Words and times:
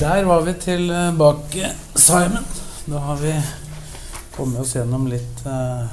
Der 0.00 0.24
var 0.24 0.40
vi 0.40 0.52
tilbake, 0.60 1.70
Simon. 1.94 2.44
Da 2.84 2.98
har 2.98 3.16
vi 3.16 3.30
kommet 4.36 4.60
oss 4.60 4.74
gjennom 4.76 5.06
litt 5.08 5.38
uh, 5.48 5.86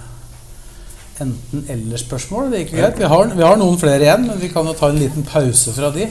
enten-eller-spørsmål. 1.24 2.50
Det 2.52 2.66
gikk 2.66 2.74
greit. 2.76 3.00
Vi 3.00 3.08
har, 3.14 3.32
vi 3.32 3.46
har 3.48 3.56
noen 3.62 3.80
flere 3.80 4.04
igjen, 4.04 4.26
men 4.28 4.42
vi 4.42 4.50
kan 4.52 4.68
jo 4.68 4.74
ta 4.76 4.90
en 4.92 5.00
liten 5.00 5.24
pause 5.24 5.72
fra 5.78 5.94
de. 5.96 6.10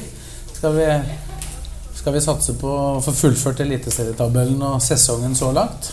Skal 0.56 0.78
vi, 0.78 0.87
skal 1.98 2.16
vi 2.16 2.24
satse 2.24 2.56
på 2.56 2.73
å 2.73 3.05
få 3.05 3.12
fullført 3.18 3.60
eliteserietabellen 3.66 4.65
og 4.70 4.80
sesongen 4.80 5.37
så 5.37 5.52
langt? 5.52 5.93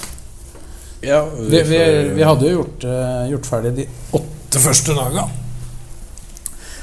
Ja, 1.03 1.25
Vi, 1.35 1.61
vi, 1.67 1.83
vi 2.15 2.23
hadde 2.23 2.47
jo 2.47 2.61
gjort, 2.61 2.87
uh, 2.87 3.27
gjort 3.33 3.51
ferdig 3.51 3.75
de 3.81 3.89
åtte 4.15 4.63
første 4.69 4.95
daga. 4.95 5.27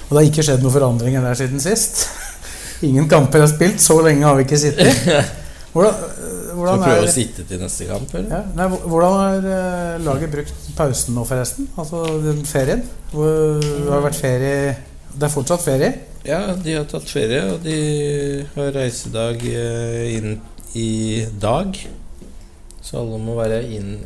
Og 0.05 0.13
det 0.13 0.21
har 0.21 0.29
ikke 0.29 0.45
skjedd 0.45 0.61
noen 0.61 0.77
forandringer 0.77 1.25
der 1.25 1.41
siden 1.41 1.65
sist. 1.65 2.05
Ingen 2.85 3.09
kamper 3.09 3.45
er 3.45 3.51
spilt. 3.51 3.81
Så 3.81 3.97
lenge 4.05 4.27
har 4.27 4.37
vi 4.37 4.45
ikke 4.45 4.59
sittet. 4.61 5.05
Hvordan, 5.77 5.93
Skal 6.01 6.57
hvordan 6.57 6.81
prøve 6.81 7.05
å 7.05 7.13
sitte 7.13 7.43
til 7.45 7.59
neste 7.61 7.85
kamp, 7.85 8.13
eller? 8.17 8.31
ja, 8.33 8.39
nei, 8.57 8.67
Hvordan 8.89 9.17
har 9.21 9.49
eh, 9.53 9.97
laget 10.07 10.31
brukt 10.33 10.69
pausen 10.79 11.13
nå, 11.19 11.25
forresten? 11.29 11.67
Altså 11.77 12.01
den 12.25 12.39
ferien? 12.49 12.81
Hvor, 13.11 13.61
det 13.61 13.91
har 13.93 14.01
vært 14.07 14.17
ferie 14.17 14.55
Det 15.13 15.27
er 15.29 15.35
fortsatt 15.35 15.61
ferie? 15.67 15.91
Ja, 16.25 16.39
de 16.57 16.79
har 16.79 16.89
tatt 16.89 17.05
ferie, 17.13 17.43
og 17.53 17.61
de 17.67 17.77
har 18.55 18.73
reisedag 18.73 19.45
eh, 19.51 20.17
inn 20.17 20.39
i 20.81 20.89
dag. 21.45 21.77
Så 22.81 23.03
alle 23.03 23.21
må 23.21 23.37
være 23.37 23.61
inn 23.77 23.99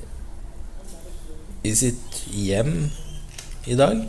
i 1.63 1.73
sitt 1.79 2.23
hjem 2.35 2.89
i 3.71 3.79
dag. 3.79 4.03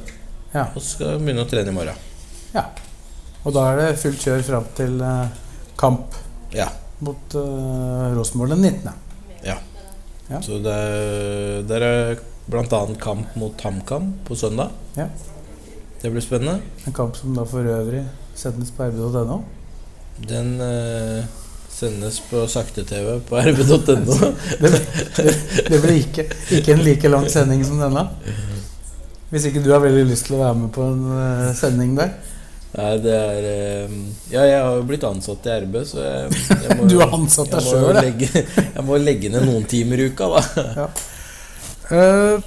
Ja. 0.52 0.66
Og 0.73 0.81
skal 0.81 1.22
begynne 1.22 1.45
å 1.45 1.52
trene 1.53 1.69
i 1.69 1.78
morgen. 1.78 2.07
ja. 2.57 2.66
Og 3.45 3.53
da 3.56 3.64
er 3.72 3.80
det 3.81 4.00
fullt 4.02 4.22
kjør 4.22 4.44
fram 4.45 4.67
til 4.78 5.00
eh, 5.02 5.39
kamp 5.80 6.17
Ja. 6.53 6.67
mot 7.02 7.34
uh, 7.34 8.11
Rosenborg 8.17 8.52
den 8.53 8.61
19. 8.67 8.89
ja. 9.47 9.56
Ja. 10.30 10.39
Så 10.45 10.59
det 10.64 10.75
der 11.67 11.81
er 11.84 12.19
bl.a. 12.47 12.81
kamp 13.02 13.34
mot 13.36 13.62
HamKam 13.62 14.14
på 14.28 14.36
søndag. 14.36 14.69
Ja. 14.95 15.08
Det 16.02 16.12
blir 16.12 16.22
spennende. 16.23 16.62
En 16.86 16.94
kamp 16.94 17.16
som 17.17 17.34
da 17.36 17.44
for 17.45 17.66
øvrig 17.67 18.03
sendes 18.36 18.72
på 18.75 18.84
rb.no. 18.88 19.42
Den 20.28 20.53
eh, 20.62 21.25
sendes 21.72 22.19
på 22.30 22.45
sakte-TV 22.47 23.19
på 23.28 23.42
rb.no. 23.42 24.31
Det, 24.62 24.72
det, 24.72 25.36
det 25.69 25.81
blir 25.84 25.97
ikke, 26.00 26.25
ikke 26.59 26.73
en 26.78 26.84
like 26.86 27.09
lang 27.12 27.28
sending 27.31 27.66
som 27.66 27.80
denne. 27.81 28.06
Hvis 29.31 29.45
ikke 29.50 29.64
du 29.64 29.72
har 29.73 29.80
veldig 29.84 30.06
lyst 30.09 30.28
til 30.28 30.38
å 30.38 30.44
være 30.45 30.58
med 30.64 30.72
på 30.75 30.86
en 30.86 31.06
eh, 31.17 31.52
sending 31.58 31.95
der. 32.00 32.14
Nei, 32.72 32.91
det 33.03 33.11
er 33.11 33.45
eh, 33.50 33.95
Ja, 34.31 34.45
jeg 34.47 34.59
har 34.64 34.77
jo 34.80 34.83
blitt 34.88 35.03
ansatt 35.03 35.47
i 35.50 35.55
RB, 35.66 35.73
så 35.89 36.03
jeg, 36.05 36.41
jeg 36.64 36.78
må 36.80 36.88
Du 36.91 36.97
har 37.02 37.16
ansatt 37.17 37.52
deg 37.52 37.66
sjøl, 37.66 38.00
ja. 38.00 38.44
Jeg 38.78 38.86
må 38.88 39.00
legge 39.02 39.31
ned 39.33 39.44
noen 39.47 39.66
timer 39.67 40.00
i 40.00 40.11
uka, 40.11 40.30
da. 40.38 40.88
Eh, 41.91 42.38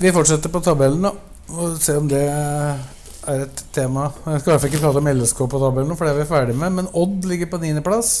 vi 0.00 0.08
fortsetter 0.08 0.48
på 0.48 0.62
tabellen 0.64 1.02
da. 1.04 1.10
og 1.52 1.74
se 1.84 1.98
om 2.00 2.06
det 2.08 2.22
er 2.32 3.42
et 3.42 3.60
tema. 3.76 4.06
Jeg 4.24 4.40
skal 4.40 4.48
i 4.48 4.54
hvert 4.54 4.62
fall 4.62 4.70
ikke 4.70 4.80
prate 4.80 5.02
om 5.02 5.10
LSK 5.10 5.42
på 5.52 5.60
tabellen, 5.60 5.98
for 5.98 6.08
det 6.08 6.14
er 6.14 6.20
vi 6.22 6.28
ferdig 6.30 6.54
med. 6.56 6.72
Men 6.78 6.88
Odd 6.96 7.26
ligger 7.28 7.50
på 7.52 7.60
niendeplass. 7.60 8.14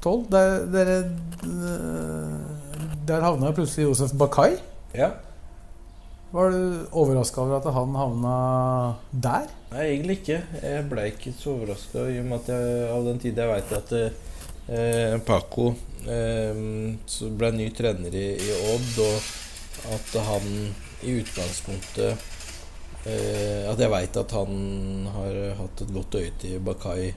Tolv. 0.00 0.30
Der, 0.32 0.64
der, 0.72 1.10
der 3.10 3.26
havna 3.26 3.52
plutselig 3.52 3.90
Josef 3.90 4.16
Bakai. 4.16 4.54
Ja. 4.96 5.10
Var 6.32 6.50
du 6.50 6.86
overraska 6.90 7.40
over 7.42 7.56
at 7.56 7.64
han 7.74 7.94
havna 7.98 8.34
der? 9.10 9.48
Nei, 9.72 9.86
egentlig 9.88 10.20
ikke. 10.20 10.36
Jeg 10.62 10.84
ble 10.86 11.06
ikke 11.10 11.32
så 11.34 11.56
overraska 11.56 12.04
i 12.06 12.20
og 12.20 12.28
med 12.28 12.36
at 12.38 12.50
jeg, 12.52 12.84
av 12.94 13.06
den 13.08 13.18
tid 13.22 13.40
jeg 13.42 13.50
veit 13.50 13.72
at 13.74 13.94
eh, 13.98 15.16
Paco 15.26 15.72
eh, 16.06 16.60
ble 17.40 17.50
ny 17.56 17.66
trener 17.74 18.14
i, 18.14 18.28
i 18.38 18.52
Odd, 18.74 19.00
og 19.08 19.96
at 19.96 20.14
han 20.28 20.46
i 21.02 21.16
utgangspunktet 21.16 22.28
eh, 23.08 23.66
At 23.66 23.80
jeg 23.80 23.90
veit 23.90 24.18
at 24.20 24.36
han 24.36 25.08
har 25.16 25.40
hatt 25.64 25.82
et 25.82 25.94
godt 25.96 26.18
øye 26.20 26.30
til 26.38 26.62
Bakai 26.62 27.10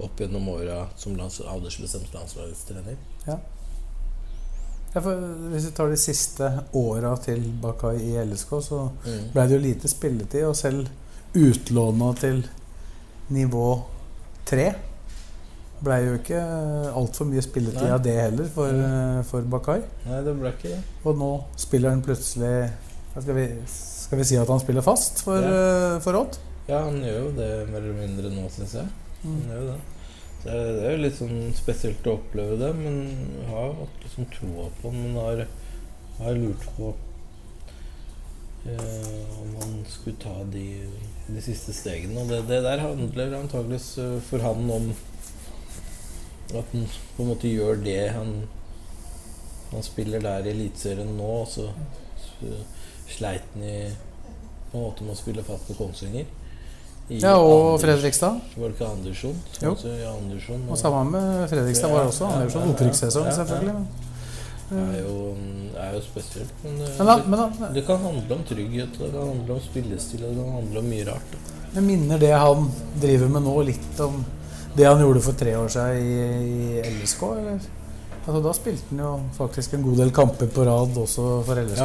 opp 0.00 0.20
gjennom 0.20 0.48
åra 0.52 0.86
som 0.96 1.16
lands, 1.16 1.42
aldersbestemt 1.44 2.16
landslagstrener. 2.16 2.96
Ja, 3.28 3.36
for 5.04 5.20
hvis 5.52 5.66
vi 5.68 5.74
tar 5.76 5.88
de 5.92 5.96
siste 6.00 6.48
åra 6.74 7.16
til 7.22 7.42
Bakai 7.62 7.96
i 8.00 8.16
LSK, 8.24 8.50
så 8.62 8.80
Mm. 9.04 9.30
ble 9.32 9.46
det 9.48 9.56
jo 9.56 9.62
lite 9.66 9.88
spilletid. 9.88 10.44
Og 10.48 10.56
selv 10.56 10.88
utlåna 11.34 12.14
til 12.18 12.44
nivå 13.30 13.82
tre 14.46 14.74
ble 15.84 15.96
jo 16.06 16.14
ikke 16.16 16.40
altfor 16.96 17.26
mye 17.28 17.42
spilletid 17.44 17.90
av 17.92 18.02
det 18.02 18.14
heller 18.16 18.48
for, 18.48 18.68
eh, 18.68 19.22
for 19.28 19.42
Bakai. 19.42 19.82
Nei, 20.06 20.22
det 20.24 20.34
ble 20.40 20.48
ikke 20.54 20.70
det. 20.72 20.82
Og 21.04 21.18
nå 21.18 21.32
spiller 21.56 21.90
han 21.90 22.02
plutselig 22.02 22.70
skal 23.20 23.34
vi, 23.34 23.46
skal 23.66 24.18
vi 24.18 24.24
si 24.24 24.36
at 24.36 24.48
han 24.48 24.60
spiller 24.60 24.82
fast 24.84 25.22
for, 25.24 25.40
ja. 25.40 25.98
for 26.04 26.12
Odd? 26.22 26.38
Ja, 26.68 26.82
han 26.84 26.96
gjør 27.02 27.20
jo 27.26 27.30
det 27.36 27.50
mer 27.70 27.78
eller 27.80 28.00
mindre 28.00 28.30
nå, 28.32 28.48
syns 28.50 28.72
jeg. 28.74 28.88
Han 29.22 29.42
gjør 29.46 29.60
jo 29.60 29.66
det. 29.72 29.80
Det 30.46 30.58
det 30.76 30.84
er 30.86 30.92
jo 30.94 31.02
litt 31.02 31.16
sånn 31.18 31.38
spesielt 31.58 32.06
å 32.06 32.16
oppleve 32.20 32.56
det, 32.60 32.70
men 32.78 33.00
jeg 33.08 33.48
har 33.50 33.72
hatt 33.80 34.04
liksom 34.04 34.28
troa 34.30 34.68
på 34.78 34.92
den. 34.92 35.02
Men 35.02 35.18
har, 35.18 35.42
har 36.20 36.38
lurt 36.38 36.66
på 36.76 36.92
eh, 38.70 39.40
om 39.42 39.56
han 39.62 39.74
skulle 39.90 40.22
ta 40.22 40.36
de, 40.52 40.66
de 41.26 41.42
siste 41.42 41.74
stegene. 41.74 42.22
Og 42.22 42.30
det, 42.30 42.44
det 42.50 42.62
der 42.66 42.84
handler 42.84 43.38
antakeligvis 43.40 43.90
eh, 44.02 44.16
for 44.28 44.46
han 44.46 44.70
om 44.70 44.92
at 46.54 46.70
han 46.72 46.86
på 47.16 47.24
en 47.24 47.32
måte 47.32 47.50
gjør 47.50 47.82
det 47.82 48.02
han 48.14 48.36
Han 49.72 49.82
spiller 49.82 50.22
der 50.22 50.46
i 50.46 50.50
Eliteserien 50.52 51.16
nå, 51.18 51.30
og 51.42 51.48
så, 51.50 51.64
sleit 53.10 53.48
han 53.54 53.64
i 53.66 53.78
på 54.70 54.78
en 54.78 54.84
måte 54.84 55.02
med 55.02 55.16
å 55.16 55.18
spille 55.18 55.42
fast 55.42 55.66
på 55.66 55.74
Kongsvinger. 55.74 56.28
Ja, 57.08 57.36
og 57.38 57.76
Anders- 57.76 57.84
Fredrikstad. 57.84 58.40
Var 58.56 58.66
det 58.66 58.74
ikke 58.74 58.86
Andersson? 58.90 59.36
Jo. 59.62 59.70
Altså, 59.70 59.88
ja, 59.88 60.10
Andersson 60.10 60.64
Og 60.68 60.78
sammen 60.78 61.12
med 61.12 61.48
Fredrikstad 61.48 61.90
var 61.90 61.98
det 61.98 62.06
også 62.06 62.24
Andersson. 62.26 62.62
ja. 62.62 62.72
Opprykkssesong, 62.74 63.32
selvfølgelig. 63.34 63.86
Det 64.70 64.78
er 64.82 65.02
jo, 65.06 65.34
er 65.78 65.92
jo 65.94 66.00
spesielt. 66.02 66.54
Men, 66.64 66.80
det, 66.80 66.88
men, 66.98 67.06
da, 67.06 67.16
men 67.26 67.38
da, 67.38 67.68
det 67.74 67.84
kan 67.86 68.02
handle 68.02 68.34
om 68.34 68.42
trygghet, 68.48 68.98
det 68.98 69.12
kan 69.12 69.28
handle 69.28 69.54
om 69.54 69.60
spillestil, 69.62 70.24
og 70.24 70.32
det 70.34 70.42
kan 70.44 70.52
handle 70.52 70.82
om 70.82 70.88
mye 70.90 71.04
rart. 71.06 71.36
Jeg 71.76 71.84
minner 71.86 72.18
det 72.18 72.32
han 72.34 72.66
driver 73.02 73.30
med 73.36 73.46
nå, 73.46 73.54
litt 73.68 74.00
om 74.02 74.24
det 74.76 74.88
han 74.88 75.00
gjorde 75.00 75.22
for 75.24 75.38
tre 75.38 75.54
år 75.56 75.70
siden 75.70 76.02
i, 76.02 76.80
i 76.80 76.96
LSK? 76.98 77.22
Eller? 77.38 77.68
Altså, 78.26 78.40
da 78.42 78.52
spilte 78.58 78.90
han 78.90 79.04
jo 79.04 79.12
faktisk 79.36 79.76
en 79.76 79.86
god 79.86 80.00
del 80.02 80.10
kamper 80.10 80.50
på 80.50 80.66
rad 80.66 80.98
også 80.98 81.28
for 81.46 81.62
LSK. 81.62 81.78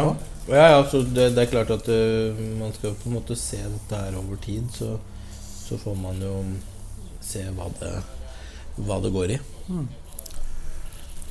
Ja, 0.50 0.56
ja, 0.58 0.68
ja 0.74 0.82
så 0.90 1.04
det, 1.06 1.28
det 1.36 1.46
er 1.46 1.52
klart 1.54 1.70
at 1.78 1.86
uh, 1.86 2.42
man 2.58 2.74
skal 2.74 2.98
på 2.98 3.12
en 3.12 3.20
måte 3.20 3.38
se 3.38 3.62
dette 3.62 4.00
her 4.02 4.18
over 4.18 4.42
tid, 4.42 4.66
så, 4.74 4.96
så 5.72 5.78
får 5.80 5.96
man 5.96 6.18
jo 6.20 6.36
se 7.24 7.46
hva 7.56 7.70
det, 7.80 7.92
hva 8.84 8.98
det 9.00 9.12
går 9.14 9.36
i. 9.38 9.38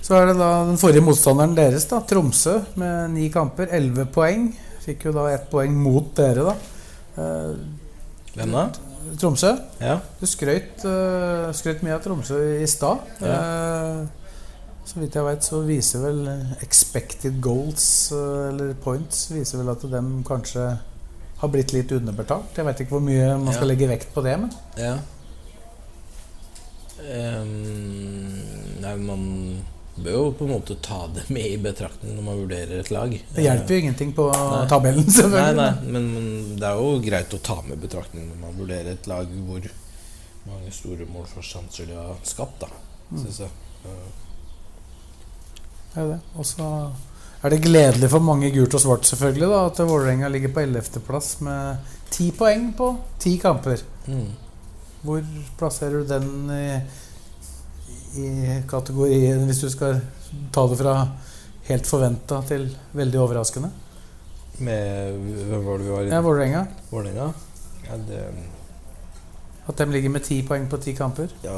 Så 0.01 0.17
er 0.17 0.31
det 0.31 0.39
da 0.39 0.49
den 0.65 0.81
forrige 0.81 1.05
motstanderen 1.05 1.53
deres, 1.59 1.85
da, 1.91 2.01
Tromsø, 2.09 2.57
med 2.81 3.13
ni 3.13 3.29
kamper, 3.33 3.69
elleve 3.77 4.07
poeng. 4.09 4.49
Fikk 4.81 5.11
jo 5.11 5.13
da 5.13 5.27
ett 5.35 5.51
poeng 5.53 5.77
mot 5.77 6.09
dere, 6.17 6.47
da. 6.49 6.55
Eh, 7.21 7.53
Hvem 8.39 8.57
da? 8.57 8.65
Tromsø. 9.21 9.53
Ja. 9.83 9.99
Du 10.17 10.25
skrøt, 10.31 10.87
eh, 10.89 11.51
skrøt 11.57 11.85
mye 11.85 11.99
av 11.99 12.05
Tromsø 12.07 12.41
i 12.63 12.69
stad. 12.71 13.05
Eh, 13.21 14.01
så 14.89 15.03
vidt 15.03 15.21
jeg 15.21 15.27
veit, 15.27 15.45
så 15.45 15.61
viser 15.69 16.07
vel 16.07 16.23
expected 16.65 17.37
goals, 17.45 17.85
eller 18.17 18.73
points, 18.81 19.29
viser 19.35 19.61
vel 19.61 19.75
at 19.77 19.85
de 19.85 20.01
kanskje 20.27 20.65
har 21.41 21.49
blitt 21.49 21.73
litt 21.73 21.93
underbetalt. 21.97 22.57
Jeg 22.57 22.67
vet 22.69 22.81
ikke 22.85 22.97
hvor 22.99 23.05
mye 23.05 23.27
man 23.41 23.53
skal 23.55 23.67
Ja. 23.69 23.73
legge 23.75 23.89
vekt 23.89 24.15
på 24.15 24.23
det, 24.25 24.37
men 24.41 24.51
Ja. 24.77 24.99
um, 27.01 28.81
nei, 28.83 28.95
man 28.97 29.25
bør 30.01 30.15
jo 30.17 30.31
på 30.39 30.47
en 30.47 30.53
måte 30.55 30.77
ta 30.81 31.03
det 31.13 31.27
med 31.33 31.45
i 31.47 31.57
betraktning 31.61 32.15
når 32.17 32.25
man 32.25 32.39
vurderer 32.41 32.81
et 32.81 32.91
lag. 32.95 33.11
det 33.35 33.43
hjelper 33.45 33.75
jo 33.75 33.81
ingenting 33.85 34.13
på 34.17 34.29
Nei. 34.33 34.67
tabellen, 34.71 35.05
selvfølgelig. 35.19 35.57
nei, 35.57 35.93
men, 35.93 36.07
men 36.15 36.57
det 36.61 36.69
er 36.71 36.79
jo 36.81 36.95
greit 37.05 37.35
å 37.37 37.41
ta 37.45 37.59
med 37.67 37.77
i 37.79 37.83
betraktning 37.87 38.29
når 38.31 38.41
man 38.47 38.57
vurderer 38.61 38.93
et 38.95 39.07
lag 39.11 39.27
hvor 39.49 39.69
mange 40.49 40.73
store 40.73 41.05
målforsjanser 41.13 41.91
de 41.91 41.99
har 41.99 42.17
skapt. 42.25 42.61
da 42.65 42.71
syns 43.11 43.41
jeg. 43.43 43.51
Mm. 43.85 44.09
Det 45.91 46.01
er 46.01 46.09
det. 46.15 46.21
Og 46.39 46.47
så 46.47 46.67
er 47.43 47.55
det 47.55 47.63
gledelig 47.65 48.11
for 48.13 48.25
mange 48.25 48.51
gult 48.53 48.75
og 48.77 48.83
svart 48.83 49.09
selvfølgelig 49.09 49.49
da, 49.49 49.61
at 49.71 49.81
Vålerenga 49.89 50.29
ligger 50.29 50.53
på 50.53 50.61
11.-plass 50.67 51.41
med 51.47 51.93
ti 52.13 52.31
poeng 52.37 52.71
på 52.77 52.93
ti 53.19 53.37
kamper. 53.41 53.83
mm. 54.07 54.31
Hvor 55.01 55.23
plasserer 55.57 56.03
du 56.03 56.05
den 56.05 56.51
i, 56.53 56.65
i 58.21 58.31
kategorien, 58.69 59.47
hvis 59.49 59.63
du 59.65 59.71
skal 59.73 60.03
ta 60.53 60.67
det 60.69 60.77
fra 60.77 60.95
helt 61.71 61.89
forventa 61.89 62.43
til 62.49 62.67
veldig 62.93 63.21
overraskende? 63.23 63.71
Med 64.61 65.17
Hvem 65.49 65.65
var 65.65 65.79
det 65.79 65.87
vi 65.87 65.95
var 65.95 66.03
i? 66.05 66.11
Ja, 66.13 66.21
Vålerenga. 66.21 66.65
Vålerenga? 66.91 67.31
Ja, 67.87 67.97
det 67.97 68.21
At 69.69 69.79
de 69.79 69.87
ligger 69.93 70.11
med 70.11 70.21
ti 70.27 70.43
poeng 70.47 70.69
på 70.69 70.77
ti 70.77 70.93
kamper. 70.93 71.33
Ja, 71.45 71.57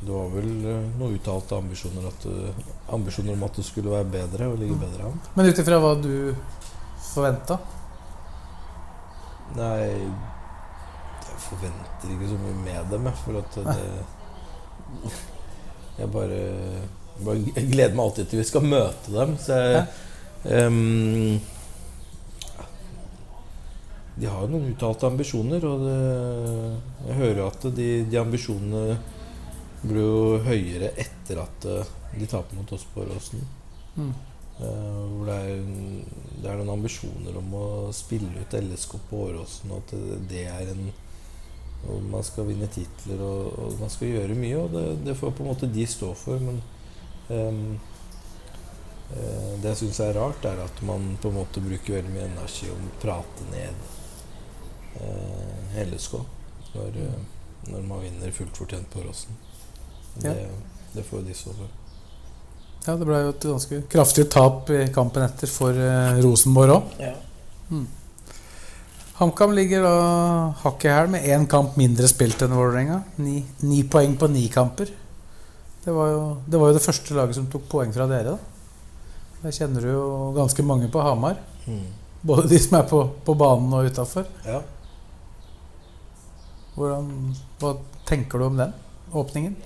det 0.00 0.12
var 0.12 0.30
vel 0.32 0.52
eh, 0.64 0.84
noen 0.96 1.16
uttalte 1.18 1.56
ambisjoner, 1.56 2.06
at, 2.08 2.24
eh, 2.26 2.60
ambisjoner 2.96 3.34
om 3.34 3.42
at 3.44 3.58
det 3.60 3.66
skulle 3.66 3.92
være 3.92 4.08
bedre 4.08 4.48
og 4.48 4.56
ligge 4.62 4.78
bedre 4.80 5.10
an. 5.10 5.18
Men 5.36 5.50
ut 5.50 5.60
ifra 5.60 5.80
hva 5.82 5.92
du 6.00 6.14
forventa? 7.10 7.58
Nei, 9.58 9.76
jeg 9.90 11.36
forventer 11.44 12.14
ikke 12.14 12.30
så 12.32 12.40
mye 12.40 12.56
med 12.62 12.90
dem, 12.94 13.10
jeg. 13.10 13.20
For 13.26 13.42
at 13.42 13.60
det 13.68 13.84
Jeg 16.00 16.08
bare, 16.08 16.40
bare 17.20 17.40
Jeg 17.52 17.68
gleder 17.68 17.92
meg 17.94 18.04
alltid 18.06 18.30
til 18.30 18.40
vi 18.40 18.48
skal 18.48 18.64
møte 18.64 19.12
dem. 19.12 19.36
Så 19.38 19.58
jeg 19.60 20.66
um, 20.70 21.40
De 24.16 24.28
har 24.30 24.46
jo 24.46 24.52
noen 24.54 24.72
uttalte 24.72 25.10
ambisjoner, 25.10 25.64
og 25.68 25.84
det, 25.84 26.00
jeg 27.10 27.20
hører 27.20 27.46
at 27.50 27.68
de, 27.76 27.90
de 28.08 28.20
ambisjonene 28.20 28.98
blir 29.82 30.02
jo 30.02 30.40
høyere 30.44 30.92
etter 31.00 31.40
at 31.44 31.68
eh, 31.68 31.92
de 32.16 32.28
taper 32.28 32.58
mot 32.58 32.72
oss 32.76 32.86
på 32.92 33.04
Åråsen. 33.04 33.46
Mm. 33.96 34.12
Hvor 34.60 35.24
det 35.24 35.34
er, 35.40 35.60
det 36.42 36.50
er 36.50 36.58
noen 36.58 36.74
ambisjoner 36.74 37.36
om 37.40 37.54
å 37.56 37.68
spille 37.96 38.42
ut 38.42 38.56
LSK 38.58 38.98
på 39.08 39.22
Åråsen, 39.30 39.72
og 39.72 39.80
at 39.80 39.94
det, 40.28 40.42
er 40.52 40.68
en 40.74 40.90
og 41.88 42.02
Man 42.10 42.24
skal 42.26 42.48
vinne 42.50 42.68
titler 42.72 43.22
og, 43.24 43.54
og 43.56 43.78
man 43.80 43.92
skal 43.92 44.12
gjøre 44.12 44.36
mye, 44.36 44.56
og 44.60 44.74
det, 44.74 44.84
det 45.06 45.16
får 45.16 45.32
på 45.36 45.44
en 45.44 45.50
måte 45.52 45.70
de 45.70 45.86
stå 45.88 46.10
for. 46.18 46.42
Men 46.44 46.60
um, 47.32 47.78
uh, 49.14 49.52
det 49.62 49.72
jeg 49.72 49.80
syns 49.84 50.02
er 50.04 50.12
rart, 50.18 50.44
er 50.44 50.60
at 50.64 50.82
man 50.86 51.14
på 51.22 51.32
en 51.32 51.38
måte 51.40 51.64
bruker 51.64 51.96
veldig 51.98 52.12
mye 52.12 52.28
energi 52.28 52.68
Å 52.72 52.76
prate 53.00 53.48
ned 53.54 53.86
uh, 55.00 55.80
LSK 55.86 56.20
når, 56.74 57.00
eh, 57.02 57.22
når 57.72 57.86
man 57.88 58.04
vinner 58.04 58.30
fullt 58.30 58.60
fortjent 58.60 58.86
på 58.92 59.00
Åråsen. 59.02 59.38
Det, 60.22 60.34
det 60.94 61.04
får 61.06 61.20
jo 61.20 61.26
de 61.26 61.36
stå 61.36 61.54
for. 61.56 61.76
Ja, 62.86 62.94
det 62.96 63.06
ble 63.08 63.18
jo 63.26 63.32
et 63.34 63.44
ganske 63.44 63.82
kraftig 63.92 64.24
tap 64.32 64.70
i 64.72 64.86
kampen 64.94 65.24
etter 65.26 65.50
for 65.50 65.76
eh, 65.76 66.20
Rosenborg 66.24 66.78
òg. 66.78 66.94
Ja. 67.02 67.16
HamKam 69.20 69.52
ligger 69.52 69.82
da 69.84 69.96
hakk 70.62 70.84
i 70.86 70.88
hæl 70.88 71.10
med 71.12 71.26
én 71.28 71.42
kamp 71.50 71.74
mindre 71.76 72.08
spilt 72.08 72.40
enn 72.40 72.54
Vålerenga. 72.56 73.02
Ni, 73.20 73.42
ni 73.68 73.82
poeng 73.84 74.14
på 74.16 74.30
ni 74.32 74.46
kamper. 74.48 74.88
Det 75.84 75.92
var, 75.92 76.08
jo, 76.08 76.22
det 76.48 76.60
var 76.60 76.70
jo 76.70 76.76
det 76.78 76.84
første 76.86 77.16
laget 77.16 77.36
som 77.36 77.50
tok 77.52 77.66
poeng 77.68 77.92
fra 77.92 78.06
dere. 78.08 78.32
da 78.38 79.42
Der 79.42 79.52
kjenner 79.52 79.84
du 79.84 79.90
jo 79.92 80.06
ganske 80.38 80.64
mange 80.64 80.88
på 80.92 81.04
Hamar. 81.04 81.36
Mm. 81.66 81.84
Både 82.24 82.48
de 82.48 82.58
som 82.64 82.78
er 82.80 82.88
på, 82.88 83.02
på 83.26 83.34
banen 83.36 83.72
og 83.76 83.92
utafor. 83.92 84.24
ja. 84.48 84.62
Hva 86.80 87.74
tenker 88.08 88.40
du 88.40 88.46
om 88.46 88.56
den 88.56 88.72
åpningen? 89.12 89.56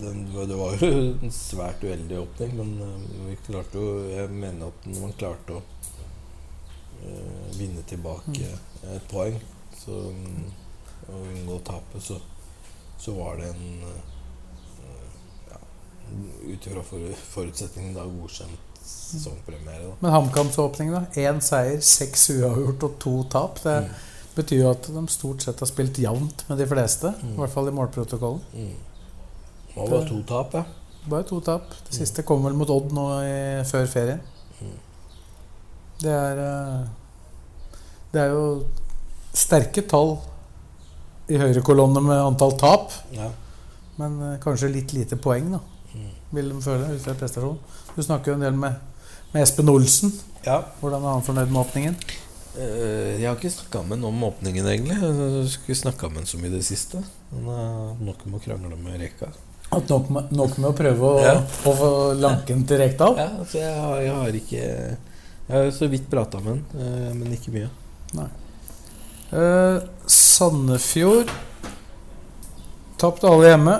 Den, 0.00 0.26
det 0.48 0.56
var 0.58 0.74
jo 0.76 0.88
en 1.24 1.32
svært 1.32 1.84
uheldig 1.84 2.18
åpning, 2.20 2.50
men 2.58 2.72
eh, 2.84 3.06
vi 3.30 3.36
klarte 3.46 3.80
jo 3.80 3.94
Jeg 4.10 4.28
mener 4.30 4.68
at 4.68 4.86
når 4.90 5.00
man 5.06 5.14
klarte 5.16 5.56
å 5.56 5.62
uh, 7.06 7.46
vinne 7.56 7.84
tilbake 7.88 8.50
et 8.92 9.06
poeng 9.10 9.38
så, 9.76 9.96
mm, 10.12 10.44
og 11.08 11.22
unngå 11.30 11.58
tapet, 11.68 12.02
så, 12.02 12.18
så 13.00 13.14
var 13.16 13.40
det 13.40 13.48
en 13.52 13.64
uh, 13.84 15.10
ja, 15.50 15.60
Ut 16.52 16.66
ifra 16.68 16.82
for, 16.86 17.12
forutsetningene 17.34 17.96
da 17.96 18.04
godkjent 18.08 18.62
sesongpremiere. 18.86 19.88
Da. 19.88 19.94
Men 20.00 20.12
HamKams 20.14 20.58
åpning, 20.62 20.92
da? 20.94 21.00
Én 21.18 21.40
seier, 21.42 21.80
seks 21.82 22.28
uavgjort 22.36 22.84
og 22.86 23.00
to 23.02 23.16
tap. 23.32 23.58
Det 23.64 23.80
Mm. 23.86 23.96
betyr 24.36 24.60
jo 24.60 24.70
at 24.70 24.86
de 24.92 25.02
stort 25.08 25.42
sett 25.42 25.60
har 25.64 25.68
spilt 25.70 25.98
jevnt 25.98 26.44
med 26.48 26.58
de 26.60 26.66
fleste. 26.68 27.08
I 27.24 27.38
hvert 27.38 27.50
fall 27.54 27.70
i 27.70 27.74
målprotokollen. 27.74 28.42
Mm. 28.52 28.74
Det 29.76 29.90
var 29.92 30.06
to 30.08 30.22
tap, 30.28 30.54
ja. 30.56 30.64
Bare 31.06 31.22
to 31.28 31.38
tap. 31.44 31.68
Det 31.86 31.94
siste 31.94 32.24
kom 32.26 32.42
vel 32.46 32.56
mot 32.58 32.70
Odd 32.72 32.90
nå 32.96 33.04
i, 33.22 33.34
før 33.68 33.86
ferien. 33.90 34.20
Mm. 34.58 34.72
Det 36.02 36.12
er 36.12 36.40
eh, 36.42 36.80
Det 38.12 38.22
er 38.24 38.32
jo 38.32 38.46
sterke 39.36 39.84
tall 39.86 40.16
i 41.28 41.36
høyre 41.40 41.60
kolonne 41.66 42.00
med 42.00 42.16
antall 42.22 42.54
tap, 42.58 42.92
ja. 43.12 43.28
men 44.00 44.16
eh, 44.22 44.36
kanskje 44.42 44.70
litt 44.72 44.92
lite 44.96 45.18
poeng, 45.20 45.50
da. 45.56 45.60
Mm. 45.92 46.12
Vil 46.38 46.50
de 46.54 46.60
føle 46.64 46.90
ut 46.94 47.02
fra 47.04 47.14
prestasjon. 47.18 47.58
Du 47.96 48.02
snakker 48.04 48.32
jo 48.32 48.36
en 48.38 48.44
del 48.46 48.56
med, 48.56 48.78
med 49.34 49.42
Espen 49.44 49.68
Olsen. 49.72 50.12
ja. 50.46 50.60
Hvordan 50.80 51.02
er 51.04 51.16
han 51.18 51.26
fornøyd 51.26 51.50
med 51.52 51.60
åpningen? 51.66 51.96
Eh, 52.56 53.20
Jeg 53.20 53.26
har 53.28 53.36
ikke 53.36 53.50
snakka 53.52 53.82
med 53.84 53.98
ham 54.00 54.08
om 54.14 54.24
åpningen, 54.30 54.66
egentlig. 54.72 54.96
Jeg 55.02 55.50
ikke 55.60 55.78
snakka 55.82 56.08
med 56.08 56.22
ham 56.24 56.30
så 56.30 56.40
mye 56.40 56.50
i 56.54 56.56
det 56.56 56.64
siste. 56.64 57.02
Han 57.34 57.50
har 57.52 58.00
nok 58.00 58.24
med 58.26 58.38
å 58.40 58.44
krangle 58.46 58.78
med 58.80 59.00
Reka. 59.02 59.28
Hatt 59.76 59.90
nok 59.92 60.06
nok 60.32 60.54
med 60.62 60.70
å 60.70 60.74
prøve 60.76 61.08
å, 61.10 61.16
Ja. 61.20 61.34
å 61.68 61.72
få 61.76 61.88
lanken 62.16 62.62
til 62.68 62.78
Rekdal? 62.80 63.16
Ja, 63.20 63.28
altså 63.42 63.60
jeg 63.60 63.74
har, 63.76 63.98
jeg 64.00 64.14
har 64.16 64.38
ikke 64.40 64.62
Jeg 65.46 65.52
har 65.54 65.70
så 65.76 65.86
vidt 65.92 66.08
prata 66.10 66.40
med 66.40 66.56
han, 66.56 66.62
eh, 66.80 67.12
men 67.14 67.34
ikke 67.36 67.52
mye. 67.54 67.68
Eh, 69.32 69.76
Sandefjord 70.10 71.30
tapte 72.98 73.28
alle 73.30 73.52
hjemme. 73.52 73.76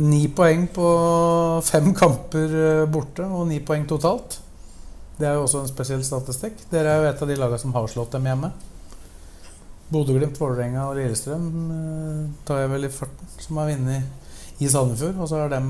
Ni 0.00 0.28
poeng 0.32 0.68
på 0.72 0.86
fem 1.66 1.90
kamper 1.96 2.54
eh, 2.60 2.86
borte, 2.88 3.24
og 3.26 3.48
ni 3.50 3.58
poeng 3.60 3.86
totalt. 3.90 4.38
Det 5.18 5.26
er 5.28 5.34
jo 5.36 5.42
også 5.48 5.64
en 5.64 5.68
spesiell 5.68 6.04
statistikk. 6.06 6.62
Dere 6.70 6.94
er 6.94 7.02
jo 7.02 7.10
et 7.10 7.22
av 7.22 7.28
de 7.28 7.36
lagene 7.36 7.58
som 7.60 7.74
har 7.76 7.88
slått 7.92 8.14
dem 8.14 8.24
hjemme. 8.30 8.52
Bodø-Glimt, 9.90 10.38
Vålerenga 10.38 10.86
og 10.88 10.96
Lillestrøm 11.00 11.48
eh, 11.74 12.22
tar 12.46 12.62
jeg 12.62 12.70
vel 12.76 12.86
i 12.86 12.92
farten, 12.94 13.34
som 13.42 13.58
har 13.60 13.72
vunnet 13.72 14.19
i 14.60 14.68
Sandefjord. 14.70 15.18
Og 15.20 15.30
så 15.30 15.42
har 15.42 15.52
de 15.52 15.60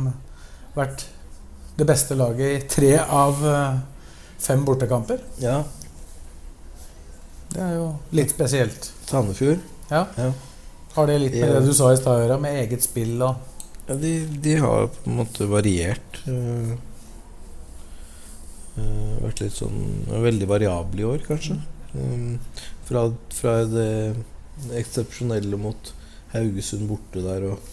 vært 0.76 1.06
det 1.78 1.86
beste 1.88 2.16
laget 2.18 2.56
i 2.56 2.68
tre 2.68 2.92
av 3.00 3.40
eh, 3.46 3.78
fem 4.40 4.64
bortekamper. 4.66 5.22
Ja, 5.42 5.62
Det 7.50 7.62
er 7.64 7.74
jo 7.78 7.86
litt 8.14 8.30
spesielt. 8.30 8.92
Sandefjord. 9.08 9.62
Ja. 9.90 10.04
Ja. 10.16 10.30
Har 10.94 11.06
det 11.06 11.18
litt 11.22 11.34
med 11.38 11.50
det 11.54 11.64
du 11.66 11.72
sa 11.74 11.90
i 11.92 11.98
stad 11.98 12.18
å 12.18 12.22
gjøre, 12.24 12.38
med 12.42 12.60
eget 12.64 12.86
spill 12.86 13.16
og 13.22 13.48
Ja, 13.88 13.96
de, 13.98 14.12
de 14.42 14.54
har 14.62 14.86
på 14.94 15.10
en 15.10 15.18
måte 15.18 15.46
variert. 15.50 16.20
Uh, 16.26 16.76
vært 19.20 19.42
litt 19.42 19.56
sånn 19.56 19.80
Veldig 20.06 20.46
variable 20.50 21.02
i 21.02 21.08
år, 21.08 21.24
kanskje. 21.26 21.58
Um, 21.94 22.38
fra, 22.86 23.08
fra 23.34 23.56
det 23.66 23.90
eksepsjonelle 24.78 25.58
mot 25.58 25.92
Haugesund 26.34 26.86
borte 26.90 27.22
der 27.24 27.48
og 27.50 27.70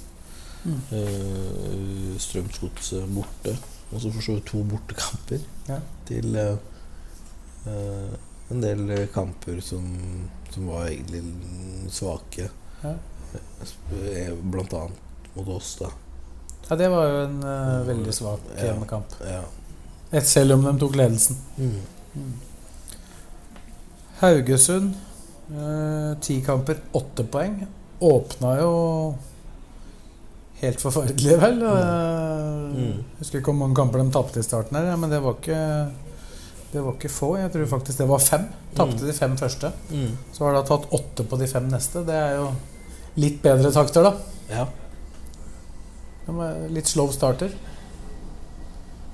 Mm. 0.67 0.79
uh, 0.91 2.15
Strømsgodset 2.19 3.07
borte. 3.15 3.55
Og 3.93 4.01
så 4.03 4.11
for 4.11 4.21
så 4.25 4.33
vidt 4.35 4.49
to 4.49 4.63
bortekamper. 4.67 5.43
Ja. 5.69 5.77
Til 6.09 6.35
eh, 6.35 6.57
eh, 7.71 8.15
en 8.51 8.63
del 8.63 8.89
kamper 9.13 9.61
som, 9.63 9.85
som 10.51 10.65
var 10.67 10.89
egentlig 10.89 11.21
svake. 11.95 12.49
Ja. 12.83 12.91
Eh, 13.37 14.33
Blant 14.43 14.75
annet 14.75 15.31
mot 15.37 15.47
oss, 15.55 15.77
da. 15.79 15.87
Ja, 16.67 16.75
det 16.75 16.89
var 16.91 17.07
jo 17.07 17.21
en 17.29 17.37
uh, 17.47 17.87
veldig 17.87 18.13
svak 18.17 18.43
Ja. 18.57 18.65
hjemmekamp. 18.65 19.15
Ja. 19.23 19.39
Et 20.19 20.27
selv 20.27 20.57
om 20.57 20.65
de 20.67 20.73
tok 20.83 20.97
ledelsen. 20.99 21.37
Mm. 21.55 22.33
Haugesund, 24.19 24.93
eh, 25.51 26.11
ti 26.27 26.41
kamper, 26.43 26.81
åtte 26.97 27.23
poeng. 27.23 27.61
Åpna 28.03 28.57
jo 28.59 28.71
helt 30.61 30.81
forferdelig, 30.81 31.37
vel. 31.41 31.59
Mm. 31.61 32.75
Mm. 32.77 33.03
Husker 33.19 33.39
ikke 33.39 33.51
hvor 33.53 33.59
mange 33.61 33.77
kamper 33.77 34.01
de 34.03 34.11
tapte 34.15 34.41
i 34.41 34.45
starten, 34.47 34.77
her, 34.79 34.97
men 34.97 35.09
det 35.13 35.21
var 35.23 35.37
ikke 35.37 35.59
det 36.71 36.81
var 36.83 36.97
ikke 36.97 37.09
få. 37.13 37.29
Jeg 37.39 37.51
tror 37.53 37.69
faktisk 37.77 38.01
det 38.01 38.07
var 38.09 38.19
fem. 38.19 38.47
Tapte 38.75 38.99
Mm. 39.03 39.07
de 39.07 39.13
fem 39.15 39.37
første. 39.39 39.71
Mm. 39.89 40.17
Så 40.35 40.43
har 40.45 40.53
de 40.57 40.63
tatt 40.67 40.89
åtte 40.93 41.23
på 41.23 41.37
de 41.39 41.47
fem 41.47 41.69
neste. 41.71 42.03
Det 42.05 42.13
er 42.17 42.35
jo 42.41 42.49
litt 43.15 43.41
bedre 43.41 43.71
takter, 43.71 44.03
da. 44.03 44.11
Ja. 44.51 44.65
De 46.27 46.35
var 46.35 46.57
litt 46.69 46.85
slow 46.91 47.07
starter. 47.15 47.53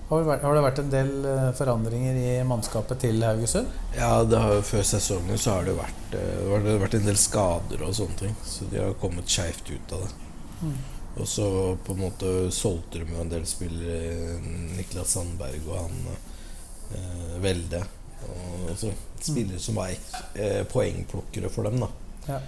Har 0.09 0.19
det 0.19 0.27
vært, 0.27 0.41
har 0.43 0.53
det 0.57 0.63
vært 0.65 0.79
en 0.81 0.89
del 0.91 1.11
eh, 1.25 1.51
forandringer 1.57 2.17
i 2.19 2.33
mannskapet 2.45 2.99
til 3.01 3.21
Haugesund? 3.23 3.67
ja 3.97 4.23
det 4.27 4.37
har, 4.41 4.59
før 4.61 4.83
sesongen 4.85 5.37
så 5.41 5.55
har 5.55 5.63
det 5.69 5.77
vært, 5.77 6.01
det 6.11 6.23
har 6.49 6.81
vært 6.83 6.97
en 6.99 7.05
del 7.07 7.15
skader 7.17 7.81
og 7.87 7.93
sånne 7.97 8.17
ting. 8.19 8.35
Så 8.45 8.67
de 8.69 8.81
har 8.81 8.93
kommet 9.01 9.25
skeivt 9.29 9.69
ut 9.71 9.93
av 9.95 10.03
det. 10.03 10.73
Og 11.13 11.27
så 11.29 11.45
på 11.85 11.93
en 11.93 11.99
måte 12.07 12.29
solgte 12.55 13.03
de 13.03 13.11
jo 13.13 13.19
en 13.21 13.29
del 13.29 13.43
spillere. 13.45 14.39
Niklas 14.77 15.13
Sandberg 15.13 15.67
og 15.67 15.77
han 15.77 15.99
eh, 16.09 17.35
Velde. 17.43 17.83
Og 18.23 18.71
så 18.79 18.89
spillere 19.21 19.59
som 19.61 19.77
var 19.77 19.91
eh, 19.93 20.63
poengplukkere 20.71 21.51
for 21.53 21.67
dem, 21.69 21.83
da. 21.83 21.89
Ja. 22.31 22.39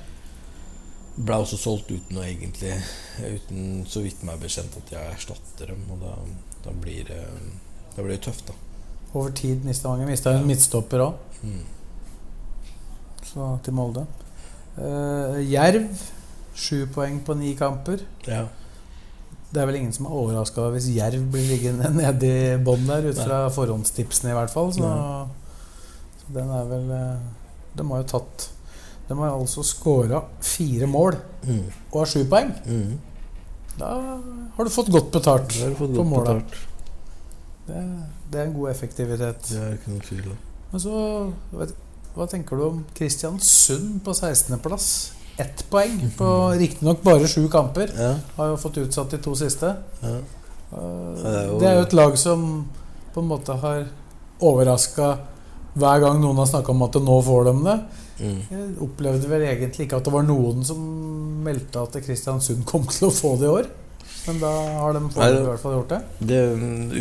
Ble 1.15 1.37
også 1.43 1.59
solgt 1.59 1.91
uten 1.93 2.17
å 2.19 2.23
egentlig 2.25 2.73
Uten 3.23 3.85
så 3.87 4.01
vidt 4.03 4.23
meg 4.27 4.41
bekjent 4.41 4.73
at 4.81 4.89
jeg 4.91 5.13
erstatter 5.13 5.71
dem. 5.71 5.85
Og 5.93 6.01
da, 6.03 6.15
da 6.65 6.73
blir 6.81 7.05
det 7.07 7.21
Da 7.95 8.01
blir 8.03 8.15
det 8.17 8.23
tøft, 8.25 8.49
da. 8.49 8.57
Over 9.13 9.31
tid 9.37 9.63
mista 9.63 9.93
mange. 9.93 10.09
Mista 10.09 10.33
en 10.35 10.47
midtstopper 10.49 11.05
òg, 11.05 11.21
Mm. 11.45 11.61
så 13.27 13.47
til 13.63 13.75
Molde. 13.77 14.05
Eh, 14.79 15.39
Jerv 15.51 15.85
sju 16.55 16.85
poeng 16.95 17.19
på 17.27 17.35
ni 17.37 17.53
kamper. 17.59 18.01
Ja. 18.27 18.45
Det 19.51 19.61
er 19.61 19.67
vel 19.69 19.77
ingen 19.79 19.93
som 19.95 20.07
er 20.09 20.15
overraska 20.17 20.65
hvis 20.73 20.89
Jerv 20.95 21.29
blir 21.31 21.45
liggende 21.47 21.89
nede 22.01 22.27
i 22.27 22.57
bånn 22.63 22.87
der, 22.89 23.05
ut 23.11 23.19
fra 23.21 23.45
forhåndstipsene 23.55 24.33
i 24.33 24.37
hvert 24.37 24.51
fall. 24.51 24.73
Så, 24.75 24.89
så 26.21 26.33
den 26.35 26.49
er 26.51 26.67
vel 26.71 26.91
eh, 26.95 27.25
De 27.77 27.85
har 27.91 28.01
jo 28.03 28.07
tatt 28.15 28.49
De 29.07 29.17
har 29.19 29.35
altså 29.35 29.63
scora 29.67 30.23
fire 30.43 30.87
mål 30.89 31.19
Mm. 31.45 31.65
og 31.91 31.99
har 31.99 32.07
sju 32.09 32.23
poeng. 32.25 32.47
Mm. 32.65 32.95
Da 33.77 33.89
har 34.55 34.65
du 34.65 34.71
fått 34.73 34.87
godt 34.89 35.11
betalt 35.13 35.51
fått 35.53 35.77
på 35.77 35.87
godt 35.93 36.07
måla. 36.09 36.33
Det, 37.67 37.81
det 38.31 38.39
er 38.39 38.47
en 38.47 38.55
god 38.55 38.71
effektivitet. 38.71 39.45
Det 39.51 39.59
er 39.61 39.75
ikke 39.77 39.91
noe 39.93 40.05
tvil 40.07 40.31
om. 40.31 40.39
Men 40.71 40.81
så 40.81 40.95
vet, 41.59 41.75
Hva 42.15 42.25
tenker 42.31 42.57
du 42.57 42.63
om 42.65 42.79
Kristiansund 42.97 43.99
på 44.05 44.13
16.-plass? 44.17 44.87
Ett 45.37 45.65
poeng 45.69 46.11
på 46.17 46.27
riktignok 46.59 47.01
bare 47.03 47.27
sju 47.27 47.47
kamper. 47.51 47.89
Ja, 47.97 48.15
Har 48.37 48.47
jo 48.53 48.57
fått 48.57 48.77
utsatt 48.77 49.11
de 49.11 49.17
to 49.17 49.35
siste. 49.35 49.75
ja. 50.01 50.17
Uh, 50.75 51.59
det 51.59 51.67
er 51.69 51.75
jo- 51.75 51.81
et 51.85 51.93
lag 51.93 52.17
som 52.17 52.65
på 53.13 53.21
en 53.21 53.27
måte 53.29 53.53
har 53.61 53.85
overraska 54.41 55.17
hver 55.77 55.99
gang 56.01 56.19
noen 56.21 56.35
har 56.37 56.45
snakka 56.49 56.69
om 56.73 56.81
at 56.83 56.93
nå 56.99 57.21
får 57.23 57.45
de 57.45 57.53
det. 57.63 57.79
Mm. 58.19 58.41
Jeg 58.49 58.77
opplevde 58.81 59.27
vel 59.29 59.41
egentlig 59.41 59.85
ikke 59.87 59.97
at 59.97 60.03
det 60.07 60.13
var 60.13 60.23
noen 60.23 60.63
som 60.65 60.77
meldte 61.43 61.81
at 61.81 61.91
Kristiansund 62.03 62.65
kom 62.65 62.87
til 62.95 63.07
å 63.07 63.11
få 63.11 63.35
det 63.39 63.45
i 63.47 63.51
år. 63.53 63.67
Men 64.27 64.39
da 64.39 64.51
har 64.79 64.93
de 64.93 64.99
Nei, 64.99 65.29
det- 65.31 65.41
i 65.41 65.45
hvert 65.45 65.59
fall 65.59 65.73
gjort 65.77 65.89
det. 65.89 66.01
Det 66.19 66.41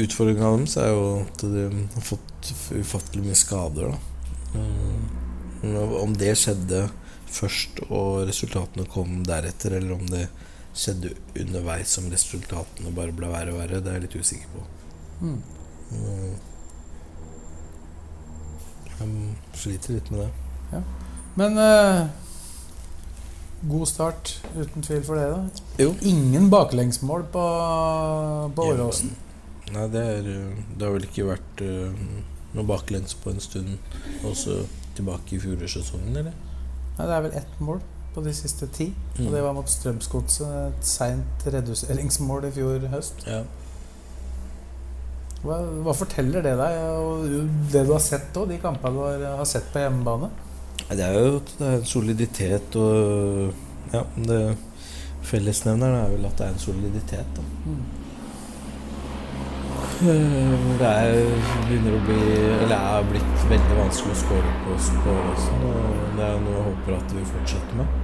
Utfordringa 0.05 0.57
deres 0.59 0.77
er 0.77 0.89
jo 0.93 1.21
at 1.23 1.39
de 1.41 1.89
har 1.95 2.03
fått 2.03 2.53
ufattelig 2.75 3.25
mye 3.25 3.35
skader. 3.39 3.95
Da. 3.95 4.59
Mm. 4.59 5.95
Om 6.03 6.13
det 6.21 6.37
skjedde 6.37 6.91
først 7.35 7.85
og 7.89 8.25
resultatene 8.29 8.87
kom 8.91 9.23
deretter, 9.27 9.77
eller 9.79 9.97
om 9.97 10.07
det 10.11 10.27
skjedde 10.75 11.13
underveis 11.39 11.93
som 11.97 12.11
resultatene 12.11 12.93
bare 12.95 13.15
ble 13.15 13.31
verre 13.31 13.55
og 13.55 13.61
verre, 13.63 13.81
det 13.83 13.93
er 13.93 14.01
jeg 14.01 14.07
litt 14.09 14.19
usikker 14.19 14.51
på. 14.55 14.65
Mm. 15.23 15.39
Mm. 15.95 16.35
Jeg 18.95 19.09
sliter 19.59 19.97
litt 19.97 20.11
med 20.15 20.25
det. 20.25 20.83
Men 21.39 21.59
uh, 21.59 22.07
god 23.71 23.89
start 23.91 24.37
uten 24.55 24.87
tvil 24.87 25.03
for 25.07 25.19
det, 25.19 25.27
da. 25.35 25.67
Jo. 25.83 25.95
Ingen 26.07 26.49
baklengsmål 26.53 27.27
på, 27.35 27.45
på 28.55 28.71
Åråsen. 28.75 29.15
Nei, 29.75 29.87
det, 29.91 30.03
er, 30.19 30.31
det 30.75 30.87
har 30.87 30.95
vel 30.95 31.07
ikke 31.09 31.29
vært 31.31 31.63
uh, 31.65 32.09
noe 32.55 32.67
baklengs 32.69 33.17
på 33.19 33.35
en 33.35 33.43
stund. 33.43 33.79
Også 34.27 34.63
tilbake 34.95 35.35
i 35.37 35.43
fjorårssesongen, 35.43 36.19
eller? 36.23 36.54
Nei, 36.95 37.07
det 37.09 37.15
er 37.17 37.27
vel 37.27 37.37
ett 37.41 37.61
mål 37.65 37.83
på 38.15 38.23
de 38.23 38.33
siste 38.37 38.69
ti. 38.75 38.93
Mm. 39.19 39.27
Og 39.27 39.35
det 39.35 39.43
var 39.43 39.55
mot 39.57 39.71
Strømsgodset. 39.71 40.55
Et 40.71 40.89
seint 40.89 41.47
reduseringsmål 41.57 42.49
i 42.49 42.53
fjor 42.55 42.89
høst. 42.95 43.27
Ja. 43.27 43.43
Hva, 45.45 45.59
hva 45.85 45.93
forteller 45.93 46.45
det 46.45 46.55
deg, 46.57 46.79
og 46.97 47.27
det 47.73 47.83
du 47.85 47.93
har 47.93 48.01
sett 48.01 48.37
òg, 48.41 48.49
de 48.49 48.61
kampene 48.63 48.95
du 48.95 49.03
har, 49.05 49.25
har 49.43 49.49
sett 49.49 49.67
på 49.75 49.83
hjemmebane? 49.83 50.31
Det 50.89 51.05
er 51.05 51.19
jo 51.19 51.43
det 51.59 51.67
er 51.67 51.77
en 51.79 51.87
soliditet 51.89 52.77
og 52.81 53.53
Ja, 53.93 54.01
det 54.17 54.39
Fellesnevneren 55.25 55.95
er 55.97 56.11
vel 56.13 56.25
at 56.29 56.35
det 56.37 56.47
er 56.47 56.53
en 56.53 56.61
soliditet, 56.61 57.37
da. 57.37 57.45
Mm. 57.65 58.04
Eh, 60.05 60.79
Det 60.79 60.89
er, 60.89 61.15
begynner 61.65 61.95
å 61.97 62.01
bli 62.05 62.17
Eller 62.65 62.75
er 62.77 63.07
blitt 63.09 63.45
veldig 63.49 63.77
vanskelig 63.79 64.13
å 64.13 64.19
score 64.21 64.51
på 64.65 64.75
på 65.05 65.15
Åråsen. 65.15 65.63
Og 65.69 66.19
det 66.19 66.27
er 66.27 66.43
noe 66.43 66.57
jeg 66.59 66.65
håper 66.67 66.97
at 66.99 67.15
vi 67.17 67.23
fortsetter 67.31 67.79
med. 67.79 67.95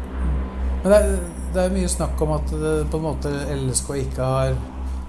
Men 0.81 0.93
det 0.95 1.01
er, 1.01 1.11
det 1.55 1.65
er 1.65 1.75
mye 1.75 1.91
snakk 1.93 2.23
om 2.25 2.33
at 2.39 2.55
det, 2.63 2.73
på 2.93 3.01
en 3.01 3.05
måte 3.05 3.33
LSK 3.57 3.91
ikke 4.07 4.29
har 4.33 4.57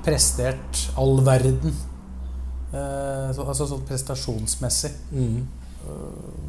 prestert 0.04 0.82
all 1.00 1.22
verden. 1.24 1.78
Eh, 2.74 3.30
så, 3.36 3.46
altså 3.46 3.70
sånn 3.70 3.86
prestasjonsmessig. 3.88 4.92
Mm. 5.16 5.48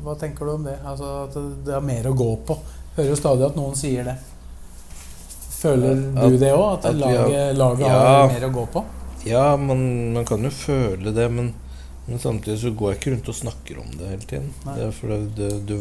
Hva 0.02 0.16
tenker 0.20 0.48
du 0.48 0.56
om 0.56 0.66
det? 0.66 0.74
Altså 0.84 1.12
At 1.28 1.36
det, 1.38 1.76
er 1.76 1.84
mer 1.86 2.08
å 2.10 2.16
gå 2.18 2.32
på. 2.48 2.56
Hører 2.96 3.12
jo 3.14 3.20
stadig 3.20 3.46
at 3.46 3.54
noen 3.56 3.78
sier 3.78 4.10
det. 4.10 4.16
Føler 5.62 6.02
du 6.18 6.34
det 6.40 6.50
òg? 6.50 6.66
At, 6.80 6.90
at 6.90 6.98
laget, 6.98 7.54
laget, 7.56 7.86
har 7.86 8.10
Ja. 8.10 8.26
mer 8.34 8.48
å 8.48 8.52
gå 8.58 8.66
på? 8.74 8.82
Ja, 9.24 9.56
man, 9.56 10.12
man 10.12 10.26
kan 10.26 10.44
jo 10.44 10.50
føle 10.50 11.12
det, 11.14 11.28
men, 11.30 11.52
men 12.06 12.18
samtidig 12.18 12.58
så 12.60 12.72
går 12.74 12.92
jeg 12.92 13.00
ikke 13.00 13.12
rundt 13.14 13.32
og 13.32 13.38
snakker 13.38 13.82
om 13.82 13.90
det 13.98 14.10
hele 14.10 14.28
tiden. 14.28 14.48
Nei. 14.66 14.76
Det 14.78 14.86
er 14.86 14.96
fordi 14.96 15.18
det, 15.38 15.50
du 15.68 15.78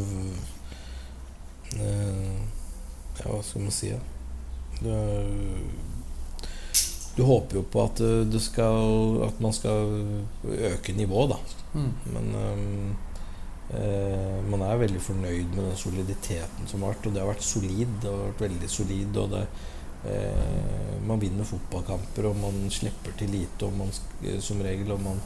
Ja, 3.22 3.30
hva 3.30 3.42
skal 3.46 3.66
man 3.66 3.74
si? 3.74 3.94
Ja? 3.94 4.02
Du, 4.82 4.92
du 7.16 7.24
håper 7.28 7.60
jo 7.60 7.64
på 7.70 7.84
at 7.86 8.00
skal 8.42 9.24
At 9.28 9.42
man 9.44 9.54
skal 9.54 9.92
øke 10.72 10.94
nivået, 10.98 11.34
da. 11.36 11.40
Mm. 11.74 11.92
Men 12.14 12.32
eh, 13.72 14.40
man 14.52 14.64
er 14.66 14.82
veldig 14.82 15.02
fornøyd 15.02 15.54
med 15.56 15.64
den 15.70 15.78
soliditeten 15.80 16.68
som 16.68 16.84
har 16.84 16.96
vært. 16.96 17.08
Og 17.08 17.14
det 17.14 17.22
har 17.24 17.32
vært 17.32 17.46
solid. 17.46 17.94
Det 18.02 18.10
har 18.10 18.26
vært 18.26 18.46
veldig 18.48 18.70
solid. 18.72 19.22
Og 19.22 19.36
det, 19.36 19.46
man 21.08 21.20
vinner 21.20 21.44
fotballkamper, 21.46 22.26
og 22.30 22.38
man 22.42 22.70
slipper 22.74 23.14
til 23.18 23.34
lite 23.36 23.68
og 23.68 23.74
man, 23.78 23.92
eh, 24.24 24.40
som 24.40 24.62
regel. 24.62 24.92
Og 24.92 25.02
man, 25.02 25.20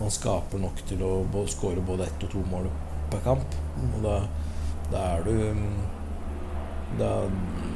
man 0.00 0.10
skaper 0.10 0.58
nok 0.58 0.84
til 0.88 1.02
å 1.06 1.46
skåre 1.50 1.84
både 1.86 2.08
ett 2.08 2.26
og 2.26 2.34
to 2.34 2.44
mål 2.50 2.68
per 3.10 3.24
kamp. 3.24 3.56
Og 3.94 4.04
da, 4.04 4.18
da 4.90 5.06
er 5.14 5.26
du 5.26 5.32
mm, 5.32 5.80
da, 6.98 7.10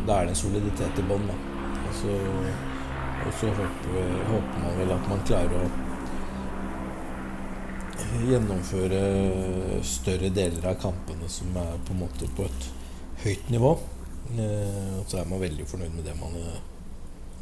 da 0.07 0.21
er 0.21 0.29
det 0.29 0.35
en 0.35 0.43
soliditet 0.43 1.01
i 1.01 1.09
bånn, 1.09 1.27
da. 1.31 1.39
Og 1.85 1.97
så, 2.01 2.21
og 3.25 3.33
så 3.41 3.51
håper, 3.61 4.15
håper 4.31 4.63
man 4.65 4.79
vel 4.81 4.95
at 4.97 5.11
man 5.11 5.27
klarer 5.29 5.59
å 5.63 5.67
gjennomføre 8.25 9.01
større 9.87 10.31
deler 10.35 10.67
av 10.71 10.79
kampene 10.83 11.29
som 11.31 11.55
er 11.59 11.77
på 11.87 11.95
en 11.95 12.03
måte 12.05 12.29
på 12.37 12.47
et 12.47 12.71
høyt 13.25 13.51
nivå. 13.55 13.77
Eh, 14.33 15.01
så 15.07 15.19
er 15.21 15.27
man 15.31 15.41
veldig 15.43 15.67
fornøyd 15.69 15.93
med 15.95 16.07
det 16.09 16.15
man 16.19 16.33
eh, 16.41 16.61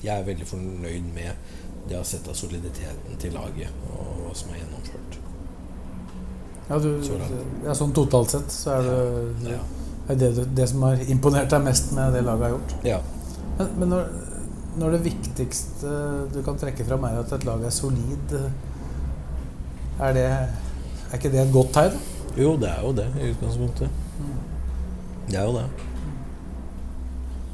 Jeg 0.03 0.19
er 0.19 0.25
veldig 0.27 0.47
fornøyd 0.51 1.05
med 1.15 1.31
det 1.87 1.95
jeg 1.95 1.99
har 2.01 2.09
sett 2.09 2.27
av 2.31 2.35
soliditeten 2.39 3.17
til 3.23 3.33
laget 3.35 3.71
og 3.91 4.19
hva 4.25 4.33
som 4.39 4.51
er 4.51 4.59
gjennomført. 4.61 5.17
Ja, 6.69 6.79
du, 6.83 6.89
Så 7.05 7.17
ja, 7.65 7.75
sånn 7.79 7.95
totalt 7.95 8.31
sett 8.35 8.51
så 8.55 8.77
er 8.77 8.83
det 8.89 9.53
Ja. 9.55 9.61
er 10.11 10.19
det, 10.21 10.31
det 10.59 10.69
som 10.71 10.83
har 10.87 11.01
imponert 11.11 11.51
deg 11.51 11.63
mest 11.65 11.93
med 11.95 12.13
det 12.15 12.23
laget 12.27 12.43
har 12.49 12.55
gjort. 12.57 12.75
ja. 12.87 13.01
Men, 13.59 13.69
men 13.79 13.89
når, 13.93 14.07
når 14.81 14.91
det 14.97 15.03
viktigste 15.05 15.91
du 16.33 16.39
kan 16.43 16.57
trekke 16.59 16.85
fram, 16.89 17.05
er 17.05 17.19
at 17.21 17.33
et 17.37 17.45
lag 17.45 17.63
er 17.63 17.71
solid, 17.71 18.33
er 20.01 20.13
det 20.17 20.27
Er 21.13 21.19
ikke 21.19 21.31
det 21.35 21.43
et 21.47 21.53
godt 21.53 21.73
tegn? 21.77 21.99
Jo, 22.39 22.55
det 22.57 22.69
er 22.71 22.81
jo 22.87 22.93
det 22.97 23.07
i 23.21 23.31
utgangspunktet. 23.35 23.91
Det 25.29 25.37
er 25.39 25.45
jo 25.45 25.53
det. 25.59 25.67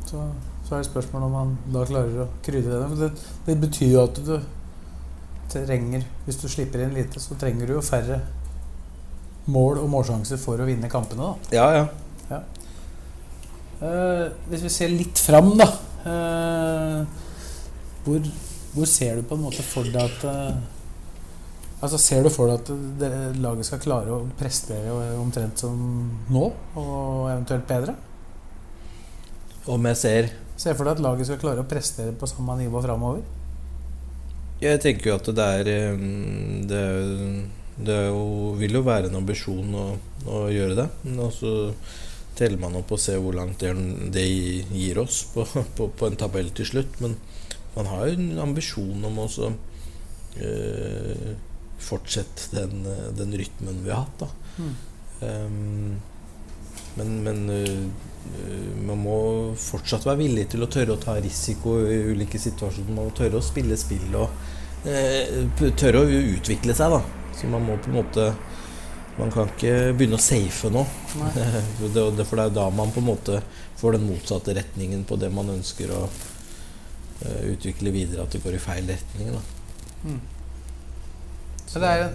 Så, 0.09 0.25
så 0.65 0.75
er 0.75 0.83
det 0.83 0.89
spørsmålet 0.89 1.29
om 1.29 1.37
han 1.37 1.55
da 1.75 1.85
klarer 1.89 2.25
å 2.25 2.29
krydre 2.45 2.81
det. 2.81 2.89
For 2.89 3.03
det. 3.05 3.11
Det 3.47 3.59
betyr 3.67 3.93
jo 3.93 4.05
at 4.07 4.23
du 4.25 4.35
trenger 5.49 6.03
Hvis 6.27 6.43
du 6.43 6.49
slipper 6.53 6.83
inn 6.85 6.97
lite, 6.97 7.21
så 7.25 7.37
trenger 7.41 7.69
du 7.69 7.79
jo 7.79 7.85
færre 7.85 8.19
mål 9.49 9.81
og 9.81 9.89
målsjanser 9.93 10.41
for 10.41 10.61
å 10.61 10.67
vinne 10.69 10.91
kampene. 10.93 11.25
da 11.25 11.57
Ja, 11.57 11.69
ja. 11.79 11.87
Eh, 13.79 14.25
hvis 14.51 14.65
vi 14.67 14.71
ser 14.75 14.91
litt 14.91 15.21
fram, 15.23 15.53
da 15.59 15.69
uh, 16.03 17.05
hvor, 18.03 18.25
hvor 18.75 18.89
ser 18.91 19.21
du 19.21 19.29
på 19.29 19.37
en 19.39 19.45
måte 19.45 19.63
for 19.63 19.87
deg 19.87 20.03
at 20.03 20.27
uh, 20.27 20.59
Altså 21.79 22.01
Ser 22.03 22.25
du 22.27 22.31
for 22.35 22.51
deg 22.51 22.59
at 22.59 22.71
det, 22.99 23.11
laget 23.39 23.69
skal 23.69 23.79
klare 23.79 24.11
å 24.11 24.25
prestere 24.35 24.91
omtrent 25.15 25.61
som 25.63 25.77
nå, 26.27 26.49
og 26.75 27.29
eventuelt 27.31 27.69
bedre? 27.69 27.95
Om 29.69 29.91
jeg 29.91 30.01
ser 30.01 30.31
Ser 30.59 30.75
for 30.75 30.89
deg 30.89 30.97
at 30.97 31.03
laget 31.05 31.29
skal 31.29 31.39
klare 31.39 31.63
å 31.63 31.69
prestere 31.71 32.15
på 32.19 32.27
samme 32.27 32.57
nivå 32.59 32.81
framover? 32.83 33.23
Jeg 34.59 34.81
tenker 34.83 35.13
jo 35.13 35.17
at 35.21 35.29
det 35.39 35.45
er 35.61 35.69
eh, 35.71 36.01
Det, 36.67 36.81
er- 36.83 37.47
det 37.79 37.99
jo, 38.09 38.55
vil 38.59 38.75
jo 38.75 38.83
være 38.83 39.07
en 39.07 39.21
ambisjon 39.21 39.75
å, 39.79 39.85
å 40.27 40.39
gjøre 40.51 40.75
det. 40.81 40.89
Og 41.15 41.31
så 41.35 41.53
teller 42.39 42.59
man 42.63 42.77
opp 42.79 42.91
og 42.95 43.01
ser 43.03 43.21
hvor 43.23 43.35
langt 43.39 43.63
det, 43.63 43.71
det 44.15 44.25
gir 44.27 44.99
oss 45.03 45.25
på, 45.35 45.47
på, 45.77 45.89
på, 45.95 46.09
en 46.09 46.19
tabell 46.19 46.51
til 46.59 46.67
slutt. 46.73 46.99
Men 47.05 47.15
man 47.77 47.91
har 47.93 48.09
jo 48.09 48.19
en 48.19 48.43
ambisjon 48.49 49.07
om 49.07 49.23
å 49.23 49.29
øh, 50.43 51.31
fortsette 51.89 52.51
den, 52.57 52.83
den, 53.19 53.35
rytmen 53.39 53.83
vi 53.85 53.95
har 53.95 54.03
hatt. 54.07 54.27
Da. 54.27 54.29
Mm. 54.59 54.75
Um, 55.19 55.93
men, 56.99 57.15
men 57.27 57.39
uh, 57.51 58.08
man 58.89 59.01
må 59.03 59.19
fortsatt 59.59 60.07
være 60.07 60.23
villig 60.23 60.47
til 60.53 60.65
å 60.65 60.71
tørre 60.73 60.95
å 60.95 61.03
ta 61.03 61.17
risiko 61.21 61.79
i 61.85 61.99
ulike 62.13 62.41
situasjoner. 62.41 62.95
Man 62.95 63.09
må 63.09 63.17
tørre 63.17 63.41
å 63.41 63.45
spille 63.45 63.77
spill 63.81 64.15
og 64.19 64.31
uh, 64.87 65.73
tørre 65.79 66.05
å 66.05 66.23
utvikle 66.37 66.77
seg. 66.77 66.95
Da. 66.95 67.35
Så 67.37 67.51
man 67.51 67.67
må 67.67 67.79
på 67.83 67.93
en 67.93 67.99
måte 68.01 68.31
man 69.19 69.33
kan 69.35 69.51
ikke 69.51 69.93
begynne 69.99 70.19
å 70.19 70.23
safe 70.23 70.71
nå. 70.71 70.85
det, 71.35 71.93
det, 71.93 72.25
for 72.25 72.39
det 72.39 72.47
er 72.47 72.57
da 72.61 72.69
man 72.71 72.93
på 72.95 73.03
en 73.03 73.09
måte 73.09 73.41
får 73.81 73.97
den 73.97 74.07
motsatte 74.07 74.55
retningen 74.55 75.03
på 75.09 75.19
det 75.19 75.33
man 75.35 75.51
ønsker 75.57 75.93
å 75.95 76.05
uh, 76.07 77.43
utvikle 77.51 77.95
videre. 77.95 78.25
At 78.25 78.35
det 78.35 78.43
går 78.45 78.57
i 78.57 78.63
feil 78.63 78.91
retning. 78.95 79.35
Mm. 80.07 80.21
Så 81.69 81.83
det 81.83 81.93
er 81.93 82.05
jo 82.05 82.11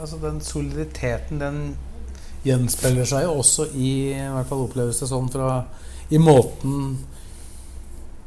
altså 0.00 0.16
Den 0.22 0.38
soliditeten, 0.40 1.40
den 1.40 1.58
gjenspeiler 2.44 3.08
seg 3.08 3.24
jo 3.26 3.38
også 3.40 3.70
i 3.72 3.90
i 4.12 4.28
hvert 4.34 4.48
fall 4.50 4.66
oppleves 4.66 5.00
det 5.00 5.08
sånn 5.10 5.30
fra 5.32 5.64
i 6.12 6.20
måten 6.20 6.96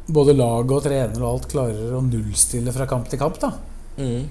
både 0.08 0.34
lag 0.34 0.72
og 0.72 0.84
trener 0.86 1.22
og 1.22 1.30
alt 1.30 1.50
klarer 1.52 1.96
å 1.96 2.04
nullstille 2.06 2.74
fra 2.74 2.88
kamp 2.90 3.10
til 3.12 3.20
kamp. 3.22 3.40
da 3.42 3.52
mm. 3.98 4.24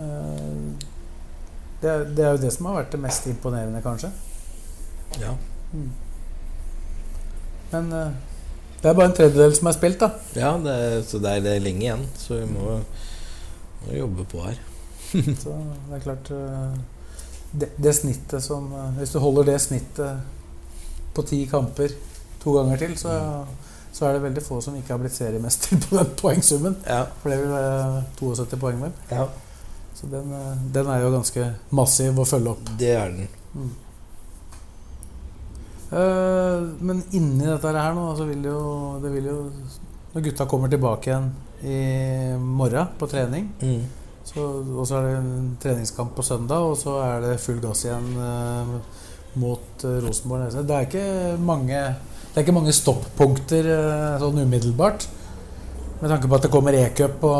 uh, 0.00 0.86
det 1.82 1.90
er, 1.92 2.06
det 2.16 2.24
er, 2.24 2.30
jo 2.32 2.42
det 2.46 2.52
som 2.54 2.70
har 2.70 2.80
vært 2.80 2.94
det 2.96 3.02
mest 3.02 3.26
imponerende, 3.28 3.82
kanskje. 3.84 4.08
Ja. 5.20 5.34
Mm. 5.76 5.90
Men 7.74 7.92
uh, 7.92 8.16
det 8.80 8.88
er 8.88 8.96
bare 8.96 9.10
en 9.10 9.16
tredjedel 9.18 9.54
som 9.58 9.68
er 9.68 9.76
spilt, 9.76 10.00
da. 10.00 10.08
Ja, 10.38 10.54
det 10.62 10.72
er, 10.86 10.96
så 11.04 11.20
det 11.20 11.34
er, 11.36 11.44
det 11.44 11.52
er, 11.52 11.62
lenge 11.64 11.84
igjen. 11.84 12.06
Så 12.16 12.40
vi 12.40 12.48
må, 12.48 12.78
må 13.84 13.96
jobbe 14.00 14.24
på 14.32 14.42
her. 14.46 14.58
så 15.42 15.52
det 15.52 15.98
er 15.98 16.04
klart 16.08 16.32
uh, 16.32 16.72
det, 17.56 17.70
det, 17.76 17.92
snittet 17.96 18.44
som 18.44 18.66
uh, 18.72 18.90
Hvis 18.98 19.14
du 19.14 19.20
holder 19.22 19.52
det 19.52 19.60
snittet 19.64 20.34
på 21.16 21.24
ti 21.24 21.46
kamper 21.48 21.94
to 22.42 22.52
ganger 22.52 22.82
til, 22.82 22.92
så, 23.00 23.14
så 23.92 24.06
er 24.06 24.16
det 24.16 24.26
veldig 24.26 24.42
få 24.44 24.60
som 24.60 24.76
ikke 24.76 24.92
har 24.92 25.00
blitt 25.00 25.16
seriemester 25.16 25.80
på 25.86 25.96
den 25.96 26.12
poengsummen. 26.20 26.76
Ja. 26.84 27.06
For 27.22 27.32
det 27.32 27.40
vil 27.40 27.54
være 27.54 28.04
72 28.20 28.60
poeng, 28.60 28.84
vel. 28.84 28.92
Ja. 29.10 29.24
Så 29.96 30.10
den, 30.12 30.28
eh, 30.36 30.62
den, 30.74 30.90
er 30.92 31.00
jo 31.00 31.14
ganske 31.14 31.48
massiv 31.74 32.20
å 32.20 32.28
følge 32.28 32.52
opp. 32.52 32.70
Det 32.78 32.92
er 32.92 33.14
den. 33.14 33.28
Mm. 33.56 33.74
Uh, 35.86 36.66
men 36.84 37.00
inni 37.16 37.46
dette 37.46 37.72
her 37.72 37.96
nå, 37.96 38.10
så 38.18 38.26
vil 38.28 38.44
jo, 38.44 38.60
det 38.98 39.12
vil 39.14 39.28
jo 39.30 39.36
Når 40.16 40.24
gutta 40.24 40.46
kommer 40.50 40.72
tilbake 40.72 41.12
igjen 41.12 41.28
i 41.62 41.76
morgen 42.42 42.90
på 42.98 43.06
trening 43.06 43.46
mm. 43.60 43.84
Og 44.36 44.84
så 44.88 44.98
er 44.98 45.06
det 45.06 45.16
en 45.18 45.56
treningskamp 45.62 46.14
på 46.16 46.24
søndag, 46.26 46.64
og 46.70 46.76
så 46.80 46.98
er 47.04 47.24
det 47.24 47.40
full 47.42 47.60
gass 47.62 47.86
igjen 47.86 48.08
eh, 48.20 48.72
mot 49.40 49.84
eh, 49.84 49.98
Rosenborg. 50.04 50.52
Det 50.56 50.76
er 50.76 50.88
ikke 50.88 51.06
mange 51.40 51.80
Det 51.80 52.40
er 52.40 52.44
ikke 52.44 52.56
mange 52.56 52.74
stoppunkter 52.76 53.70
sånn 54.20 54.42
umiddelbart. 54.44 55.06
Med 56.02 56.12
tanke 56.12 56.28
på 56.28 56.36
at 56.36 56.44
det 56.44 56.52
kommer 56.52 56.76
e-cup 56.76 57.22
og, 57.24 57.36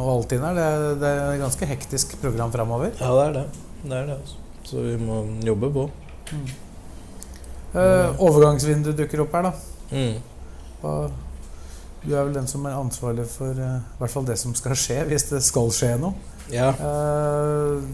og 0.00 0.10
alt 0.14 0.30
inn 0.32 0.44
her. 0.46 0.56
Det 0.56 0.66
er, 0.66 0.84
det 1.02 1.08
er 1.10 1.32
et 1.34 1.42
ganske 1.42 1.66
hektisk 1.68 2.14
program 2.22 2.52
framover. 2.54 2.94
Ja, 2.96 3.10
det 3.18 3.26
er 3.26 3.34
det. 3.36 3.42
det, 3.82 3.98
er 3.98 4.06
det 4.08 4.14
altså. 4.16 4.38
Så 4.70 4.84
vi 4.86 4.94
må 4.96 5.20
jobbe 5.44 5.68
på. 5.74 5.84
Mm. 6.30 6.46
Uh, 7.74 8.22
overgangsvinduet 8.24 8.96
dukker 8.98 9.26
opp 9.26 9.36
her, 9.36 9.50
da. 9.50 9.52
Mm. 9.92 10.16
Og 10.88 11.29
du 12.02 12.14
er 12.14 12.24
vel 12.24 12.32
den 12.34 12.48
som 12.48 12.64
er 12.68 12.78
ansvarlig 12.78 13.26
for 13.28 13.56
uh, 13.56 13.76
i 13.80 14.00
hvert 14.00 14.14
fall 14.14 14.26
det 14.28 14.38
som 14.40 14.54
skal 14.56 14.76
skje, 14.78 15.02
hvis 15.10 15.28
det 15.30 15.42
skal 15.44 15.70
skje 15.74 15.92
noe. 16.00 16.16
Ja. 16.52 16.72
Uh, 16.80 17.84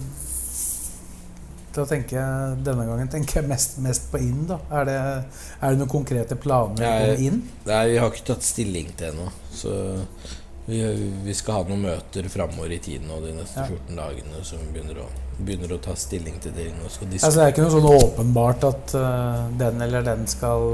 da 1.76 1.84
tenker 1.84 2.16
jeg, 2.16 2.56
Denne 2.64 2.86
gangen 2.88 3.10
tenker 3.12 3.42
jeg 3.42 3.50
mest, 3.50 3.76
mest 3.84 4.06
på 4.08 4.20
inn. 4.24 4.46
da 4.48 4.56
Er 4.72 4.86
det, 4.88 4.96
er 5.60 5.74
det 5.74 5.80
noen 5.82 5.92
konkrete 5.92 6.38
planer 6.40 6.86
om 6.86 7.20
inn? 7.26 7.42
Nei, 7.66 7.82
vi 7.90 7.98
har 8.00 8.08
ikke 8.08 8.30
tatt 8.30 8.46
stilling 8.46 8.94
til 8.96 9.10
ennå. 9.10 9.26
Så 9.52 9.74
vi, 10.64 10.78
vi, 11.26 11.34
skal 11.36 11.58
ha 11.58 11.66
noen 11.68 11.84
møter 11.84 12.30
framover 12.32 12.72
i 12.72 12.80
tiden 12.82 13.12
og 13.12 13.26
de 13.26 13.34
neste 13.36 13.60
ja. 13.60 13.66
14 13.68 14.00
dagene 14.00 14.40
som 14.46 14.62
begynner 14.72 15.02
å, 15.04 15.10
begynner 15.36 15.76
å 15.76 15.78
ta 15.84 15.92
stilling 16.00 16.40
til 16.40 16.56
det. 16.56 16.70
altså, 16.80 17.04
det 17.10 17.44
er 17.44 17.52
ikke 17.52 17.66
noe 17.66 17.74
sånn 17.76 17.90
åpenbart 17.92 18.64
at 18.70 18.96
uh, 18.96 19.44
den 19.60 19.84
eller 19.84 20.08
den 20.08 20.24
skal, 20.32 20.72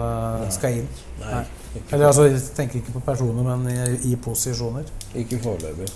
skal 0.54 0.85
inn? 0.85 0.88
Nei. 1.24 1.35
nei. 1.40 1.62
Eller 1.90 2.06
altså, 2.06 2.26
Jeg 2.28 2.40
tenker 2.56 2.80
ikke 2.80 2.98
på 2.98 3.04
personer, 3.06 3.46
men 3.46 3.64
i, 3.72 4.12
i 4.12 4.16
posisjoner. 4.20 4.88
Ikke 5.16 5.40
foreløpig. 5.40 5.88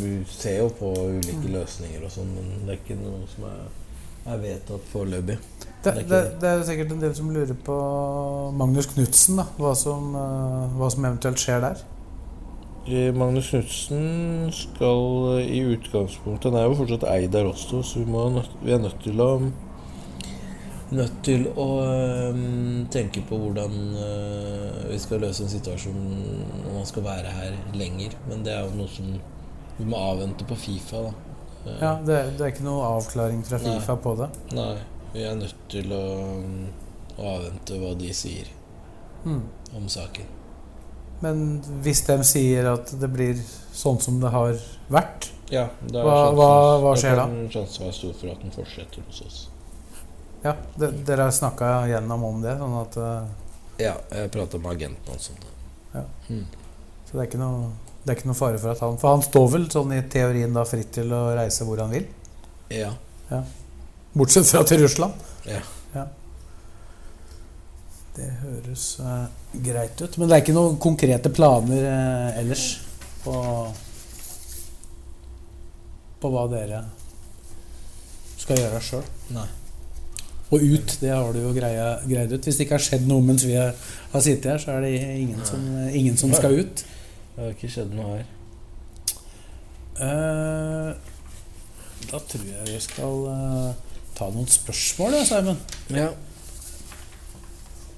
Vi 0.00 0.12
ser 0.32 0.62
jo 0.62 0.72
på 0.78 0.92
ulike 1.18 1.52
løsninger 1.52 2.04
og 2.06 2.12
sånn, 2.14 2.34
men 2.36 2.66
det 2.66 2.76
er 2.76 2.80
ikke 2.80 3.00
noe 3.02 3.22
som 3.34 3.48
er 3.50 3.62
er 4.28 4.42
vedtatt 4.42 4.84
foreløpig. 4.92 5.38
Det, 5.82 5.94
det, 6.06 6.20
det, 6.38 6.48
er 6.48 6.60
sikkert 6.66 6.92
en 6.94 7.02
del 7.02 7.14
som 7.16 7.30
lurer 7.34 7.56
på 7.66 7.78
Magnus 8.54 8.86
Knutsen, 8.92 9.40
hva, 9.58 9.72
som, 9.78 10.12
uh, 10.14 10.70
hva 10.78 10.90
som 10.92 11.08
eventuelt 11.08 11.42
skjer 11.42 11.64
der? 11.64 11.82
Magnus 13.14 13.50
Knutsen 13.52 14.48
skal 14.54 15.42
i 15.44 15.60
utgangspunktet 15.70 16.50
Han 16.50 16.58
er 16.58 16.64
jo 16.66 16.78
fortsatt 16.80 17.04
eid 17.12 17.36
av 17.38 17.46
Rosto, 17.46 17.82
så 17.86 18.00
vi, 18.02 18.08
må, 18.10 18.24
vi, 18.62 18.72
er 18.74 18.82
nødt 18.82 18.98
til 19.04 19.22
å 19.22 19.28
Nødt 20.92 21.18
til 21.24 21.46
å 21.56 21.66
um, 22.34 22.86
tenke 22.92 23.22
på 23.24 23.38
hvordan 23.40 23.76
uh, 23.96 24.80
vi 24.90 24.98
skal 25.00 25.22
løse 25.24 25.46
en 25.46 25.52
situasjon 25.52 26.00
når 26.02 26.72
man 26.74 26.88
skal 26.88 27.06
være 27.06 27.32
her 27.32 27.56
lenger. 27.76 28.16
Men 28.28 28.44
det 28.44 28.52
er 28.54 28.66
jo 28.66 28.82
noe 28.82 28.92
som 28.92 29.12
vi 29.78 29.86
må 29.88 30.00
avvente 30.12 30.46
på 30.48 30.58
Fifa. 30.58 31.06
da 31.06 31.12
ja, 31.80 31.94
det, 32.06 32.16
det, 32.36 32.42
er 32.42 32.50
ikke 32.50 32.66
noe 32.66 32.86
avklaring 32.98 33.42
fra 33.46 33.60
Fifa 33.62 33.94
Nei. 33.94 34.02
på 34.02 34.14
det? 34.18 34.28
Nei. 34.58 34.74
Vi 35.12 35.24
er 35.28 35.36
nødt 35.38 35.64
til 35.70 35.92
å, 35.94 36.04
å 37.16 37.34
avvente 37.36 37.78
hva 37.78 37.92
de 38.00 38.12
sier 38.16 38.48
mm. 39.24 39.42
om 39.78 39.88
saken. 39.92 40.30
Men 41.22 41.44
hvis 41.84 42.02
de 42.08 42.16
sier 42.26 42.66
at 42.72 42.90
det 42.98 43.10
blir 43.12 43.38
sånn 43.76 44.00
som 44.02 44.18
det 44.22 44.32
har 44.34 44.56
vært, 44.90 45.30
ja, 45.52 45.68
hva, 45.92 46.16
hva, 46.34 46.50
hva, 46.82 46.94
skjer 46.98 47.18
da? 47.20 47.28
Det 47.28 47.60
er 47.60 47.68
en 47.68 47.94
stor 47.94 48.14
for 48.16 48.32
at 48.32 48.42
den 48.42 48.54
fortsetter 48.54 49.04
hos 49.06 49.22
oss. 49.28 49.40
Ja, 50.42 50.56
de, 50.74 50.90
Dere 51.06 51.28
har 51.28 51.30
snakka 51.34 51.70
gjennom 51.90 52.24
om 52.26 52.42
det? 52.42 52.56
Sånn 52.58 52.74
at 52.80 52.98
uh, 52.98 53.30
Ja, 53.80 53.94
jeg 54.10 54.32
prata 54.34 54.58
med 54.58 54.74
agenten 54.74 55.14
hans 55.14 55.30
om 55.30 55.38
det. 55.42 55.52
Ja. 55.92 56.04
Mm. 56.28 56.46
Så 57.06 57.14
det 57.14 57.22
er 57.22 57.30
ikke 57.30 57.42
noe 57.42 57.70
det 58.02 58.10
er 58.10 58.18
ikke 58.18 58.32
noe 58.32 58.38
fare 58.38 58.58
for 58.58 58.72
at 58.72 58.80
han 58.82 58.96
For 58.98 59.14
han 59.14 59.22
står 59.22 59.44
vel 59.52 59.68
sånn 59.70 59.92
i 59.94 60.00
teorien 60.10 60.54
da 60.56 60.64
fritt 60.66 60.90
til 60.96 61.12
å 61.14 61.22
reise 61.38 61.66
hvor 61.68 61.78
han 61.84 61.92
vil? 61.94 62.08
Ja. 62.72 62.90
ja. 63.28 63.42
Bortsett 64.16 64.48
fra 64.48 64.64
til 64.66 64.82
Russland? 64.82 65.14
Ja. 65.46 65.60
ja. 65.94 66.06
Det 68.16 68.26
høres 68.42 68.88
uh, 69.00 69.28
greit 69.54 70.02
ut. 70.02 70.18
Men 70.18 70.28
det 70.28 70.36
er 70.36 70.44
ikke 70.44 70.56
noen 70.56 70.80
konkrete 70.82 71.30
planer 71.32 71.86
uh, 71.86 72.40
ellers 72.42 72.66
på 73.22 73.36
På 76.22 76.30
hva 76.30 76.44
dere 76.50 76.84
skal 78.42 78.58
gjøre 78.58 78.78
sjøl? 78.82 79.06
Nei. 79.34 79.46
Og 80.52 80.60
ut, 80.60 80.98
det 81.00 81.08
har 81.08 81.32
du 81.32 81.38
jo 81.40 81.52
greia, 81.56 81.94
greid 82.04 82.32
ut. 82.34 82.44
Hvis 82.44 82.58
det 82.58 82.66
ikke 82.66 82.76
har 82.76 82.84
skjedd 82.84 83.06
noe 83.08 83.24
mens 83.24 83.46
vi 83.48 83.54
har, 83.56 83.72
sittet 84.20 84.50
her, 84.50 84.58
så 84.60 84.74
er 84.74 84.84
det 84.84 84.90
ingen 85.00 85.40
som, 85.48 85.62
ingen 85.88 86.18
som 86.20 86.34
skal 86.36 86.58
ut. 86.60 86.82
Det 87.32 87.40
har 87.40 87.54
ikke 87.54 87.70
skjedd 87.72 87.94
noe 87.96 88.18
her. 88.18 88.26
Uh, 89.96 90.90
da 92.10 92.20
tror 92.28 92.44
jeg 92.50 92.68
vi 92.68 92.80
skal 92.84 93.24
uh, 93.32 93.96
ta 94.18 94.28
noen 94.34 94.50
spørsmål, 94.52 95.16
ja, 95.16 95.24
Simon. 95.30 95.62
Ja. 95.88 96.10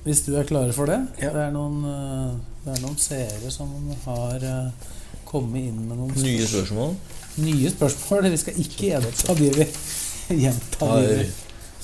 Hvis 0.05 0.23
du 0.29 0.35
er 0.39 0.47
klar 0.47 0.71
for 0.77 0.91
det. 0.91 1.01
Ja. 1.19 1.33
Det, 1.35 1.49
er 1.49 1.55
noen, 1.55 1.81
uh, 1.83 2.61
det 2.63 2.77
er 2.77 2.85
noen 2.85 3.01
seere 3.03 3.51
som 3.51 3.73
har 4.05 4.47
kommet 5.27 5.73
inn 5.73 5.89
med 5.89 5.99
noen 5.99 6.15
Nye 6.23 6.47
spørsmål? 6.47 6.95
Nye 7.43 7.75
spørsmål. 7.75 8.31
Vi 8.31 8.43
skal 8.45 8.63
ikke 8.63 8.93
gjenta 8.93 9.35
de 9.41 9.51
vi 9.59 9.67
gjenta 10.45 10.91
de 11.03 11.25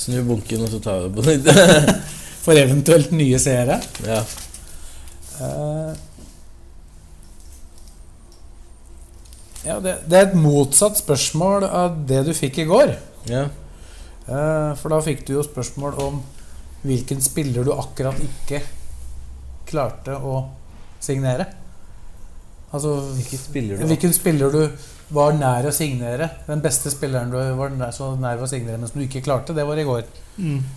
Snu 0.00 0.20
bunken, 0.24 0.64
og 0.64 0.72
så 0.72 0.80
tar 0.82 1.02
vi 1.02 1.08
det 1.08 1.16
på 1.16 1.26
nytt. 1.28 1.96
for 2.44 2.56
eventuelt 2.56 3.10
nye 3.12 3.40
seere. 3.42 3.80
Ja. 4.06 4.22
Uh, 5.40 5.92
Ja, 9.60 9.76
det, 9.80 9.98
det, 10.08 10.16
er 10.16 10.28
et 10.30 10.36
motsatt 10.40 10.96
spørsmål 11.00 11.66
av 11.68 11.98
det 12.08 12.22
du 12.24 12.32
fikk 12.36 12.62
i 12.62 12.68
går. 12.68 12.94
Ja. 13.28 13.44
Uh, 14.24 14.72
for 14.80 14.92
da 14.92 15.00
fikk 15.04 15.26
du 15.28 15.34
jo 15.34 15.44
spørsmål 15.44 15.98
om 16.00 16.20
hvilken 16.86 17.20
spiller 17.20 17.66
du 17.66 17.74
akkurat 17.74 18.16
ikke 18.24 18.62
klarte 19.68 20.16
å 20.16 20.38
signere. 21.02 21.44
Altså, 22.70 22.94
Hvilken 23.18 23.42
spiller 23.42 23.76
du, 23.76 23.86
hvilken 23.90 24.12
spiller 24.14 24.54
du 24.54 24.62
var 25.14 25.34
nær 25.34 25.66
å 25.68 25.72
signere. 25.74 26.28
Den 26.46 26.62
beste 26.64 26.90
spilleren 26.92 27.32
du 27.32 27.38
var 27.58 27.72
nær, 27.74 27.92
så 27.94 28.12
nær 28.18 28.42
å 28.42 28.48
signere, 28.50 28.78
men 28.78 28.90
som 28.90 29.00
du 29.00 29.06
ikke 29.06 29.24
klarte, 29.26 29.56
det 29.56 29.66
var 29.66 29.80
i 29.80 29.86
går. 29.88 30.04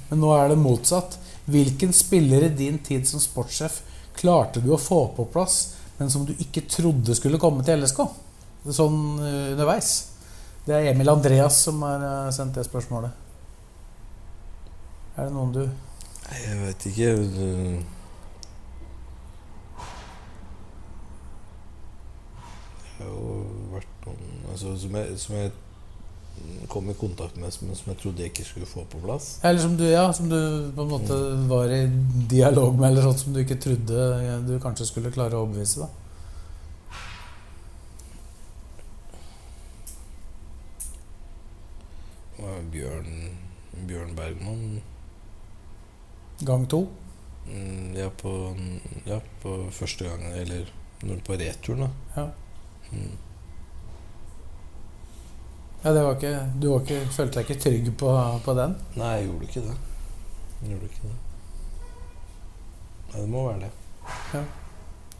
Men 0.09 0.21
nå 0.21 0.33
er 0.35 0.51
det 0.51 0.59
motsatt. 0.61 1.17
Hvilken 1.45 1.93
spiller 1.95 2.47
i 2.47 2.53
din 2.55 2.79
tid 2.83 3.07
som 3.07 3.21
sportssjef 3.21 3.81
klarte 4.17 4.61
du 4.63 4.71
å 4.73 4.81
få 4.81 5.05
på 5.17 5.27
plass, 5.33 5.75
men 5.99 6.09
som 6.09 6.25
du 6.25 6.33
ikke 6.33 6.65
trodde 6.69 7.15
skulle 7.17 7.41
komme 7.41 7.65
til 7.65 7.83
LSK? 7.83 8.03
Sånn 8.73 8.99
eh, 9.19 9.51
underveis. 9.53 9.91
Det 10.63 10.75
er 10.77 10.93
Emil 10.93 11.11
Andreas 11.11 11.59
som 11.65 11.81
har 11.83 12.03
eh, 12.07 12.29
sendt 12.35 12.55
det 12.55 12.63
spørsmålet. 12.67 13.11
Er 15.17 15.27
det 15.27 15.33
noen 15.35 15.51
du 15.53 15.63
Jeg 15.65 16.61
vet 16.61 16.87
ikke. 16.89 17.09
Det 17.35 17.49
det 22.92 22.92
har 23.03 23.11
jo 23.11 23.43
vært 23.73 24.07
noen 24.07 24.49
altså, 24.51 24.73
som, 24.81 24.97
jeg, 24.99 25.19
som 25.21 25.37
jeg 25.37 25.51
kom 26.71 26.87
i 26.89 26.95
kontakt 26.97 27.35
med, 27.37 27.53
men 27.61 27.77
som 27.77 27.91
jeg 27.91 27.99
trodde 28.01 28.23
jeg 28.23 28.31
ikke 28.33 28.45
skulle 28.47 28.69
få 28.69 28.85
på 28.89 29.01
plass. 29.03 29.35
Eller 29.45 29.61
som 29.61 29.75
du, 29.77 29.83
ja, 29.85 30.07
som 30.17 30.31
du 30.31 30.39
på 30.75 30.85
en 30.85 30.93
måte 30.95 31.19
var 31.51 31.71
i 31.71 31.83
dialog 32.31 32.73
med, 32.79 32.89
eller 32.89 33.05
sånt 33.05 33.21
som 33.21 33.35
du 33.35 33.43
ikke 33.43 33.59
trodde 33.61 34.07
du 34.47 34.55
kanskje 34.63 34.89
skulle 34.89 35.13
klare 35.13 35.37
å 35.37 35.45
overbevise? 35.45 35.83
da 35.85 35.91
Bjørn, 42.73 43.37
Bjørn 43.87 44.15
Bergman. 44.17 44.81
Gang 46.41 46.65
to? 46.69 46.87
Mm, 47.45 47.95
Ja, 47.95 48.09
på, 48.09 48.55
ja, 49.05 49.19
på 49.41 49.57
første 49.71 50.07
gang, 50.07 50.23
eller 50.33 50.65
på 51.25 51.37
returen, 51.37 51.85
da. 51.85 51.89
Ja. 52.15 52.27
Mm. 52.93 53.13
Ja, 55.84 55.91
det 55.93 56.03
var 56.06 56.15
ikke, 56.15 56.36
du 56.62 56.69
var 56.71 56.84
ikke, 56.86 56.99
følte 57.12 57.39
deg 57.39 57.49
ikke 57.49 57.63
trygg 57.63 57.89
på, 57.99 58.12
på 58.45 58.53
den? 58.56 58.75
Nei, 58.95 59.10
jeg 59.17 59.25
gjorde 59.27 59.49
ikke 59.49 59.63
det. 59.65 59.77
Jeg 60.62 60.69
gjorde 60.71 60.91
ikke 60.91 61.08
det. 61.10 61.17
Nei, 63.10 63.17
det 63.17 63.29
må 63.34 63.47
være 63.49 63.65
det. 63.65 64.43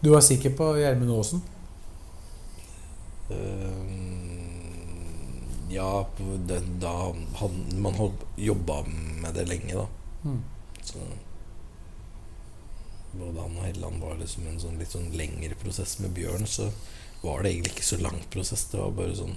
Du 0.04 0.10
var 0.14 0.24
sikker 0.24 0.56
på 0.56 0.70
Gjermund 0.80 1.12
Aasen? 1.18 1.44
Ehm, 3.32 4.40
ja, 5.70 6.08
den, 6.48 6.80
da 6.80 6.94
han, 7.42 7.60
man 7.84 8.00
holdt, 8.00 8.26
jobba 8.36 8.82
med 9.22 9.36
det 9.36 9.46
lenge, 9.48 9.74
da. 9.76 9.86
Mm. 10.24 10.42
Så 10.84 11.00
både 13.14 13.42
han 13.42 13.58
og 13.58 13.64
Helland 13.64 14.02
var 14.02 14.18
liksom 14.20 14.48
en 14.50 14.60
sånn 14.60 14.80
litt 14.82 14.92
sånn 14.92 15.12
lengre 15.18 15.56
prosess. 15.60 16.00
Med 16.02 16.16
Bjørn 16.18 16.48
så 16.50 16.70
var 17.24 17.44
det 17.44 17.52
egentlig 17.54 17.74
ikke 17.78 17.86
så 17.88 17.98
lang 18.04 18.22
prosess. 18.30 18.66
Det 18.72 18.80
var 18.80 18.96
bare 18.98 19.16
sånn 19.16 19.36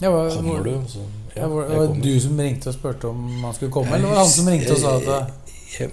Ja, 0.00 0.10
var, 0.10 0.30
Kommer 0.32 0.62
du? 0.64 0.70
Så, 0.88 1.02
ja, 1.34 1.48
var, 1.48 1.66
jeg 1.68 1.80
var 1.80 1.90
det 1.92 2.04
du 2.06 2.20
som 2.24 2.38
ringte 2.40 2.70
og 2.70 2.76
spurte 2.78 3.10
om 3.10 3.26
han 3.44 3.56
skulle 3.56 3.74
komme, 3.74 3.96
eller 3.96 4.08
var 4.08 4.16
det 4.16 4.22
han 4.22 4.32
som 4.32 4.48
ringte 4.48 4.76
og 4.76 4.80
sa 4.80 4.94
at 4.96 5.10
jeg, 5.10 5.90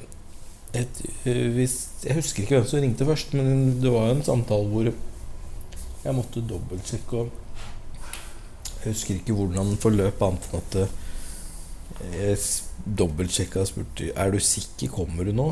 jeg, 0.77 0.85
jeg, 1.25 1.49
hvis, 1.57 1.75
jeg 2.05 2.15
husker 2.21 2.45
ikke 2.45 2.55
hvem 2.55 2.69
som 2.71 2.85
ringte 2.85 3.07
først, 3.09 3.35
men 3.35 3.81
det 3.83 3.91
var 3.91 4.13
en 4.13 4.23
samtale 4.23 4.71
hvor 4.71 4.87
jeg 4.87 6.15
måtte 6.15 6.45
dobbeltsjekke. 6.47 7.25
Jeg 8.77 8.93
husker 8.93 9.19
ikke 9.19 9.35
hvordan 9.35 9.75
forløp, 9.81 10.23
annet 10.23 10.47
enn 10.47 10.61
at 10.61 10.79
eh, 10.85 10.95
jeg 12.13 12.39
dobbeltsjekka 12.97 13.63
og 13.63 13.67
spurte 13.67 14.11
Er 14.13 14.31
du 14.31 14.39
sikker, 14.39 14.91
kommer 14.93 15.27
du 15.27 15.33
nå? 15.35 15.49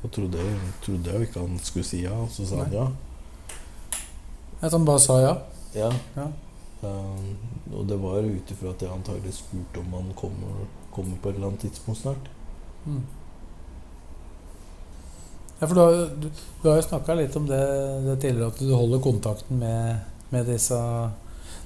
Og 0.00 0.12
trodde, 0.14 0.40
trodde 0.80 1.10
jeg 1.10 1.18
jo 1.18 1.28
ikke 1.28 1.42
han 1.42 1.58
skulle 1.60 1.84
si 1.84 2.04
ja, 2.06 2.14
og 2.16 2.30
så 2.32 2.46
sa 2.48 2.62
han 2.62 2.72
ja. 2.72 2.88
At 4.60 4.72
han 4.76 4.84
bare 4.84 5.00
sa 5.00 5.18
ja? 5.22 5.34
ja. 5.74 5.90
Ja. 6.16 6.26
Um, 6.82 7.36
og 7.76 7.86
det 7.88 7.96
var 8.00 8.24
ut 8.24 8.50
ifra 8.54 8.70
at 8.72 8.82
jeg 8.82 8.90
antagelig 8.92 9.34
spurte 9.36 9.80
om 9.82 9.92
han 9.98 10.12
kommer, 10.16 10.62
kommer 10.94 11.16
på 11.22 11.28
et 11.30 11.34
eller 11.36 11.50
annet 11.50 11.60
tidspunkt 11.66 12.00
snart. 12.00 12.30
Mm. 12.86 13.02
Ja, 15.60 15.66
for 15.68 15.74
du 15.76 15.80
har, 15.82 15.96
du, 16.22 16.28
du 16.62 16.68
har 16.70 16.78
jo 16.80 16.86
snakka 16.88 17.14
litt 17.18 17.34
om 17.36 17.46
det, 17.48 17.60
det 18.06 18.14
tidligere, 18.22 18.48
at 18.48 18.60
du 18.64 18.70
holder 18.72 19.02
kontakten 19.04 19.60
med, 19.60 19.98
med 20.32 20.48
disse, 20.48 20.78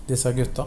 disse 0.09 0.33
gutta 0.35 0.67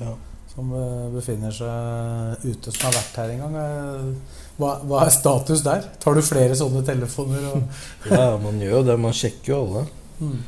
Ja. 0.00 0.12
som 0.54 0.70
eh, 0.78 1.08
befinner 1.14 1.50
seg 1.54 2.46
ute, 2.46 2.70
som 2.72 2.86
har 2.86 2.94
vært 2.94 3.18
her 3.20 3.32
en 3.34 3.42
gang. 3.42 3.58
Eh, 3.64 4.38
Hva, 4.60 4.70
hva 4.86 5.02
er 5.06 5.10
status 5.14 5.62
der? 5.66 5.86
Tar 6.02 6.14
du 6.18 6.22
flere 6.22 6.54
sånne 6.58 6.84
telefoner? 6.86 7.50
Ja, 8.10 8.36
man 8.42 8.62
gjør 8.62 8.78
jo 8.78 8.86
det. 8.86 8.96
Man 9.02 9.14
sjekker 9.18 9.52
jo 9.54 9.60
alle. 9.64 9.84
mm. 10.22 10.40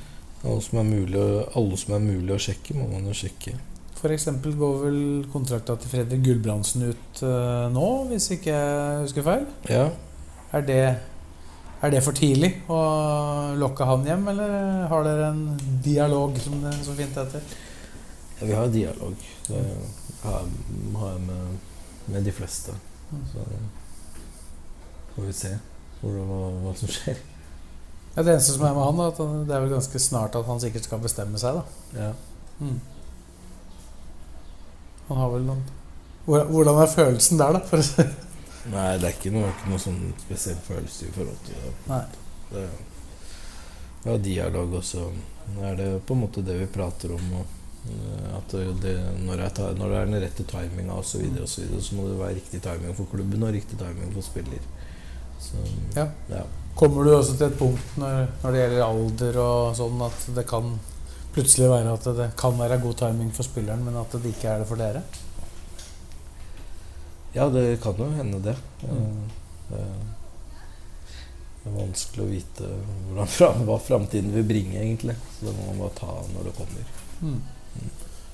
Alle 0.43 0.63
som, 0.65 0.81
er 0.81 0.89
mulig, 0.89 1.21
alle 1.55 1.79
som 1.79 1.95
er 1.95 2.03
mulig 2.03 2.35
å 2.35 2.41
sjekke, 2.43 2.75
må 2.75 2.89
man 2.91 3.07
jo 3.07 3.15
sjekke. 3.15 3.55
For 4.01 4.11
eksempel 4.11 4.57
går 4.59 4.79
vel 4.81 5.01
kontrakta 5.31 5.77
til 5.79 5.93
Fredrik 5.93 6.25
Gulbrandsen 6.27 6.89
ut 6.91 7.23
uh, 7.23 7.69
nå, 7.71 7.89
hvis 8.11 8.33
ikke 8.35 8.51
jeg 8.51 9.03
husker 9.05 9.27
feil? 9.27 9.45
Ja. 9.71 9.85
Er 10.53 10.65
det, 10.67 10.81
er 11.87 11.95
det 11.95 12.03
for 12.03 12.19
tidlig 12.19 12.51
å 12.67 12.81
lokke 13.61 13.87
han 13.87 14.09
hjem, 14.09 14.27
eller 14.35 14.57
har 14.91 15.07
dere 15.07 15.29
en 15.31 15.45
dialog, 15.85 16.35
som 16.43 16.59
det 16.65 16.75
så 16.83 16.97
fint 16.99 17.23
heter? 17.23 17.55
ja 18.43 18.49
vi 18.49 18.55
har 18.59 18.67
dialog. 18.75 19.15
Det 19.47 19.63
har, 20.23 20.47
har 20.99 21.13
jeg 21.13 21.21
med, 21.29 21.59
med 22.07 22.25
de 22.27 22.33
fleste. 22.33 22.75
Mm. 23.13 23.27
Så 23.33 23.45
får 25.15 25.29
vi 25.29 25.33
se 25.33 25.53
hvor, 26.01 26.17
hva, 26.27 26.41
hva 26.65 26.75
som 26.79 26.91
skjer. 26.91 27.23
Ja, 28.15 28.23
det 28.23 28.35
eneste 28.35 28.57
som 28.57 28.65
er 28.69 28.75
med 28.77 28.85
han, 28.85 29.01
er 29.01 29.13
at 29.13 29.21
han, 29.23 29.45
det 29.49 29.55
er 29.57 29.63
vel 29.65 29.73
ganske 29.73 30.01
snart 30.03 30.37
at 30.37 30.49
han 30.49 30.61
sikkert 30.61 30.89
skal 30.89 31.01
bestemme 31.01 31.41
seg. 31.41 31.61
da. 31.61 31.63
Ja. 31.97 32.11
Mm. 32.61 32.81
Han 35.09 35.19
har 35.19 35.33
vel 35.33 35.47
noen 35.49 35.63
Hvordan 36.25 36.77
er 36.79 36.87
følelsen 36.87 37.41
der, 37.41 37.57
da? 37.57 38.05
Nei, 38.71 38.91
det 39.01 39.09
er 39.09 39.17
ikke 39.17 39.33
noe, 39.35 39.49
ikke 39.51 39.73
noe 39.73 39.83
sånn 39.83 39.99
spesiell 40.23 40.61
følelse 40.63 41.09
i 41.09 41.15
forhold 41.17 41.41
til 41.49 41.59
det. 41.59 41.73
Nei. 41.89 42.05
det 42.53 42.63
er 42.69 44.13
har 44.13 44.23
dialog, 44.23 44.77
også 44.79 45.09
Det 45.57 45.67
er 45.67 45.77
det 45.81 45.89
på 46.07 46.15
en 46.15 46.23
måte 46.23 46.45
det 46.47 46.55
vi 46.61 46.69
prater 46.71 47.17
om. 47.17 47.33
Og, 47.41 47.59
eh, 47.91 48.29
at 48.39 48.55
det, 48.85 48.95
når, 49.27 49.49
tar, 49.57 49.75
når 49.79 49.91
det 49.91 49.99
er 49.99 50.07
den 50.07 50.23
rette 50.23 50.47
timinga 50.47 50.95
osv., 50.95 51.11
så, 51.11 51.23
videre, 51.25 51.43
og 51.43 51.51
så, 51.51 51.65
videre, 51.65 51.83
så 51.83 51.99
må 51.99 52.07
det 52.07 52.19
være 52.21 52.39
riktig 52.39 52.63
timing 52.63 52.97
for 52.99 53.11
klubben 53.11 53.43
og 53.43 53.55
riktig 53.57 53.79
timing 53.83 54.15
for 54.15 54.29
spiller. 54.29 54.71
Så, 55.43 55.67
Ja. 55.97 56.07
ja. 56.31 56.47
Kommer 56.79 57.05
du 57.05 57.13
også 57.15 57.37
til 57.37 57.51
et 57.51 57.59
punkt 57.59 57.99
når, 58.01 58.25
når 58.43 58.55
det 58.55 58.63
gjelder 58.63 58.87
alder 58.87 59.39
og 59.43 59.77
sånn, 59.77 60.01
at 60.07 60.25
det 60.39 60.47
kan 60.49 60.73
plutselig 61.33 61.69
være 61.73 61.93
at 61.97 62.09
det 62.17 62.31
kan 62.41 62.57
være 62.59 62.81
god 62.83 62.97
timing 63.01 63.31
for 63.35 63.47
spilleren, 63.47 63.85
men 63.85 63.97
at 64.01 64.17
det 64.17 64.33
ikke 64.33 64.51
er 64.53 64.63
det 64.63 64.69
for 64.69 64.81
dere? 64.81 65.05
Ja, 67.33 67.47
det 67.49 67.81
kan 67.81 67.97
jo 67.97 68.11
hende 68.13 68.43
det. 68.45 68.57
Mm. 68.85 68.97
Eh, 68.97 69.39
Det, 69.73 69.85
det 71.63 71.71
er 71.71 71.77
vanskelig 71.79 72.25
å 72.25 72.29
vite 72.29 72.71
hvordan, 73.15 73.63
hva 73.69 73.79
framtiden 73.81 74.33
vil 74.35 74.45
bringe, 74.45 74.77
egentlig. 74.83 75.15
Så 75.37 75.47
det 75.47 75.55
må 75.57 75.71
man 75.71 75.79
bare 75.85 75.95
ta 75.97 76.17
når 76.35 76.49
det 76.49 76.55
kommer. 76.59 76.91
Mm. 77.23 77.39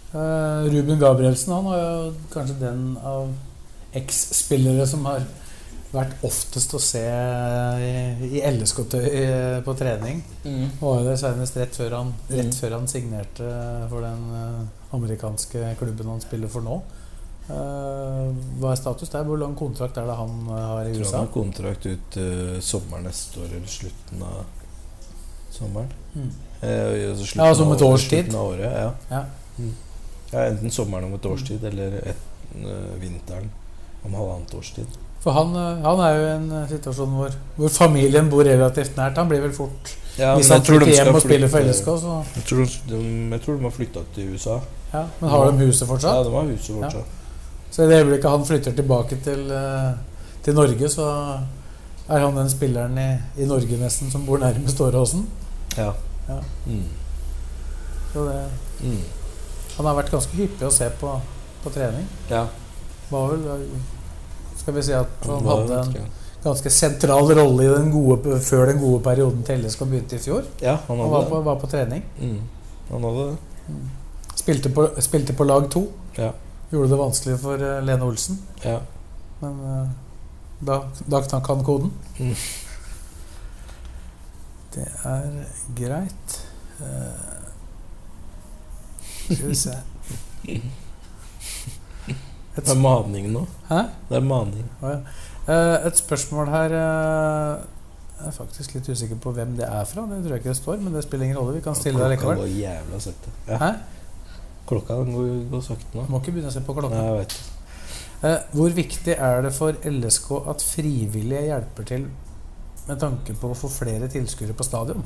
Uh, 0.08 0.64
Ruben 0.72 0.98
Gabrielsen 0.98 1.52
han 1.52 1.68
har 1.68 1.82
jo 1.82 2.14
kanskje 2.32 2.56
den 2.62 2.82
av 3.04 3.28
eks-spillere 4.00 4.86
som 4.88 5.04
har 5.06 5.26
vært 5.92 6.24
oftest 6.26 6.74
å 6.76 6.80
se 6.82 7.00
i, 7.00 7.92
i 8.28 8.42
LSK-tøy 8.44 9.06
eh, 9.08 9.58
på 9.64 9.74
trening. 9.78 10.22
Mm. 10.44 10.66
var 10.80 11.00
jo 11.00 11.06
det 11.08 11.16
senest 11.20 11.56
rett 11.56 11.76
før 11.76 11.96
han, 11.96 12.14
rett 12.28 12.50
Mm. 12.50 12.56
før 12.60 12.74
han 12.76 12.88
signerte 12.88 13.50
for 13.88 14.04
den 14.04 14.26
eh, 14.36 14.62
amerikanske 14.98 15.74
klubben 15.80 16.10
han 16.12 16.20
spiller 16.24 16.48
for 16.52 16.66
nå. 16.66 16.80
Uh, 17.48 18.28
hva 18.60 18.74
er 18.74 18.76
status 18.76 19.08
der? 19.08 19.22
Hvor 19.24 19.38
lang 19.40 19.54
kontrakt 19.56 19.96
er 19.96 20.04
det 20.04 20.16
han 20.18 20.34
uh, 20.50 20.52
har 20.52 20.82
i 20.84 20.90
Jeg 20.90 20.98
tror 20.98 21.14
han 21.14 21.22
har 21.22 21.30
kontrakt 21.32 21.86
ut 21.88 22.18
uh, 22.20 22.58
sommeren 22.60 23.06
neste 23.08 23.40
år, 23.40 23.54
eller 23.56 23.70
slutten 23.72 24.24
av 24.26 24.42
sommeren. 25.56 25.88
Mm. 26.12 26.28
Eh, 26.60 27.08
altså 27.08 27.24
slutten 27.24 27.40
Ja, 27.40 27.48
altså 27.48 27.64
om 27.64 27.72
et 27.72 27.82
års 27.86 28.08
tid. 28.10 28.34
Av 28.34 28.50
året, 28.50 28.66
ja. 28.68 28.90
Ja. 29.10 29.22
Mm. 29.58 29.72
ja. 30.32 30.44
Enten 30.44 30.70
sommeren 30.76 31.08
om 31.08 31.14
et 31.16 31.26
års 31.26 31.44
tid, 31.48 31.64
eller 31.64 31.96
et, 32.12 32.28
eh, 32.58 32.94
vinteren 33.00 33.48
om 34.04 34.14
halvannet 34.14 34.54
års 34.54 34.74
tid. 34.76 34.98
For 35.20 35.32
han, 35.34 35.48
eh, 35.56 35.80
han 35.84 36.00
er 36.00 36.12
jo 36.14 36.26
i 36.26 36.32
en 36.36 36.50
eh, 36.62 36.68
situasjon 36.70 37.14
hvor, 37.18 37.32
hvor 37.56 37.68
familien 37.74 38.28
bor 38.30 38.44
relativt 38.46 38.96
nært. 38.96 39.16
Han 39.18 39.28
blir 39.28 39.40
vel 39.42 39.52
fort 39.56 39.94
Ja, 40.18 40.32
Hvis 40.34 40.48
han 40.50 40.62
flytter 40.66 40.90
hjem 40.90 41.14
og 41.14 41.22
spiller 41.22 41.48
for 41.48 41.62
LSK, 41.62 41.84
så 42.02 42.14
Jeg 42.36 42.44
tror 42.48 42.64
de, 42.90 42.98
jeg 43.30 43.40
tror 43.44 43.54
de 43.58 43.62
har 43.62 43.70
flytta 43.70 44.00
til 44.14 44.32
USA. 44.34 44.56
ja. 44.92 45.04
Men 45.20 45.30
har 45.30 45.50
de 45.50 45.66
huset 45.66 45.88
fortsatt? 45.88 46.16
Ja, 46.16 46.24
de 46.24 46.32
har 46.34 46.42
huset 46.52 46.74
fortsatt. 46.74 47.04
Så 47.70 47.82
i 47.82 47.86
det 47.86 47.98
øyeblikket 48.00 48.30
han 48.30 48.44
flytter 48.46 48.72
tilbake 48.72 49.18
til, 49.24 49.50
eh, 49.52 49.92
til 50.44 50.54
Norge, 50.54 50.88
så 50.88 51.06
er 52.08 52.18
han 52.24 52.36
den 52.36 52.50
spilleren 52.50 52.98
i, 52.98 53.08
i 53.42 53.46
Norge 53.46 53.76
nesten 53.78 54.10
som 54.10 54.24
bor 54.26 54.38
nærmest 54.38 54.80
Åråsen. 54.80 55.26
Ja. 55.76 55.92
Ja. 56.28 56.38
Mm. 56.66 56.84
Så 58.12 58.24
det, 58.24 58.40
Mm. 58.80 59.02
han 59.76 59.86
har 59.86 59.94
vært 59.94 60.10
ganske 60.10 60.36
hyppig 60.36 60.66
å 60.66 60.70
se 60.72 60.88
på, 61.00 61.20
på 61.64 61.70
trening. 61.74 62.06
ja. 62.30 62.46
Var 63.10 63.28
vel 63.28 63.66
Skal 64.68 64.76
vi 64.76 64.82
si 64.84 64.92
at 64.92 65.22
han 65.24 65.46
hadde 65.48 65.76
en 65.80 66.08
ganske 66.42 66.70
sentral 66.70 67.30
rolle 67.38 67.64
i 67.64 67.68
den 67.72 67.86
gode, 67.88 68.34
før 68.44 68.66
den 68.68 68.76
gode 68.82 68.98
perioden 69.00 69.40
til 69.42 69.62
LSK 69.64 69.84
begynte 69.88 70.18
i 70.18 70.20
fjor. 70.20 70.42
Ja, 70.60 70.74
han 70.88 70.98
Han 71.00 71.10
var 71.10 71.22
på, 71.30 71.38
var 71.40 71.54
på 71.56 71.70
trening. 71.72 72.02
Mm. 72.20 72.42
Han 72.90 73.06
hadde 73.08 73.22
det. 73.30 73.78
Spilte 74.36 74.68
på, 74.68 74.84
spilte 75.00 75.32
på 75.32 75.46
lag 75.48 75.70
to. 75.72 75.86
Ja. 76.18 76.34
Gjorde 76.68 76.90
det 76.90 76.98
vanskelig 77.00 77.38
for 77.40 77.64
eh, 77.64 77.80
Lene 77.86 78.04
Olsen. 78.04 78.42
Ja. 78.60 78.76
Men 79.40 79.62
eh, 79.70 79.94
da, 80.68 80.76
da 81.16 81.22
knakk 81.30 81.48
han 81.48 81.64
koden. 81.64 81.94
Mm. 82.18 82.34
Det 84.74 84.84
er 85.14 85.30
greit. 85.80 86.36
Uh, 86.76 87.38
skal 89.32 89.48
vi 89.48 89.54
se 89.54 89.78
Det 92.64 92.74
er 92.74 92.80
maning 92.82 93.28
nå. 93.32 93.42
Hæ? 93.68 93.80
Det 94.08 94.16
er 94.18 94.24
maning. 94.26 94.64
Oh, 94.82 94.90
ja. 94.90 94.98
Eh, 95.48 95.86
et 95.88 95.96
spørsmål 95.96 96.48
her 96.52 96.72
eh, 96.76 97.60
Jeg 98.18 98.26
er 98.28 98.34
faktisk 98.36 98.74
litt 98.74 98.88
usikker 98.90 99.16
på 99.22 99.32
hvem 99.36 99.52
det 99.56 99.64
er 99.68 99.84
fra. 99.88 100.02
Det 100.10 100.18
tror 100.24 100.34
jeg 100.34 100.42
ikke 100.42 100.50
det 100.52 100.56
står, 100.58 100.80
men 100.82 100.92
det 100.98 101.04
spiller 101.06 101.24
ingen 101.28 101.38
rolle. 101.38 101.54
Vi 101.54 101.62
kan 101.64 101.74
stille 101.78 102.00
det 102.10 102.18
Klokka 102.18 102.34
likevel. 102.34 102.56
går 102.56 102.58
jævla 102.62 103.00
sakte. 103.04 103.34
Ja. 103.48 103.58
Hæ? 103.62 103.70
Klokka 104.68 104.96
går, 105.06 105.28
går 105.52 105.62
sakte 105.68 105.96
nå. 106.00 106.06
Må 106.10 106.18
ikke 106.20 106.34
begynne 106.34 106.50
å 106.50 106.56
se 106.56 106.64
på 106.66 106.74
Nei, 106.74 106.80
klokka. 106.82 107.04
jeg 107.04 107.20
vet. 107.22 107.38
Eh, 108.28 108.38
hvor 108.58 108.74
viktig 108.74 109.14
er 109.30 109.42
det 109.46 109.52
for 109.54 109.78
LSK 109.86 110.30
at 110.50 110.64
frivillige 110.74 111.44
hjelper 111.52 111.86
til 111.92 112.08
med 112.88 112.98
tanke 113.00 113.34
på 113.38 113.52
å 113.52 113.56
få 113.56 113.68
flere 113.70 114.08
tilskuere 114.10 114.56
på 114.58 114.66
stadion? 114.66 115.04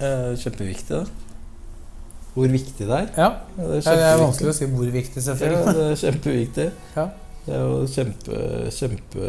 Eh, 0.00 0.32
Kjempeviktig, 0.38 0.88
da. 1.02 1.04
Hvor 2.38 2.52
viktig 2.54 2.86
det 2.86 2.98
er? 3.02 3.08
Ja, 3.18 3.28
Ja, 3.58 3.70
det 3.74 3.94
er 3.98 4.20
vanskelig 4.22 4.52
å 4.52 4.56
si 4.58 4.68
hvor 4.70 4.92
viktig, 4.94 5.18
Ja, 5.18 5.24
selvfølgelig. 5.32 5.74
det 5.78 5.88
er 5.88 5.98
kjempeviktig. 6.04 6.68
Ja. 6.98 7.08
Det 7.48 7.56
er 7.56 7.62
jo 7.64 7.84
kjempe, 7.88 8.38
kjempe 8.76 9.28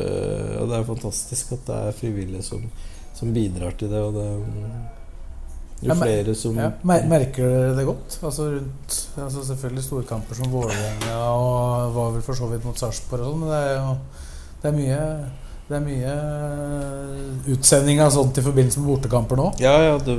Og 0.59 0.65
det 0.67 0.75
er 0.79 0.87
fantastisk 0.89 1.53
at 1.55 1.61
det 1.69 1.75
er 1.87 1.93
frivillige 1.95 2.43
som, 2.43 2.65
som 3.15 3.29
bidrar 3.33 3.77
til 3.79 3.87
det. 3.93 4.01
Og 4.03 4.17
det 4.17 4.25
er 4.27 4.33
jo 5.87 5.95
flere 5.95 6.33
som 6.35 6.57
Ja, 6.59 6.71
merker 6.83 7.45
dere 7.47 7.75
det 7.77 7.85
godt? 7.87 8.17
Altså 8.27 8.49
rundt 8.57 8.97
altså 9.23 9.45
Selvfølgelig 9.53 9.85
storkamper 9.85 10.35
som 10.35 10.51
Vålerenga 10.51 11.15
og 11.31 11.93
var 11.95 12.11
vel 12.17 12.25
for 12.25 12.35
så 12.35 12.49
vidt 12.51 12.65
mot 12.67 12.75
Sarpsborg 12.81 13.23
og 13.23 13.31
sånn, 13.31 13.45
men 13.45 13.53
det 13.53 13.61
er 13.63 13.77
jo 13.77 13.93
det 14.59 14.67
er 14.67 14.75
mye 14.75 15.03
det 15.69 15.77
er 15.77 15.83
mye 15.85 16.13
eh, 16.17 17.49
utsending 17.53 17.99
av 18.01 18.09
sånt 18.15 18.39
i 18.41 18.43
forbindelse 18.45 18.81
med 18.81 18.89
bortekamper 18.89 19.37
nå. 19.37 19.51
Ja, 19.61 19.75
ja, 19.85 19.97
det, 20.01 20.15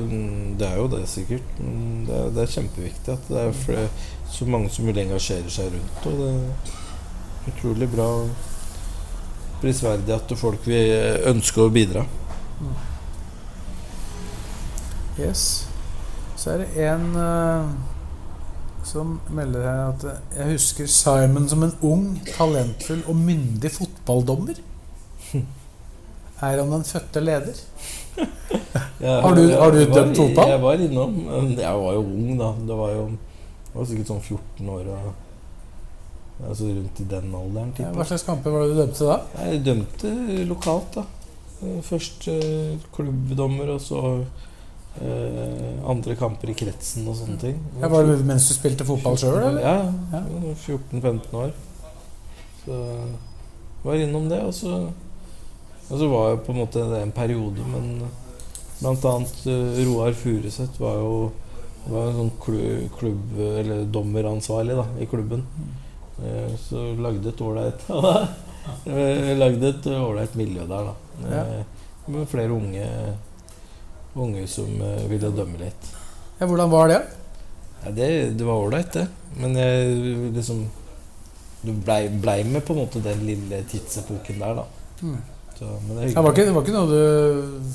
det 0.61 0.69
er 0.69 0.77
jo 0.79 0.87
det, 0.93 1.01
sikkert. 1.11 1.57
Mm, 1.59 2.05
Det 2.07 2.19
er, 2.21 2.31
det 2.37 2.45
er 2.45 2.53
kjempeviktig 2.55 3.17
at 3.17 3.27
det 3.33 3.41
er 3.43 3.59
flere, 3.65 3.89
så 4.31 4.47
mange 4.47 4.71
som 4.71 4.87
mulig 4.87 5.03
engasjerer 5.03 5.51
seg 5.51 5.75
rundt. 5.75 6.07
Og 6.07 6.23
det 6.23 6.31
er 6.31 7.51
utrolig 7.51 7.91
bra 7.91 8.07
og 8.21 8.31
prisverdig 9.61 10.15
at 10.15 10.37
folk 10.39 10.71
vil 10.71 10.95
ønske 11.33 11.67
å 11.67 11.75
bidra. 11.75 12.07
Yes. 15.19 15.67
Så 16.39 16.55
er 16.55 16.63
det 16.63 16.87
en 16.87 17.11
uh, 17.19 17.67
som 18.87 19.19
melder 19.35 19.67
her 19.67 19.83
at 19.91 20.07
eh, 20.09 20.21
jeg 20.39 20.55
husker 20.55 20.87
Simon 20.89 21.51
som 21.51 21.67
en 21.67 21.75
ung, 21.85 22.07
talentfull 22.31 23.03
og 23.11 23.19
myndig 23.19 23.75
fotballdommer. 23.75 24.63
Er 26.43 26.61
om 26.63 26.71
den 26.71 26.85
fødte 26.89 27.21
leder? 27.21 27.59
Jeg- 29.01 29.23
Har 29.23 29.35
du- 29.35 29.57
har 29.61 29.71
du 29.71 29.85
dømt 29.85 30.17
fotball? 30.17 30.49
Jeg 30.49 30.61
var 30.63 30.73
innom. 30.75 31.13
men 31.27 31.59
Jeg 31.59 31.75
var 31.75 31.93
jo 31.93 32.01
ung, 32.05 32.39
da. 32.39 32.53
Det 32.69 32.77
var 32.77 32.91
jo 32.95 33.05
jeg 33.71 33.75
var 33.79 33.85
sikkert 33.87 34.07
sånn 34.11 34.21
14 34.21 34.69
år. 34.69 34.89
Og, 34.91 36.49
altså 36.49 36.65
rundt 36.65 37.01
i 37.01 37.05
den 37.05 37.35
alderen. 37.35 37.73
Ja, 37.79 37.93
Hva 37.95 38.05
slags 38.09 38.25
kamper 38.27 38.51
var 38.51 38.67
det 38.67 38.75
du 38.75 38.81
dømte 38.83 39.07
da? 39.07 39.19
Jeg 39.47 39.65
dømte 39.65 40.45
lokalt, 40.49 40.95
da. 40.97 41.05
Først 41.87 42.27
eh, 42.33 42.77
klubbdommer, 42.93 43.69
og 43.77 43.81
så 43.85 44.01
eh, 45.01 45.77
andre 45.89 46.17
kamper 46.17 46.51
i 46.51 46.55
kretsen 46.57 47.07
og 47.09 47.17
sånne 47.21 47.39
ting. 47.41 47.59
Ja, 47.81 47.89
var 47.93 48.05
det 48.09 48.19
mens 48.27 48.49
du 48.49 48.55
spilte 48.57 48.85
fotball 48.89 49.17
sjøl, 49.21 49.37
eller? 49.39 49.61
Ja, 49.61 49.93
Ja. 50.13 50.23
14-15 50.67 51.37
år. 51.37 51.53
Så 52.65 52.81
var 53.85 53.95
innom 54.01 54.29
det, 54.29 54.41
og 54.45 54.53
så 54.55 54.89
Og 55.91 55.99
så 55.99 56.09
var 56.11 56.29
jo 56.31 56.41
på 56.47 56.53
en 56.55 56.61
måte 56.63 56.83
det 56.93 57.01
en 57.03 57.13
periode, 57.15 57.65
men 57.73 57.87
blant 58.81 59.05
annet 59.11 59.41
eh, 59.51 59.81
Roar 59.89 60.15
Furuseth 60.17 60.79
var 60.81 61.01
jo 61.03 61.15
var 61.91 62.11
en 62.11 62.17
sånn 62.19 62.31
klubb, 62.45 62.91
klubb, 62.99 63.39
eller 63.41 63.87
dommeransvarlig 63.89 64.75
da, 64.79 64.85
i 65.01 65.07
klubben. 65.11 65.43
Eh, 66.23 66.53
Så 66.61 66.83
lagde 67.01 67.33
et 67.33 67.41
ålreit 67.43 67.87
Eh, 68.87 69.31
Lagde 69.41 69.71
et 69.73 69.87
ålreit 69.97 70.35
miljø 70.37 70.67
der, 70.69 70.91
da. 70.91 71.31
Ja. 71.33 71.45
Med 72.13 72.27
flere 72.29 72.53
unge 72.53 72.85
Unge 74.15 74.45
som 74.51 74.69
ville 75.09 75.31
dømme 75.33 75.59
litt. 75.63 75.89
Ja, 76.39 76.47
hvordan 76.47 76.71
var 76.71 76.91
det? 76.93 76.99
Ja, 77.85 77.91
det, 77.97 78.09
det 78.39 78.47
var 78.47 78.61
ålreit, 78.61 78.93
det. 78.93 79.07
Men 79.41 79.57
jeg 79.57 79.97
liksom 80.37 80.61
Du 81.65 81.73
blei 81.73 82.05
ble 82.21 82.37
med 82.53 82.65
på 82.69 82.77
en 82.77 82.83
måte 82.85 83.03
den 83.05 83.25
lille 83.27 83.63
tidsepoken 83.73 84.41
der, 84.45 84.61
da. 84.61 84.67
Mm. 85.01 85.19
Så, 85.61 85.69
men 85.85 85.97
det 85.99 86.05
er 86.07 86.13
Det 86.17 86.23
var, 86.25 86.33
ikke, 86.33 86.45
det 86.49 86.55
var 86.57 86.63
ikke 86.65 86.73
noe 86.73 86.89
du 86.89 87.01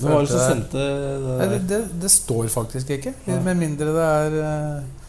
Det 0.02 0.10
var 0.10 0.24
det 0.26 0.30
som 0.32 0.40
sendte 0.42 0.82
det? 0.82 1.18
Nei, 1.38 1.48
det, 1.54 1.60
det, 1.70 1.80
det 2.02 2.10
står 2.12 2.48
faktisk 2.50 2.90
ikke. 2.98 3.12
Nei. 3.30 3.40
Med 3.46 3.60
mindre 3.62 3.92
det 3.94 4.06
er 4.12 4.38
eh, 4.42 5.04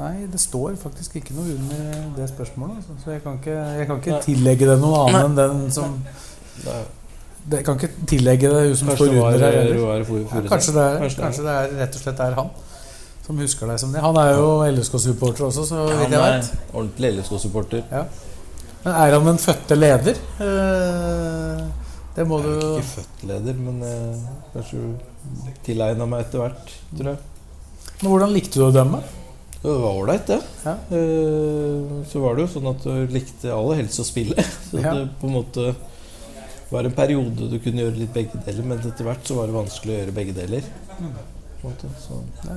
Nei, 0.00 0.12
det 0.32 0.40
står 0.40 0.74
faktisk 0.80 1.14
ikke 1.20 1.36
noe 1.36 1.54
under 1.56 2.06
det 2.16 2.26
spørsmålet. 2.32 2.80
Altså. 2.82 2.96
Så 3.04 3.14
jeg 3.14 3.22
kan 3.24 3.36
ikke, 3.40 3.56
jeg 3.80 3.86
kan 3.90 4.00
ikke 4.02 4.18
tillegge 4.24 4.68
det 4.72 4.78
noe 4.82 5.02
annet 5.06 5.22
enn 5.28 5.36
den 5.42 5.60
som 5.76 5.94
Nei, 6.64 6.80
det, 7.46 7.60
Jeg 7.60 7.64
kan 7.68 7.78
ikke 7.80 8.06
tillegge 8.10 8.50
det 8.52 8.62
hun 8.66 8.76
som 8.80 8.90
Kanskje 8.90 9.06
står 9.06 9.20
under 9.20 9.44
her. 9.46 9.54
Ja, 9.54 10.42
kanskje, 10.50 10.74
det 10.76 10.86
er, 10.88 10.98
Kanskje 11.20 11.44
det 11.46 11.54
er. 11.60 11.76
rett 11.84 11.96
og 12.00 12.02
slett 12.06 12.24
er 12.26 12.38
han 12.40 12.50
som 13.26 13.40
husker 13.42 13.66
deg 13.66 13.80
som 13.82 13.90
det. 13.92 14.00
Han 14.04 14.16
er 14.22 14.36
jo 14.38 14.50
LSK-supporter 14.70 15.48
også, 15.48 15.64
så 15.66 15.80
Ja, 15.90 15.96
vidt 15.98 16.12
jeg 16.14 16.20
er 16.22 16.36
vet. 16.36 16.50
ordentlig 16.72 17.08
LSK-supporter. 17.16 17.82
Men 18.84 18.92
er 18.94 19.16
han 19.16 19.26
den 19.26 19.40
fødte 19.42 19.74
leder? 19.74 20.20
Eh, 20.44 21.64
det 22.16 22.24
må 22.28 22.38
Jeg 22.42 22.56
er 22.56 22.78
ikke 22.80 22.88
født 22.94 23.24
leder, 23.28 23.58
men 23.60 23.82
eh, 23.84 24.26
kanskje 24.54 24.82
tilegna 25.66 26.06
meg 26.08 26.24
etter 26.26 26.42
hvert, 26.44 26.74
tror 26.96 27.12
jeg. 27.12 27.18
Men 28.02 28.10
hvordan 28.12 28.32
likte 28.36 28.60
du 28.60 28.66
å 28.66 28.72
dømme? 28.74 29.02
Det 29.62 29.72
var 29.82 29.96
ålreit, 29.98 30.26
det. 30.28 30.38
Ja. 30.64 30.74
Eh, 30.94 32.04
Så 32.10 32.20
var 32.22 32.36
det 32.36 32.46
jo 32.46 32.52
sånn 32.54 32.70
at 32.70 32.84
du 32.86 33.12
likte 33.12 33.52
aller 33.52 33.80
helst 33.82 34.00
å 34.00 34.06
spille. 34.06 34.36
Så 34.70 34.80
Ja. 34.82 34.94
det 34.94 35.08
på 35.20 35.28
en 35.28 35.36
måte 35.38 35.74
var 36.70 36.84
en 36.88 36.92
periode 36.98 37.46
du 37.50 37.58
kunne 37.62 37.84
gjøre 37.84 38.00
litt 38.00 38.12
begge 38.14 38.40
deler, 38.46 38.64
men 38.66 38.78
etter 38.82 39.06
hvert 39.06 39.26
så 39.28 39.36
var 39.38 39.46
det 39.50 39.54
vanskelig 39.54 39.92
å 39.94 39.98
gjøre 40.00 40.14
begge 40.16 40.34
deler. 40.34 40.64
En 41.00 41.12
måte, 41.62 41.90
så. 42.02 42.20
Det 42.42 42.48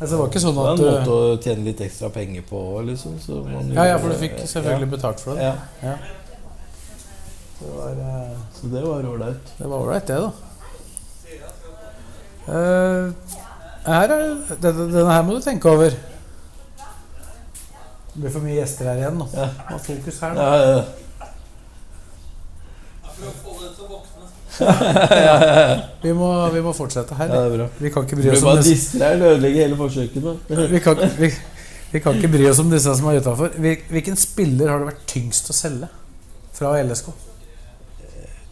Altså, 0.00 0.14
det 0.14 0.18
var 0.18 0.28
ikke 0.30 0.40
sånn 0.40 0.54
Det 0.56 0.62
var 0.64 0.70
en 0.72 0.80
måte 0.80 1.14
å 1.14 1.38
tjene 1.44 1.64
litt 1.66 1.80
ekstra 1.84 2.08
penger 2.12 2.44
på, 2.48 2.60
liksom. 2.88 3.16
Ja, 3.76 3.84
ja, 3.92 3.98
for 4.00 4.08
du 4.12 4.16
fikk 4.20 4.38
selvfølgelig 4.48 4.90
betalt 4.96 5.20
for 5.24 5.36
det. 5.36 5.50
Ja. 5.84 5.96
Det 7.60 7.70
var, 7.76 7.90
eh, 7.90 8.36
Så 8.60 8.66
det 8.66 8.82
var 8.82 9.04
ålreit. 9.04 9.52
det 9.58 9.66
var 9.68 9.78
ålreit, 9.78 10.06
det, 10.06 10.16
da. 10.16 10.30
Uh, 12.48 13.12
her 13.86 14.10
er, 14.10 14.22
denne, 14.60 14.86
denne 14.90 15.12
her 15.12 15.22
må 15.22 15.36
du 15.36 15.42
tenke 15.44 15.70
over. 15.70 15.92
Det 18.10 18.16
blir 18.16 18.32
for 18.32 18.42
mye 18.42 18.56
gjester 18.56 18.88
her 18.90 18.98
igjen 19.02 19.20
nå. 19.20 19.28
Ja. 19.36 19.46
Ha 19.68 19.78
fokus 19.84 20.18
her 20.24 20.34
nå. 20.34 20.40
Ja, 20.40 20.56
ja. 20.70 20.82
Vi, 26.02 26.12
må, 26.16 26.50
vi 26.52 26.60
må 26.64 26.72
fortsette 26.76 27.14
her. 27.16 27.28
ja, 27.30 27.38
det 27.44 27.52
er 27.52 27.56
bra. 27.58 27.68
Vi 27.78 27.90
kan 27.92 28.04
ikke 28.08 28.18
bry 28.18 28.30
oss 28.32 28.42
om 28.44 28.58
disse, 28.60 28.98
vi 30.72 30.80
kan, 30.84 31.00
vi, 31.20 31.30
vi 31.92 32.02
kan 32.04 32.16
ikke 32.18 32.32
bry 32.34 32.44
oss 32.50 32.60
om 32.60 32.72
disse 32.72 32.96
som 32.98 33.08
er 33.12 33.20
utafor. 33.20 33.56
Hvilken 33.60 34.16
spiller 34.20 34.72
har 34.72 34.82
det 34.82 34.90
vært 34.90 35.04
tyngst 35.12 35.52
å 35.52 35.56
selge 35.56 35.88
fra 36.56 36.74
LSK? 36.82 37.12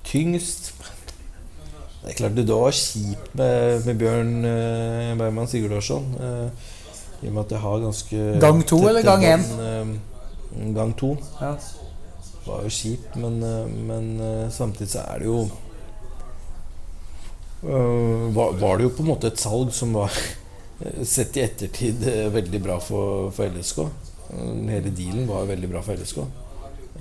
Tyngst 0.09 0.73
Det 2.03 2.13
er 2.13 2.17
klart 2.17 2.37
det 2.39 2.47
da 2.49 2.57
var 2.63 2.73
kjipt 2.73 3.35
med, 3.37 3.85
med 3.87 3.99
Bjørn 4.01 4.31
eh, 4.49 5.11
Bergman 5.19 5.49
Sigurdarsson. 5.51 6.07
Eh, 6.17 6.69
I 7.23 7.29
og 7.29 7.35
med 7.35 7.43
at 7.43 7.53
jeg 7.57 7.61
har 7.65 7.83
ganske 7.83 8.23
Gang 8.41 8.63
to 8.71 8.79
eller 8.89 9.03
gang 9.05 9.25
én? 9.27 9.45
eh, 9.61 9.91
gang 10.75 10.95
to. 10.97 11.11
Ja. 11.43 11.51
Det 11.59 12.47
var 12.47 12.63
jo 12.65 12.73
kjipt, 12.73 13.17
men, 13.21 13.43
eh, 13.45 13.75
men 13.91 14.09
eh, 14.25 14.51
samtidig 14.55 14.93
så 14.95 15.05
er 15.15 15.19
det 15.25 15.27
jo 15.33 15.49
Uh, 17.59 18.31
var, 18.37 18.53
var 18.61 18.77
det 18.79 18.85
jo 18.85 18.91
på 18.95 19.03
en 19.03 19.09
måte 19.09 19.27
et 19.33 19.41
salg 19.43 19.73
som 19.75 19.91
var 19.97 20.13
Sett 21.03 21.35
i 21.35 21.43
ettertid 21.43 22.05
veldig 22.31 22.61
bra 22.63 22.77
for, 22.79 23.33
for 23.35 23.51
LSK. 23.51 23.81
Hele 24.71 24.93
dealen 24.95 25.25
var 25.27 25.49
veldig 25.49 25.71
bra 25.73 25.81
for 25.83 25.99
LSK. 25.99 26.21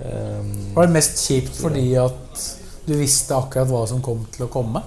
Um, 0.02 0.48
Var 0.74 0.88
det 0.88 0.96
mest 0.96 1.20
kjipt 1.22 1.54
fordi 1.60 1.84
at 2.02 2.42
du 2.88 2.94
visste 2.98 3.36
akkurat 3.36 3.68
hva 3.70 3.82
som 3.90 4.00
kom 4.04 4.24
til 4.32 4.46
å 4.46 4.52
komme? 4.52 4.82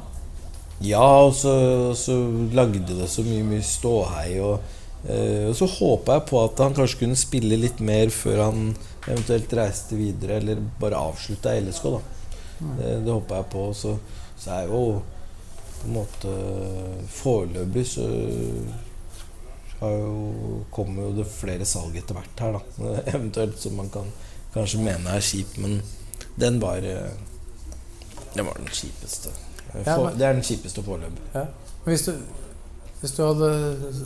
Ja, 0.81 1.05
og 1.27 1.35
så, 1.37 1.53
så 1.97 2.15
lagde 2.57 2.95
det 2.97 3.09
så 3.11 3.23
mye, 3.25 3.45
mye 3.45 3.65
ståhei. 3.65 4.39
Og, 4.41 4.71
eh, 5.05 5.45
og 5.49 5.55
så 5.57 5.69
håpa 5.69 6.17
jeg 6.17 6.27
på 6.31 6.41
at 6.41 6.63
han 6.65 6.77
kanskje 6.77 7.03
kunne 7.03 7.19
spille 7.19 7.59
litt 7.61 7.83
mer 7.85 8.09
før 8.13 8.47
han 8.47 8.71
eventuelt 9.05 9.53
reiste 9.57 9.97
videre 9.99 10.39
eller 10.41 10.61
bare 10.81 10.97
avslutta 11.11 11.53
i 11.53 11.61
LSK. 11.67 11.89
da. 11.93 12.01
Det, 12.61 12.93
det 13.05 13.13
håper 13.13 13.41
jeg 13.41 13.51
på. 13.53 13.67
Så, 13.77 13.95
så 14.41 14.55
er 14.57 14.71
jo 14.71 14.85
på 15.81 15.89
en 15.89 15.95
måte 15.97 16.33
Foreløpig 17.09 17.85
så 17.89 18.07
har 19.81 19.95
jo, 19.97 20.65
kommer 20.73 21.07
jo 21.07 21.15
det 21.17 21.29
flere 21.29 21.65
salg 21.65 21.95
etter 21.97 22.17
hvert 22.17 22.43
her, 22.43 22.57
da. 22.57 22.91
Eventuelt 23.15 23.57
som 23.61 23.77
man 23.77 23.89
kan 23.93 24.09
kanskje 24.53 24.81
mene 24.83 25.15
er 25.17 25.25
kjipt, 25.25 25.57
men 25.61 25.79
den 26.41 26.59
var 26.61 26.85
Den 28.35 28.45
var 28.47 28.53
den 28.61 28.67
kjipeste. 28.71 29.29
Ja, 29.73 29.95
For, 29.95 30.05
men- 30.09 30.17
det 30.19 30.25
er 30.27 30.33
den 30.33 30.43
kjipeste 30.43 30.83
foreløpig. 30.83 31.25
Ja. 31.33 31.45
Men 31.85 31.95
Hvis 31.95 32.05
du, 32.05 32.13
hvis, 33.01 33.11
du 33.17 33.23
hadde, 33.25 33.49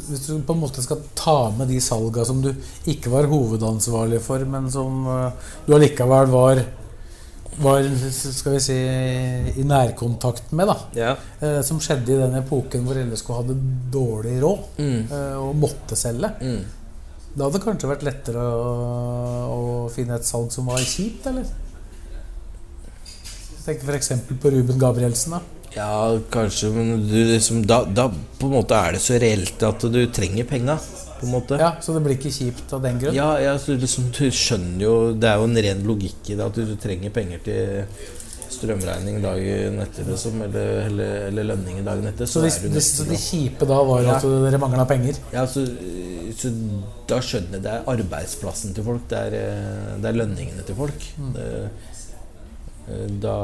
hvis 0.10 0.26
du 0.28 0.40
på 0.48 0.54
en 0.56 0.62
måte 0.62 0.82
skal 0.86 1.02
ta 1.16 1.50
med 1.52 1.68
de 1.68 1.80
salga 1.82 2.24
som 2.26 2.42
du 2.42 2.54
ikke 2.88 3.12
var 3.12 3.28
hovedansvarlig 3.28 4.22
for, 4.24 4.40
men 4.46 4.70
som 4.72 5.06
eh, 5.08 5.32
du 5.68 5.74
allikevel 5.76 6.28
var, 6.32 6.62
var 7.60 7.84
skal 8.12 8.54
vi 8.56 8.60
si, 8.64 8.78
i 9.60 9.64
nærkontakt 9.68 10.52
med, 10.56 10.68
da, 10.68 10.78
Ja. 10.96 11.16
eh, 11.42 11.62
som 11.64 11.80
skjedde 11.80 12.14
i 12.16 12.22
den 12.22 12.36
epoken 12.40 12.86
hvor 12.88 12.96
LSK 13.00 13.28
hadde 13.42 13.58
dårlig 13.92 14.42
råd 14.44 14.60
Mm. 14.80 15.12
eh, 15.12 15.36
og 15.40 15.56
måtte 15.56 15.96
selge, 15.96 16.32
Mm. 16.42 16.64
da 17.36 17.44
hadde 17.44 17.54
det 17.60 17.64
kanskje 17.66 17.90
vært 17.92 18.04
lettere 18.04 18.40
å, 18.40 19.86
å 19.86 19.90
finne 19.92 20.16
et 20.16 20.26
salg 20.26 20.52
som 20.52 20.66
var 20.66 20.78
kjipt, 20.80 21.28
eller? 21.28 21.46
Tenk 23.66 23.82
f.eks. 23.84 24.12
på 24.42 24.52
Ruben 24.54 24.80
Gabrielsen. 24.80 25.32
da 25.38 25.42
Ja, 25.76 26.20
kanskje, 26.32 26.70
men 26.72 27.08
du, 27.10 27.18
liksom, 27.34 27.64
da, 27.68 27.84
da 27.86 28.08
på 28.40 28.48
en 28.48 28.54
måte 28.60 28.78
er 28.78 28.96
det 28.96 29.02
så 29.04 29.18
reelt 29.20 29.64
at 29.66 29.82
du 29.92 30.06
trenger 30.14 30.46
penga. 30.48 30.78
Ja, 31.58 31.72
Så 31.82 31.96
det 31.96 32.04
blir 32.06 32.18
ikke 32.20 32.30
kjipt 32.30 32.74
av 32.76 32.84
den 32.84 33.00
grunn? 33.02 33.16
Ja, 33.16 33.32
ja 33.42 33.56
så 33.58 33.74
liksom, 33.80 34.12
du 34.14 34.28
skjønner 34.30 34.84
jo 34.84 34.96
Det 35.18 35.30
er 35.30 35.40
jo 35.40 35.48
en 35.48 35.58
ren 35.66 35.82
logikk 35.88 36.30
i 36.30 36.36
det 36.38 36.44
at 36.46 36.58
du, 36.60 36.66
du 36.68 36.76
trenger 36.78 37.10
penger 37.16 37.42
til 37.48 37.88
strømregning 38.56 39.18
dagen 39.24 39.80
etter, 39.84 40.06
liksom, 40.08 40.44
eller, 40.46 40.70
eller, 40.86 41.16
eller 41.32 41.48
lønning 41.52 41.82
dagen 41.88 42.06
etter. 42.12 42.30
Så, 42.30 42.44
Så, 42.46 42.62
det, 42.62 42.72
du 42.76 42.80
så 42.84 43.08
det 43.10 43.18
kjipe 43.20 43.68
da 43.68 43.80
var 43.88 44.04
Ja. 44.06 44.16
at 44.20 44.28
dere 44.46 44.60
mangla 44.62 44.86
penger? 44.88 45.18
Ja, 45.34 45.48
så, 45.50 45.66
så 46.38 46.52
da 47.10 47.20
skjønner 47.26 47.58
jeg 47.58 47.66
det 47.66 47.74
er 47.74 47.90
arbeidsplassen 47.96 48.76
til 48.78 48.86
folk. 48.88 49.08
Det 49.12 49.18
er, 49.28 49.36
eh, 49.42 49.98
det 50.04 50.12
er 50.12 50.20
lønningene 50.22 50.66
til 50.68 50.78
folk. 50.78 51.10
Det, 51.36 51.50
eh, 51.64 51.95
da, 52.86 53.36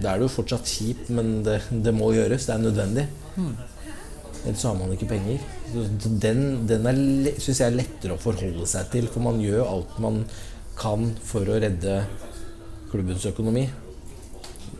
da 0.00 0.12
er 0.12 0.20
det 0.20 0.24
jo 0.24 0.34
fortsatt 0.38 0.68
kjipt, 0.70 1.10
men 1.12 1.42
det, 1.46 1.60
det 1.84 1.92
må 1.94 2.12
gjøres. 2.16 2.46
Det 2.48 2.54
er 2.54 2.62
nødvendig. 2.62 3.08
Ellers 4.46 4.62
har 4.64 4.78
man 4.78 4.94
ikke 4.94 5.10
penger. 5.10 5.42
Så 5.72 5.84
Den, 6.22 6.40
den 6.68 6.86
syns 7.36 7.60
jeg 7.60 7.66
er 7.66 7.76
lettere 7.76 8.16
å 8.16 8.22
forholde 8.22 8.68
seg 8.70 8.88
til, 8.94 9.10
for 9.12 9.24
man 9.26 9.42
gjør 9.42 9.66
alt 9.66 9.98
man 10.02 10.22
kan 10.78 11.10
for 11.26 11.44
å 11.44 11.58
redde 11.60 12.00
klubbens 12.88 13.26
økonomi. 13.28 13.66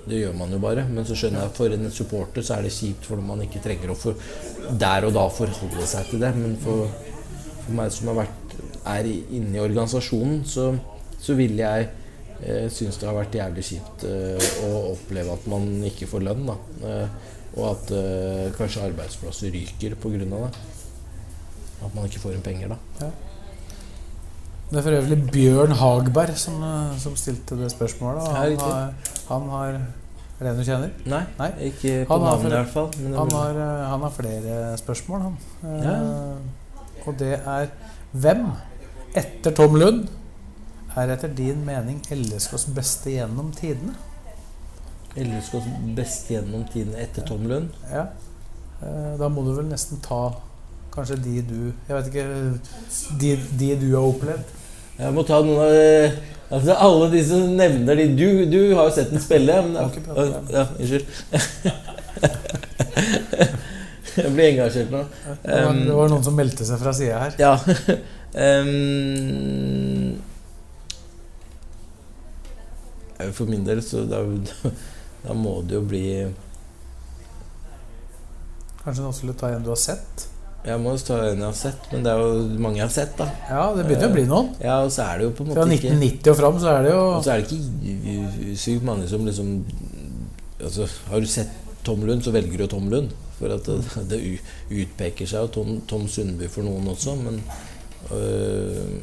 Det 0.09 0.23
gjør 0.23 0.37
man 0.39 0.55
jo 0.55 0.63
bare. 0.63 0.87
Men 0.89 1.05
så 1.05 1.17
skjønner 1.19 1.43
jeg 1.43 1.53
at 1.53 1.59
for 1.59 1.75
en 1.75 1.93
supporter 1.93 2.47
så 2.47 2.57
er 2.57 2.65
det 2.65 2.73
kjipt 2.73 3.09
fordi 3.11 3.27
man 3.29 3.45
ikke 3.45 3.61
trenger 3.65 3.93
å 3.93 3.99
for, 3.99 4.17
der 4.81 5.09
og 5.09 5.17
da 5.17 5.27
forholde 5.33 5.89
seg 5.91 6.09
til 6.13 6.25
det. 6.25 6.33
Men 6.39 6.57
for, 6.63 6.89
for 7.67 7.77
meg 7.77 7.93
som 7.93 8.13
har 8.13 8.23
vært, 8.23 8.45
er 8.89 9.05
inne 9.11 9.59
i 9.59 9.61
organisasjonen, 9.61 10.45
så, 10.49 10.71
så 11.21 11.35
vil 11.37 11.59
jeg 11.61 11.91
eh, 12.43 12.67
synes 12.73 12.99
det 13.01 13.09
har 13.09 13.17
vært 13.19 13.35
jævlig 13.39 13.65
kjipt 13.65 14.05
eh, 14.09 14.49
å 14.69 14.73
oppleve 14.95 15.35
at 15.35 15.47
man 15.51 15.69
ikke 15.89 16.09
får 16.11 16.25
lønn. 16.29 16.47
Da. 16.49 16.57
Eh, 16.89 17.09
og 17.59 17.65
at 17.73 17.91
eh, 17.97 18.49
kanskje 18.59 18.85
arbeidsplasser 18.91 19.51
ryker 19.55 19.95
pga. 19.99 20.19
det. 20.25 20.51
At 21.85 21.95
man 21.95 22.05
ikke 22.09 22.21
får 22.23 22.35
inn 22.37 22.43
penger, 22.45 22.75
da. 22.75 23.11
Det 24.69 24.77
er 24.77 24.85
for 24.85 24.93
øvrig 24.99 25.17
Bjørn 25.33 25.73
Hagberg 25.81 26.35
som, 26.37 26.59
som 27.01 27.15
stilte 27.17 27.57
det 27.57 27.71
spørsmålet. 27.73 28.21
og 28.21 28.35
Han 28.37 28.59
har, 28.61 28.93
han 29.31 29.49
har 29.55 29.79
Er 30.39 30.45
det 30.45 30.51
en 30.51 30.59
du 30.61 30.65
kjenner? 30.67 30.91
Nei, 31.09 31.23
Nei. 31.39 31.49
ikke 31.71 32.05
på 32.07 32.15
Han 32.19 32.27
har 32.27 32.35
navnet 32.37 32.53
i 32.53 32.57
hvert 32.59 32.75
fall. 32.75 32.91
Men 33.01 33.15
Han 33.17 33.33
har, 33.33 33.61
han 33.95 34.05
har 34.05 34.13
flere 34.15 34.59
spørsmål, 34.79 35.25
han. 35.25 35.39
Eh, 35.65 37.07
Og 37.09 37.17
det 37.19 37.33
er 37.41 37.71
Hvem, 38.13 38.45
etter 39.17 39.57
Tom 39.57 39.75
Lund, 39.81 40.05
er 40.97 41.13
etter 41.15 41.29
din 41.37 41.61
mening 41.67 42.01
LSKs 42.11 42.65
beste 42.75 43.11
gjennom 43.13 43.53
tidene? 43.55 43.95
LSKs 45.19 45.67
best 45.97 46.31
gjennom 46.31 46.65
tidene 46.73 46.99
etter 47.03 47.23
Tom 47.27 47.47
Lund. 47.51 47.69
Ja. 47.93 48.07
Eh, 48.83 49.15
Da 49.19 49.29
må 49.29 49.43
du 49.47 49.53
vel 49.57 49.67
nesten 49.71 50.01
ta 50.05 50.35
kanskje 50.95 51.17
de 51.23 51.41
du 51.43 51.73
Jeg 51.89 51.95
vet 51.97 52.07
ikke 52.09 52.27
De, 53.21 53.33
de 53.59 53.69
du 53.81 53.89
har 53.97 54.07
opplevd. 54.09 54.45
Jeg 54.99 55.15
må 55.15 55.23
ta 55.27 55.41
noen 55.43 55.61
av 55.63 55.75
eh, 55.75 56.13
altså 56.51 56.75
Alle 56.79 57.11
de 57.13 57.21
som 57.27 57.57
nevner 57.59 57.99
de 58.01 58.07
Du, 58.19 58.45
du 58.51 58.61
har 58.79 58.89
jo 58.89 58.95
sett 58.97 59.11
den 59.13 59.23
spille. 59.23 59.59
Men, 59.63 59.75
ja, 60.51 60.65
unnskyld. 60.79 61.07
Jeg 64.19 64.33
blir 64.35 64.49
engasjert 64.49 64.91
nå. 64.91 65.05
Det 65.45 65.59
var, 65.63 65.69
Um, 65.71 65.85
det 65.87 65.95
var 65.95 66.09
noen 66.11 66.25
som 66.27 66.35
meldte 66.35 66.65
seg 66.67 66.81
fra 66.81 66.93
sida 66.97 67.21
her. 67.23 67.37
Ja. 67.39 67.53
Eh, 68.35 68.65
for 73.35 73.51
min 73.51 73.65
del 73.67 73.83
så 73.83 74.05
da, 74.09 74.23
da 75.25 75.37
må 75.37 75.59
det 75.67 75.79
jo 75.79 75.85
bli 75.87 76.03
Kanskje 78.83 79.03
noen 79.05 79.17
skulle 79.17 79.37
ta 79.37 79.51
en 79.53 79.65
du 79.67 79.73
har 79.73 79.81
sett? 79.81 80.29
Jeg 80.65 80.81
må 80.83 80.93
jo 80.95 81.01
ta 81.07 81.19
en 81.23 81.39
jeg 81.39 81.47
har 81.47 81.57
sett, 81.57 81.85
men 81.93 82.03
det 82.05 82.11
er 82.13 82.23
jo 82.23 82.59
mange 82.59 82.81
jeg 82.81 82.87
har 82.87 82.95
sett, 82.95 83.13
da. 83.19 83.27
Ja, 83.47 83.63
det 83.77 83.85
begynner 83.87 84.09
å 84.09 84.15
bli 84.15 84.25
noen. 84.27 84.49
Ja, 84.63 84.81
og 84.85 84.91
så 84.95 85.05
er 85.05 85.21
det 85.21 85.29
jo 85.29 85.35
på 85.39 85.45
en 85.45 85.53
måte 85.53 85.67
ikke 85.77 85.93
1990 85.95 86.33
og 86.33 86.39
fram 86.41 86.59
så 86.63 86.73
er 86.73 86.87
det 86.87 86.93
jo 86.93 87.05
Og 87.05 87.23
så 87.25 87.33
er 87.33 87.43
det 87.43 87.59
ikke 87.59 88.57
sykt 88.59 88.87
mange 88.89 89.07
som 89.11 89.27
liksom 89.29 89.53
altså, 90.59 90.89
Har 91.13 91.23
du 91.23 91.31
sett 91.31 91.55
Tom 91.87 92.03
Lund, 92.05 92.25
så 92.25 92.35
velger 92.35 92.65
du 92.65 92.67
Tom 92.67 92.91
Lund. 92.93 93.15
For 93.39 93.55
at 93.55 93.69
det, 93.69 93.79
det 94.11 94.21
utpeker 94.83 95.31
seg 95.31 95.47
jo 95.47 95.53
Tom, 95.55 95.81
Tom 95.89 96.09
Sundby 96.11 96.51
for 96.53 96.67
noen 96.67 96.91
også, 96.91 97.15
men 97.23 97.39
øh, 98.13 98.99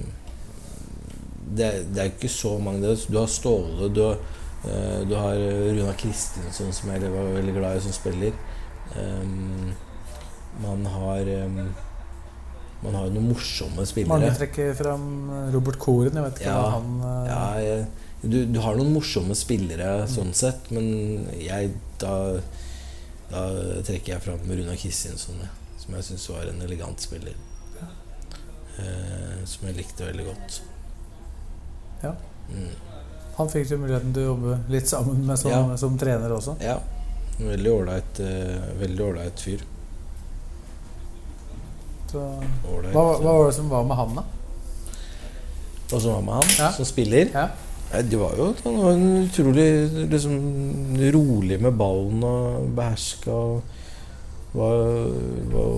det, 1.45 1.69
det 1.93 2.01
er 2.01 2.12
ikke 2.13 2.31
så 2.31 2.55
mange. 2.62 2.95
Du 3.10 3.17
har 3.19 3.29
Ståle, 3.29 3.89
du 3.93 4.03
øh, 4.10 5.01
du 5.05 5.15
har 5.15 5.38
Runa 5.38 5.93
Kristinsson, 5.97 6.73
som 6.73 6.91
jeg 6.91 7.12
var 7.13 7.34
veldig 7.38 7.53
glad 7.53 7.77
i, 7.77 7.84
som 7.86 7.93
spiller. 7.93 8.38
Um, 8.95 9.73
man 10.62 10.86
har 10.86 11.27
um, 11.45 11.73
Man 12.84 12.93
har 12.93 13.10
noen 13.10 13.31
morsomme 13.31 13.86
spillere. 13.88 14.13
Mange 14.13 14.34
trekker 14.38 14.75
fram 14.77 15.05
Robert 15.53 15.79
Koren. 15.81 16.13
Jeg 16.13 16.25
vet 16.27 16.41
ikke 16.41 16.51
Ja, 16.51 16.67
han 16.75 16.99
uh... 17.01 17.13
Ja, 17.25 17.39
jeg, 17.63 17.88
du, 18.21 18.38
du 18.49 18.60
har 18.62 18.77
noen 18.77 18.93
morsomme 18.93 19.36
spillere 19.38 20.05
sånn 20.10 20.34
sett, 20.38 20.69
men 20.73 21.25
jeg 21.39 21.73
da, 22.01 22.13
da 23.31 23.43
trekker 23.86 24.15
jeg 24.15 24.23
fram 24.25 24.45
Runa 24.49 24.77
Kristinsson, 24.77 25.41
ja, 25.41 25.49
som 25.81 25.97
jeg 25.97 26.08
syns 26.12 26.29
var 26.29 26.49
en 26.51 26.63
elegant 26.65 27.01
spiller. 27.01 27.38
Eh, 28.75 29.43
som 29.47 29.69
jeg 29.69 29.77
likte 29.77 30.08
veldig 30.08 30.25
godt. 30.27 30.62
Ja. 32.06 32.13
Mm. 32.52 32.74
Han 33.36 33.50
fikk 33.52 33.72
jo 33.74 33.78
muligheten 33.82 34.13
til 34.15 34.24
å 34.24 34.34
jobbe 34.34 34.58
litt 34.72 34.88
sammen 34.88 35.26
med 35.28 35.39
som, 35.41 35.52
Ja. 35.52 35.78
som 35.82 35.98
trener 36.00 36.32
også. 36.38 36.56
ja. 36.63 36.78
Veldig 37.36 37.72
ålreit 37.72 38.20
veldig 38.80 39.02
ålreit 39.10 39.41
fyr. 39.44 39.63
Så, 42.12 42.22
hva, 42.94 43.04
hva 43.20 43.34
var 43.34 43.46
det 43.50 43.56
som 43.58 43.70
var 43.72 43.84
med 43.89 43.98
han, 44.00 44.13
da? 44.15 44.24
Hva 45.89 46.00
som 46.00 46.13
var 46.15 46.22
med 46.28 46.34
han 46.39 46.54
Ja. 46.60 46.70
som 46.78 46.88
spiller? 46.88 47.32
Ja. 47.34 47.48
Nei, 47.91 48.02
det 48.10 48.18
var 48.18 48.34
jo 48.38 48.48
Han 48.63 48.78
var 48.82 48.91
en 48.96 49.28
utrolig 49.28 49.68
liksom, 50.10 50.38
rolig 51.13 51.60
med 51.62 51.76
ballen 51.78 52.24
og 52.26 52.70
beherska. 52.76 53.36
Var, 54.56 54.86
var, 55.52 55.76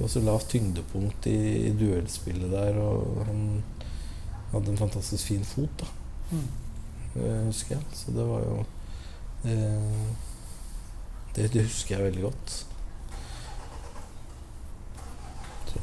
var 0.00 0.08
så 0.10 0.20
lavt 0.26 0.48
tyngdepunkt 0.50 1.26
i, 1.30 1.38
i 1.68 1.70
duellspillet 1.78 2.50
der, 2.50 2.76
og 2.82 3.22
han 3.28 3.62
hadde 4.54 4.70
en 4.74 4.78
fantastisk 4.80 5.26
fin 5.32 5.44
fot, 5.44 5.80
da. 5.80 5.86
Mm. 6.30 6.46
Det 7.14 7.32
husker 7.46 7.76
jeg. 7.76 7.84
Så 7.94 8.12
det 8.16 8.24
var 8.26 8.40
jo 8.42 8.54
eh, 9.44 10.06
det, 11.36 11.48
det 11.54 11.66
husker 11.68 11.96
jeg 11.98 12.04
veldig 12.08 12.22
godt. 12.28 12.54
Så 15.72 15.80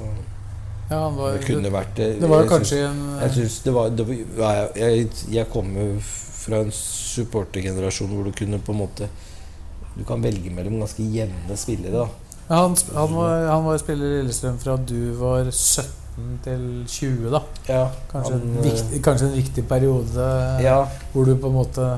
Ja, 0.91 0.97
han 1.05 1.15
var, 1.15 1.38
det 1.38 1.45
kunne 1.47 1.69
vært 1.71 1.95
det 1.95 2.27
var 2.27 2.41
jeg 2.43 2.49
kanskje 2.51 2.77
synes- 2.81 2.97
en 2.99 3.21
jeg 3.21 3.31
synes 3.38 3.60
det 3.63 3.73
var, 3.73 3.89
det 3.96 4.06
var 4.37 4.54
jeg, 4.58 4.71
jeg, 4.75 5.10
jeg 5.31 5.48
kommer 5.54 5.93
fra 6.41 6.60
en 6.65 6.71
supportergenerasjon 6.75 8.12
hvor 8.12 8.27
du 8.27 8.31
kunne 8.35 8.60
på 8.60 8.71
en 8.75 8.77
måte 8.81 9.08
Du 9.96 10.04
kan 10.08 10.23
velge 10.23 10.50
mellom 10.52 10.79
ganske 10.81 11.04
jevne 11.04 11.58
spillere. 11.58 11.91
da 12.04 12.08
ja, 12.50 12.62
han, 12.65 12.75
han, 12.96 13.13
var, 13.15 13.46
han 13.48 13.63
var 13.65 13.77
spiller 13.79 14.06
i 14.06 14.21
Lillestrøm 14.21 14.58
fra 14.60 14.75
du 14.77 15.13
var 15.15 15.48
17 15.52 15.85
til 16.43 16.63
20, 16.87 17.29
da. 17.31 17.41
ja, 17.67 17.83
Kanskje, 18.12 18.33
han, 18.33 18.41
en, 18.41 18.57
eh, 18.57 18.63
viktig, 18.65 19.03
kanskje 19.03 19.27
en 19.29 19.37
viktig 19.37 19.63
periode 19.67 20.25
ja, 20.63 20.79
hvor 21.13 21.25
du 21.25 21.35
på 21.35 21.47
en 21.51 21.55
måte 21.55 21.91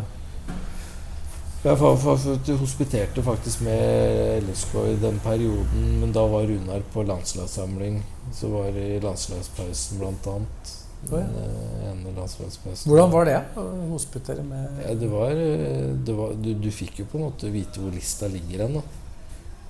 Du 1.64 2.56
hospiterte 2.60 3.24
faktisk 3.24 3.62
med 3.64 4.44
LSK 4.44 4.74
i 4.76 4.96
den 5.00 5.20
perioden, 5.24 6.00
men 6.02 6.12
da 6.12 6.26
var 6.28 6.44
Runar 6.44 6.82
på 6.94 7.06
landslagssamling. 7.08 8.02
Så 8.36 8.50
var 8.52 8.66
det 8.76 8.84
i 8.98 9.00
landslagspausen 9.00 10.02
blant 10.02 10.28
annet. 10.28 10.74
Oh, 11.12 11.20
ja. 11.20 11.26
Eh. 11.26 12.84
Hvordan 12.86 13.12
var 13.12 13.26
det 13.28 13.40
å 13.60 13.64
hospitere 13.92 14.44
med 14.44 14.84
Ja, 14.86 14.94
det 14.96 15.08
var, 15.12 15.32
eh, 15.32 15.90
det 15.96 16.16
var 16.16 16.36
du, 16.40 16.54
du 16.54 16.70
fikk 16.72 17.00
jo 17.02 17.08
på 17.12 17.20
en 17.20 17.26
måte 17.30 17.52
vite 17.52 17.80
hvor 17.80 17.92
lista 17.96 18.28
ligger 18.32 18.66
hen. 18.68 18.78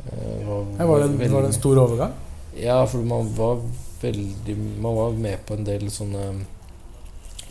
Eh, 0.09 0.43
var, 0.47 0.67
var, 0.77 1.07
var 1.07 1.41
det 1.41 1.49
en 1.49 1.57
stor 1.57 1.81
overgang? 1.85 2.13
Ja, 2.57 2.83
for 2.89 3.05
man 3.05 3.31
var 3.37 3.61
veldig 4.03 4.57
Man 4.57 4.95
var 4.95 5.15
med 5.17 5.45
på 5.47 5.57
en 5.57 5.65
del 5.67 5.87
sånne 5.91 6.23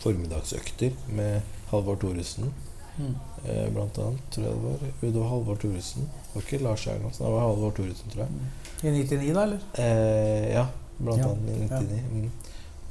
formiddagsøkter 0.03 0.93
med 1.15 1.41
Halvor 1.71 1.97
Thoresen. 2.03 2.53
Mm. 2.99 3.15
Eh, 3.45 3.69
blant 3.73 3.99
annet, 3.99 4.25
tror 4.35 4.47
jeg 4.47 4.55
det 4.55 4.63
var. 4.65 4.79
Det 5.01 5.13
var 5.19 5.29
Halvor 5.31 5.57
Thoresen. 5.63 6.09
Det 6.09 6.35
var 6.35 6.47
ikke 6.47 6.63
Lars 6.65 6.87
Erlandsen, 6.87 7.27
det 7.27 7.33
var 7.33 7.47
Halvor 7.47 7.75
Thoresen, 7.77 8.11
tror 8.13 8.25
jeg. 8.25 8.51
I 8.83 8.91
99, 8.99 9.33
da, 9.35 9.45
eller? 9.47 9.61
Eh, 9.79 10.49
ja, 10.53 10.67
blant 10.99 11.23
Ja, 11.23 11.31
annet 11.31 11.49
i 11.49 11.69
ja. 11.71 11.81
99. 11.81 12.03
Mm. 12.13 12.31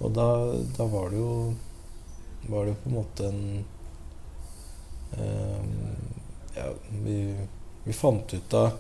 Og 0.01 0.15
da, 0.15 0.27
da 0.77 0.87
var 0.89 1.11
det 1.11 1.19
jo 1.19 1.33
Var 2.49 2.65
det 2.65 2.71
jo 2.71 2.77
på 2.81 2.89
en 2.89 2.95
måte 2.95 3.27
en 3.27 3.65
um, 5.13 5.67
Ja, 6.55 6.63
vi, 7.03 7.17
vi 7.83 7.93
fant 7.93 8.33
ut 8.33 8.53
av 8.57 8.71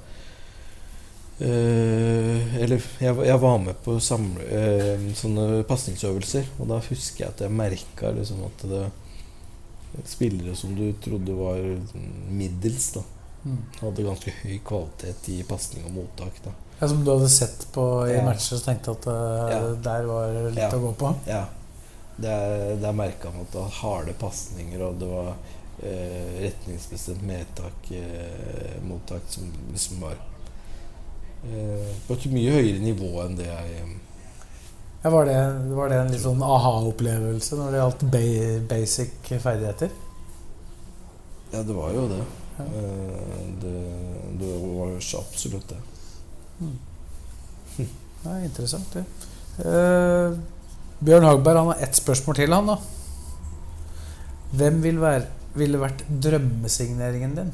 eh, 1.41 2.55
Eller 2.63 2.81
jeg, 2.99 3.15
var- 3.17 3.25
jeg 3.25 3.39
var 3.41 3.57
med 3.57 3.75
på 3.83 3.95
samle, 3.99 4.43
uh, 4.45 5.05
sånne 5.17 5.63
pasningsøvelser, 5.69 6.45
og 6.59 6.67
da 6.69 6.79
husker 6.89 7.25
jeg 7.25 7.29
at 7.33 7.41
jeg 7.45 7.51
merka 7.51 8.11
liksom 8.15 8.43
at 8.45 8.67
det 8.69 8.91
Spillere 10.07 10.53
som 10.55 10.71
du 10.75 10.93
trodde 11.03 11.33
var 11.35 11.57
middels, 12.31 12.91
da 12.93 13.01
Mm. 13.43 13.57
hadde 13.81 14.03
ganske 14.05 14.31
høy 14.43 14.59
kvalitet 14.63 15.29
i 15.33 15.39
pasning 15.43 15.83
og 15.85 15.91
mottak. 15.95 16.35
da 16.45 16.51
Ja, 16.79 16.87
som 16.87 17.03
du 17.03 17.09
hadde 17.11 17.27
sett 17.29 17.65
på 17.73 18.07
i 18.07 18.13
Ja. 18.13 18.21
matcher 18.23 18.55
og 18.55 18.61
tenkte 18.63 18.91
at 18.91 19.07
uh, 19.07 19.49
Ja. 19.49 19.75
der 19.81 20.05
var 20.05 20.27
litt 20.51 20.57
Ja. 20.59 20.69
å 20.69 20.79
gå 20.79 20.93
på? 20.95 21.15
Ja. 21.27 21.45
Der, 22.21 22.75
der 22.75 22.91
merka 22.93 23.31
man 23.31 23.41
at 23.41 23.51
det 23.51 23.59
var 23.61 23.69
harde 23.81 24.13
pasninger, 24.13 24.81
og 24.81 24.99
det 24.99 25.07
var 25.09 25.33
retningsbestemt 26.39 27.23
medtak, 27.23 27.73
mottak, 28.83 29.21
som 29.27 29.43
liksom 29.71 29.99
var 30.01 30.15
på 31.41 32.13
et 32.13 32.27
mye 32.35 32.53
høyere 32.53 32.81
nivå 32.83 33.09
enn 33.23 33.35
det 33.39 33.47
jeg 33.47 33.71
Ja, 35.01 35.09
var, 35.09 35.25
det, 35.25 35.37
var 35.73 35.89
det 35.89 35.97
en 35.97 36.11
litt 36.13 36.21
sånn 36.21 36.43
aha-opplevelse 36.45 37.57
når 37.57 37.73
det 37.73 37.79
gjaldt 37.81 38.03
ba 38.13 38.25
basic 38.69 39.31
ferdigheter? 39.41 39.89
Ja, 41.51 41.63
det 41.65 41.73
var 41.73 41.89
jo 41.95 42.05
det. 42.11 42.21
Ja. 42.59 42.65
Eh, 42.67 43.41
det, 43.63 43.73
det 44.39 44.51
var 44.61 44.93
absolutt 45.23 45.73
det. 45.73 45.81
Det 48.21 48.29
er 48.29 48.45
interessant, 48.45 48.93
det. 48.93 49.01
Eh, 49.65 50.37
Bjørn 51.01 51.25
Hagberg 51.25 51.57
han 51.57 51.71
har 51.73 51.81
ett 51.81 51.97
spørsmål 51.97 52.37
til, 52.37 52.53
han 52.53 52.69
da. 52.69 52.77
Hvem 54.53 54.81
vil 54.85 55.01
ville 55.57 55.81
vært 55.81 56.05
drømmesigneringen 56.07 57.33
din? 57.35 57.53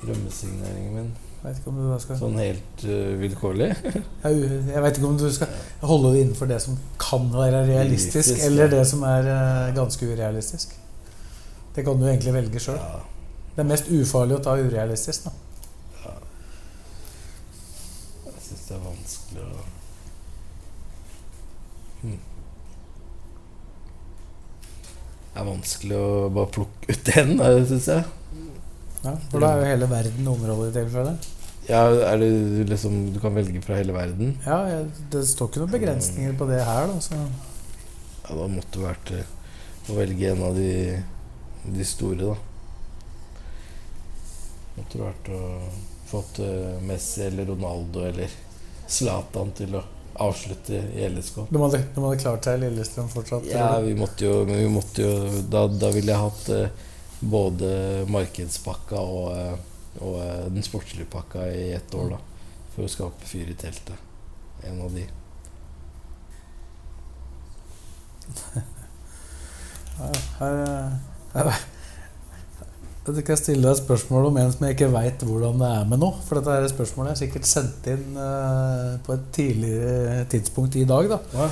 Drømmesigneringen 0.00 0.94
min. 0.96 1.16
Skal 1.38 2.18
Sånn 2.18 2.38
helt 2.40 2.82
uh, 2.82 3.14
vilkårlig. 3.20 3.68
Jeg 4.24 4.38
jeg 4.72 4.82
vet 4.82 4.98
ikke 4.98 5.06
om 5.06 5.18
du 5.20 5.28
skal 5.30 5.52
holde 5.86 6.10
det 6.14 6.24
innenfor 6.24 6.50
det 6.50 6.58
som 6.64 6.78
kan 6.98 7.28
være 7.30 7.62
realistisk, 7.68 8.34
Realistisk, 8.34 8.46
eller 8.48 8.72
det 8.72 8.82
som 8.90 9.04
er 9.06 9.28
uh, 9.30 9.74
ganske 9.76 10.08
urealistisk. 10.08 10.74
Det 11.76 11.84
kan 11.86 12.00
du 12.00 12.08
egentlig 12.08 12.34
velge 12.34 12.62
sjøl. 12.62 12.80
Ja. 12.82 12.98
Det 13.54 13.62
er 13.62 13.70
mest 13.70 13.90
ufarlig 13.90 14.38
å 14.38 14.42
ta 14.42 14.56
urealistisk. 14.58 15.28
da 15.28 15.32
Jeg 18.26 18.42
syns 18.48 18.66
det 18.66 18.76
er 18.76 18.84
vanskelig 18.88 19.46
å 19.46 19.64
hm. 22.02 22.20
Det 25.28 25.42
er 25.42 25.50
vanskelig 25.52 25.98
å 26.02 26.12
bare 26.34 26.54
plukke 26.58 26.94
ut 26.94 27.10
den, 27.14 27.36
syns 27.70 27.92
jeg. 27.94 28.17
Ja, 29.08 29.16
for 29.32 29.42
da 29.42 29.50
er 29.54 29.62
jo 29.62 29.68
hele 29.72 29.88
verden 29.90 30.30
området 30.34 30.70
i 30.70 30.76
tilfelle. 30.82 31.16
Ja, 31.68 31.82
er 32.12 32.20
det 32.20 32.68
liksom 32.70 33.12
Du 33.12 33.18
kan 33.20 33.34
velge 33.36 33.60
fra 33.64 33.76
hele 33.76 33.92
verden? 33.92 34.36
Ja, 34.46 34.62
Det 35.12 35.24
står 35.28 35.50
ikke 35.50 35.64
noen 35.64 35.74
begrensninger 35.74 36.36
på 36.38 36.48
det 36.48 36.62
her. 36.64 36.88
Da, 36.88 37.00
så. 37.04 37.18
Ja, 38.28 38.36
da 38.36 38.48
måtte 38.52 38.78
det 38.78 38.86
vært 38.86 39.12
eh, 39.16 39.34
å 39.88 39.98
velge 39.98 40.32
en 40.32 40.42
av 40.48 40.56
de, 40.56 40.72
de 41.76 41.88
store, 41.88 42.32
da. 42.32 42.36
Måtte 44.78 44.98
det 44.98 45.04
vært 45.04 45.30
å 45.34 45.44
fått 46.08 46.40
eh, 46.44 46.80
Messi 46.88 47.22
eller 47.26 47.48
Ronaldo 47.48 48.04
eller 48.08 48.32
Zlatan 48.88 49.52
til 49.56 49.76
å 49.76 49.82
avslutte 50.18 50.80
i 50.96 51.08
LSK. 51.08 51.44
De 51.50 51.60
hadde, 51.62 51.80
de 51.94 52.04
hadde 52.04 52.20
klart 52.22 52.46
seg 52.48 52.58
i 52.58 52.62
Lillestrøm 52.64 53.10
fortsatt? 53.12 53.46
Ja, 53.52 53.70
vi 53.84 53.94
måtte 53.98 54.26
jo, 54.26 54.38
vi 54.48 54.64
måtte 54.72 55.04
jo 55.04 55.42
Da, 55.52 55.66
da 55.70 55.90
ville 55.94 56.10
jeg 56.14 56.22
hatt 56.24 56.48
eh, 56.54 56.86
både 57.20 58.04
markedspakka 58.08 59.00
og, 59.00 59.36
eh, 59.36 59.54
og 60.00 60.18
eh, 60.22 60.44
den 60.54 60.62
sportslige 60.66 61.08
pakka 61.10 61.46
i 61.50 61.72
ett 61.76 61.94
år, 61.94 62.14
da. 62.14 62.18
For 62.74 62.86
å 62.86 62.92
skape 62.92 63.26
fyr 63.26 63.50
i 63.50 63.56
teltet. 63.58 63.96
En 64.68 64.82
av 64.84 64.94
de. 64.94 65.06
Her, 69.98 70.14
her, 70.38 70.60
her, 71.34 71.48
jeg 73.08 73.24
kan 73.26 73.38
stille 73.40 73.64
deg 73.64 73.72
et 73.72 73.80
spørsmål 73.80 74.28
om 74.28 74.36
en 74.38 74.52
som 74.54 74.60
jeg 74.62 74.76
ikke 74.76 74.92
veit 74.92 75.24
hvordan 75.26 75.58
det 75.58 75.70
er 75.74 75.88
med 75.90 75.98
nå. 76.04 76.12
For 76.22 76.38
dette 76.38 76.54
her 76.54 76.68
spørsmålet 76.70 77.16
er 77.16 77.18
sikkert 77.18 77.48
sendt 77.50 77.88
inn 77.90 78.14
uh, 78.14 78.94
på 79.02 79.16
et 79.16 79.24
tidligere 79.34 80.20
tidspunkt 80.30 80.78
i 80.78 80.86
dag. 80.86 81.10
da 81.10 81.18
Ja. 81.34 81.48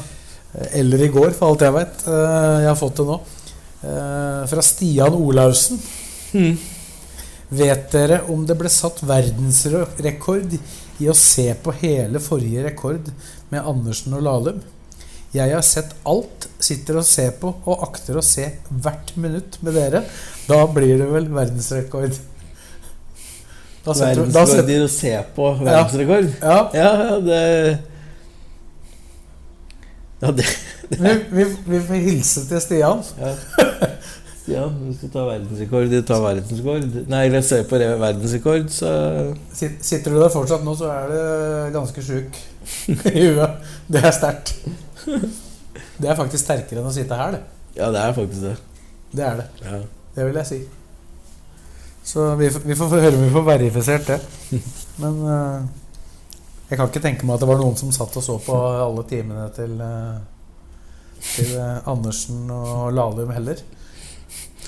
Eller 0.79 1.03
i 1.03 1.11
går, 1.11 1.35
for 1.35 1.51
alt 1.51 1.67
jeg 1.67 1.75
veit. 1.75 2.07
jeg 2.07 2.69
har 2.69 2.79
fått 2.79 3.03
det 3.03 3.09
nå. 3.09 3.19
Eh, 3.83 4.47
fra 4.49 4.63
Stian 4.65 5.15
Olaussen. 5.15 5.79
Vet 7.49 7.91
dere 7.93 8.21
om 8.33 8.43
det 8.49 8.57
ble 8.59 8.69
satt 8.73 9.03
verdensrekord 9.07 10.57
i 10.99 11.09
å 11.09 11.15
se 11.15 11.51
på 11.63 11.75
hele 11.83 12.19
forrige 12.25 12.65
rekord 12.67 13.11
med 13.53 13.63
Andersen 13.69 14.17
og 14.19 14.25
Lahlum? 14.27 14.63
Jeg 15.37 15.53
har 15.53 15.63
sett 15.67 15.93
alt, 16.09 16.47
sitter 16.63 16.97
og 17.03 17.05
ser 17.07 17.35
på 17.39 17.51
og 17.69 17.83
akter 17.85 18.17
å 18.19 18.25
se 18.25 18.47
hvert 18.71 19.13
minutt 19.21 19.59
med 19.67 19.77
dere. 19.77 20.01
Da 20.49 20.63
blir 20.73 20.97
det 21.03 21.09
vel 21.13 21.27
verdensrekord. 21.35 22.17
Da 23.87 23.95
setter 23.95 24.23
verdensrekord 24.25 24.33
da 24.33 24.47
setter- 24.51 24.73
i 24.73 24.87
å 24.87 24.89
se 24.91 25.13
på 25.37 25.51
verdensrekord? 25.61 26.33
Ja, 26.41 26.59
Ja, 26.75 26.91
ja, 27.05 27.21
det 27.21 27.79
Ja, 30.23 30.31
det 30.33 30.47
vi, 30.89 31.13
vi, 31.31 31.45
vi 31.67 31.79
får 31.85 32.03
hilse 32.09 32.47
til 32.49 32.61
Stian. 32.65 33.03
ja. 33.21 33.35
Ja, 34.47 34.65
du 34.71 34.93
skal 34.95 35.11
ta 35.11 35.25
verdensrekord. 35.27 35.91
Du 35.91 35.99
tar 36.07 36.23
verdensrekord. 36.23 37.01
Nei, 37.11 37.25
eller 37.27 37.43
ser 37.47 37.65
på 37.67 37.81
verdensrekord, 37.81 38.71
så 38.71 38.91
Sitter 39.57 40.15
du 40.15 40.21
der 40.21 40.31
fortsatt 40.33 40.65
nå, 40.67 40.77
så 40.79 40.91
er 40.93 41.11
du 41.11 41.75
ganske 41.75 42.05
sjuk 42.05 42.39
i 43.11 43.27
huet. 43.27 43.69
Det 43.91 44.03
er 44.05 44.15
sterkt. 44.15 44.55
Det 45.97 46.09
er 46.11 46.19
faktisk 46.19 46.45
sterkere 46.45 46.83
enn 46.83 46.89
å 46.91 46.95
sitte 46.95 47.19
her, 47.19 47.37
det. 47.39 47.43
Ja, 47.77 47.91
det 47.93 48.03
er 48.03 48.17
faktisk 48.17 48.43
det. 48.45 48.57
Det 49.17 49.25
er 49.25 49.41
det. 49.43 49.47
Ja. 49.65 49.81
Det 50.17 50.27
vil 50.29 50.39
jeg 50.41 50.49
si. 50.49 50.61
Så 52.07 52.29
vi, 52.39 52.49
vi 52.49 52.77
får 52.79 52.93
høre 52.95 53.17
om 53.17 53.25
vi 53.25 53.33
får 53.35 53.47
verifisert 53.49 54.11
det. 54.13 54.21
Men 55.03 55.19
eh, 55.27 55.67
jeg 56.71 56.79
kan 56.79 56.91
ikke 56.91 57.03
tenke 57.03 57.27
meg 57.27 57.37
at 57.37 57.43
det 57.43 57.49
var 57.51 57.61
noen 57.61 57.79
som 57.79 57.91
satt 57.95 58.15
og 58.19 58.25
så 58.25 58.37
på 58.43 58.55
alle 58.57 59.03
timene 59.11 59.49
til, 59.57 59.75
eh, 59.83 61.25
til 61.33 61.57
eh, 61.59 61.89
Andersen 61.91 62.47
og 62.55 62.95
Lahlum 62.95 63.33
heller. 63.35 63.63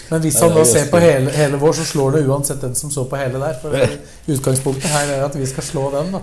Men 0.08 0.22
hvis 0.24 0.38
han 0.40 0.54
da 0.54 0.62
er 0.62 0.70
ser 0.70 0.88
på 0.90 1.00
hele, 1.02 1.32
hele 1.36 1.60
vår, 1.60 1.74
så 1.80 1.84
slår 1.84 2.16
det 2.16 2.24
uansett 2.28 2.62
den 2.64 2.74
som 2.78 2.90
så 2.90 3.04
på 3.08 3.18
hele 3.20 3.40
der. 3.42 3.58
For 3.60 3.76
utgangspunktet 4.32 4.88
her 4.94 5.12
er 5.18 5.26
at 5.26 5.36
vi 5.36 5.46
skal 5.46 5.66
slå 5.66 5.90
den, 5.92 6.14
da. 6.16 6.22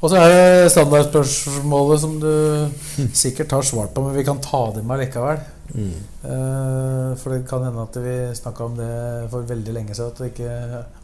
Og 0.00 0.08
så 0.08 0.16
er 0.16 0.30
det 0.32 0.70
standardspørsmålet 0.72 2.00
som 2.00 2.14
du 2.22 2.30
sikkert 3.12 3.52
har 3.52 3.66
svart 3.68 3.92
på, 3.92 4.04
men 4.06 4.16
vi 4.16 4.24
kan 4.24 4.40
ta 4.40 4.62
det 4.72 4.84
med 4.88 5.02
likevel. 5.02 5.42
Mm. 5.74 5.90
Eh, 6.24 7.10
For 7.20 7.34
det 7.34 7.44
kan 7.48 7.62
hende 7.66 7.84
at 7.84 7.98
vi 8.02 8.14
snakka 8.34 8.64
om 8.64 8.78
det 8.78 8.88
for 9.30 9.44
veldig 9.46 9.74
lenge 9.76 9.94
siden. 9.94 10.14
At 10.16 10.24
ikke 10.30 10.54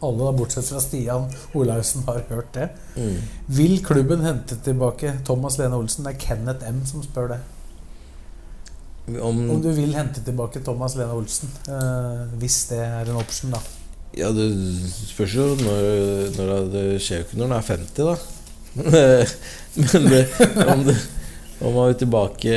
alle, 0.03 0.31
bortsett 0.39 0.65
fra 0.71 0.81
Stian 0.81 1.29
Olaussen, 1.53 2.03
har 2.09 2.25
hørt 2.31 2.49
det. 2.57 2.71
Mm. 2.97 3.21
Vil 3.59 3.77
klubben 3.85 4.25
hente 4.25 4.57
tilbake 4.65 5.13
Thomas 5.29 5.59
Lene 5.61 5.77
Olsen? 5.77 6.03
Det 6.09 6.15
er 6.15 6.25
Kenneth 6.25 6.67
M 6.67 6.81
som 6.89 7.05
spør 7.05 7.35
det. 7.35 7.39
Om 9.07 9.49
Om 9.53 9.61
du 9.63 9.69
vil 9.71 9.93
hente 9.95 10.19
tilbake 10.25 10.59
Thomas 10.65 10.95
Lene 10.99 11.13
Olsen. 11.15 11.49
eh, 11.67 12.25
hvis 12.41 12.65
det 12.69 12.79
er 12.83 13.07
en 13.09 13.15
option, 13.21 13.51
da. 13.55 13.59
Ja, 14.17 14.31
det 14.35 14.47
spørs 14.91 15.33
jo 15.35 15.45
når, 15.55 15.85
når 16.37 16.47
det- 16.47 16.71
Det 16.73 17.01
skjer 17.01 17.17
jo 17.21 17.23
ikke 17.27 17.37
når 17.37 17.47
han 17.47 17.57
er 17.57 17.61
50, 17.61 18.03
da. 18.03 18.17
Men 19.77 20.09
det, 20.11 20.27
om, 20.67 20.83
det, 20.85 20.95
om 21.61 21.73
han 21.73 21.89
er 21.89 21.93
tilbake 21.97 22.51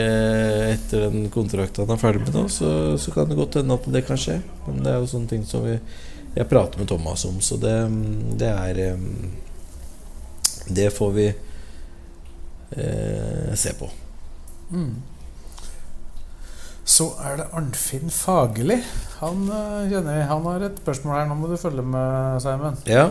etter 0.75 1.07
den 1.11 1.29
kontrakten 1.33 1.87
han 1.87 1.95
er 1.97 2.01
ferdig 2.03 2.21
med 2.27 2.35
nå, 2.35 2.43
så, 2.49 2.97
så 2.99 3.13
kan 3.15 3.29
det 3.31 3.37
godt 3.39 3.55
hende 3.61 3.75
at 3.79 3.87
det 3.93 4.03
kan 4.07 4.17
skje. 4.21 4.41
Men 4.67 4.83
det 4.85 4.91
er 4.93 4.99
jo 5.01 5.07
sånne 5.13 5.29
ting 5.31 5.45
som 5.49 5.65
vi 5.65 5.79
jeg 6.37 6.47
prater 6.49 6.79
med 6.79 6.87
Thomas 6.89 7.25
om, 7.27 7.41
så 7.43 7.57
det, 7.59 7.77
det 8.39 8.49
er 8.49 8.99
Det 10.71 10.91
får 10.95 11.11
vi 11.17 11.25
eh, 12.77 13.55
se 13.55 13.73
på. 13.79 13.89
Mm. 14.71 14.93
Så 16.91 17.13
er 17.23 17.39
det 17.39 17.47
Arnfinn 17.55 18.11
Fagerli. 18.11 18.81
Han 19.21 19.45
eh, 19.47 19.91
kjenner 19.93 20.17
vi. 20.17 20.25
Han 20.31 20.49
har 20.49 20.65
et 20.67 20.81
spørsmål 20.83 21.17
her. 21.17 21.29
Nå 21.31 21.37
må 21.39 21.51
du 21.51 21.59
følge 21.61 21.85
med, 21.87 22.41
Simon. 22.43 22.81
Ja. 22.91 23.07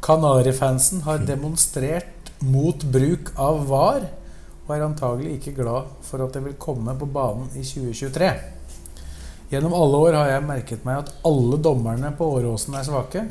Kanarifansen 0.00 1.02
har 1.04 1.20
demonstrert 1.28 2.30
mot 2.40 2.86
bruk 2.88 3.34
av 3.36 3.66
VAR 3.68 4.06
og 4.64 4.72
er 4.72 4.86
antagelig 4.86 5.34
ikke 5.36 5.58
glad 5.58 5.90
for 6.06 6.24
at 6.24 6.32
det 6.36 6.44
vil 6.46 6.56
komme 6.62 6.94
på 6.96 7.08
banen 7.10 7.50
i 7.58 7.64
2023. 7.66 8.30
Gjennom 9.50 9.74
alle 9.74 10.00
år 10.06 10.16
har 10.16 10.28
jeg 10.30 10.46
merket 10.46 10.84
meg 10.86 11.02
at 11.02 11.12
alle 11.26 11.58
dommerne 11.60 12.12
på 12.16 12.28
Åråsen 12.38 12.76
er 12.78 12.86
svake. 12.86 13.24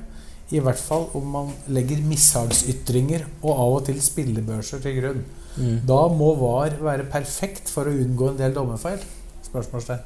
I 0.52 0.62
hvert 0.66 0.82
fall 0.82 1.08
om 1.18 1.30
man 1.32 1.54
legger 1.72 2.02
mishagsytringer 2.04 3.24
og 3.40 3.52
av 3.54 3.76
og 3.78 3.86
til 3.88 4.02
spillebørser 4.04 4.84
til 4.84 5.00
grunn. 5.00 5.24
Mm. 5.56 5.78
Da 5.88 6.02
må 6.12 6.34
VAR 6.38 6.76
være 6.84 7.08
perfekt 7.10 7.72
for 7.72 7.90
å 7.90 7.96
unngå 8.04 8.34
en 8.34 8.42
del 8.42 8.54
dommerfeil. 8.54 9.00
Spørsmålstegn. 9.50 10.02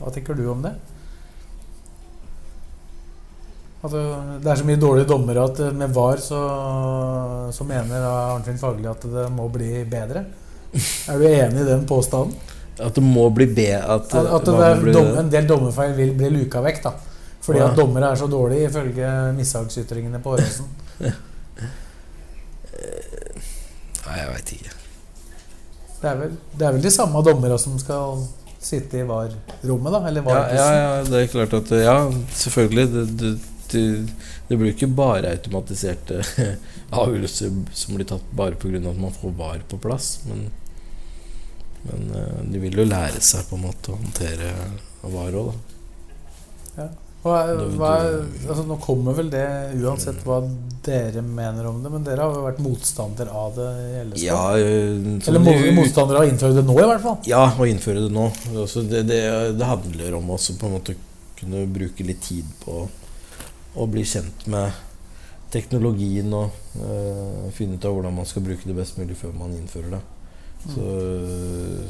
Hva 0.00 0.10
tenker 0.14 0.34
du 0.38 0.46
om 0.50 0.62
det? 0.64 0.72
Altså, 3.82 3.98
det 4.42 4.46
er 4.52 4.56
så 4.60 4.66
mye 4.68 4.78
dårlige 4.78 5.08
dommere 5.10 5.42
at 5.48 5.58
eh, 5.64 5.72
med 5.74 5.90
VAR 5.94 6.20
så, 6.22 6.40
så 7.54 7.64
mener 7.66 8.04
Arnfinn 8.06 8.58
Fagerli 8.60 8.86
at 8.90 9.02
det 9.10 9.24
må 9.34 9.48
bli 9.50 9.82
bedre. 9.90 10.22
Er 11.10 11.18
du 11.18 11.24
enig 11.26 11.64
i 11.64 11.68
den 11.68 11.82
påstanden? 11.90 12.36
At 12.80 12.94
det 12.96 13.02
må 13.04 13.26
bli 13.34 13.46
be... 13.52 13.66
At, 13.76 14.14
At, 14.16 14.28
at 14.38 14.46
det 14.46 14.94
dom, 14.94 15.10
en 15.20 15.28
del 15.32 15.48
dommerfeil 15.50 15.92
vil 15.98 16.14
bli 16.16 16.30
luka 16.32 16.62
vekk, 16.64 16.78
da. 16.86 16.92
Fordi 17.42 17.58
Ja. 17.58 17.66
at 17.72 17.76
dommere 17.76 18.12
er 18.14 18.16
så 18.16 18.28
dårlige, 18.30 18.68
ifølge 18.70 19.08
mishagsytringene 19.36 20.20
på 20.22 20.36
Åråsen. 20.36 20.68
Nei, 24.02 24.16
jeg 24.18 24.28
veit 24.30 24.52
ikke. 24.56 24.72
Det 26.02 26.08
er, 26.10 26.16
vel, 26.22 26.32
det 26.58 26.66
er 26.66 26.72
vel 26.78 26.82
de 26.86 26.90
samme 26.94 27.20
dommere 27.26 27.58
som 27.62 27.74
skal 27.78 28.22
sitte 28.62 29.02
i 29.02 29.06
VAR-rommet, 29.06 29.92
da? 29.92 30.00
Eller 30.08 30.28
Ja, 30.28 30.42
ja, 30.54 30.68
ja, 30.78 31.04
det 31.08 31.20
er 31.22 31.32
klart 31.32 31.56
at 31.58 31.72
Ja, 31.76 31.96
selvfølgelig. 32.30 32.86
Det, 32.92 33.04
det, 33.20 33.32
det, 33.72 33.84
det 34.48 34.58
blir 34.60 34.72
ikke 34.74 34.90
bare 34.94 35.32
automatiserte 35.34 36.22
avgjørelser 37.02 37.54
som 37.74 37.96
blir 37.96 38.08
tatt 38.08 38.24
bare 38.36 38.58
pga. 38.60 38.78
at 38.78 39.00
man 39.00 39.14
får 39.14 39.36
VAR 39.38 39.62
på 39.68 39.80
plass. 39.82 40.20
Men, 40.28 40.46
men 41.88 42.10
eh, 42.16 42.42
de 42.52 42.62
vil 42.62 42.78
jo 42.82 42.88
lære 42.88 43.22
seg 43.24 43.48
på 43.50 43.58
en 43.58 43.66
måte 43.66 43.92
å 43.94 44.00
håndtere 44.00 44.52
VAR 45.02 45.40
òg, 45.42 45.52
da. 45.52 46.90
Hva, 47.22 47.36
hva, 47.78 47.90
altså, 48.48 48.64
nå 48.66 48.76
kommer 48.82 49.14
vel 49.14 49.28
det 49.30 49.44
uansett 49.78 50.24
hva 50.26 50.40
dere 50.82 51.22
mener 51.22 51.68
om 51.70 51.76
det, 51.84 51.90
men 51.92 52.02
dere 52.02 52.24
har 52.24 52.34
jo 52.34 52.42
vært 52.42 52.62
motstander 52.64 53.28
av 53.30 53.52
det 53.54 53.66
i 53.78 53.92
Ellestad? 54.00 54.24
Ja, 54.24 54.40
eh, 54.58 55.28
Eller 55.30 55.44
må, 55.44 55.52
motstander 55.76 56.18
av 56.18 56.24
å 56.24 56.30
innføre 56.32 56.56
det 56.56 56.64
nå, 56.66 56.74
i 56.80 56.88
hvert 56.90 57.04
fall? 57.04 57.20
Ja, 57.30 57.44
å 57.54 57.68
innføre 57.70 58.02
det 58.02 58.10
nå. 58.10 58.24
Altså, 58.56 58.82
det, 58.90 59.04
det, 59.06 59.20
det 59.54 59.68
handler 59.68 60.16
om 60.18 60.32
måte 60.32 60.96
kunne 61.38 61.62
bruke 61.70 62.06
litt 62.06 62.24
tid 62.26 62.48
på 62.64 62.80
å 63.78 63.86
bli 63.90 64.02
kjent 64.06 64.48
med 64.50 64.74
teknologien 65.54 66.34
og 66.34 66.50
øh, 66.82 67.46
finne 67.54 67.78
ut 67.78 67.86
av 67.86 67.94
hvordan 67.94 68.18
man 68.18 68.26
skal 68.26 68.42
bruke 68.46 68.66
det 68.66 68.74
best 68.76 68.98
mulig 68.98 69.14
før 69.20 69.36
man 69.36 69.54
innfører 69.54 69.94
det. 69.94 70.02
Så, 70.62 70.90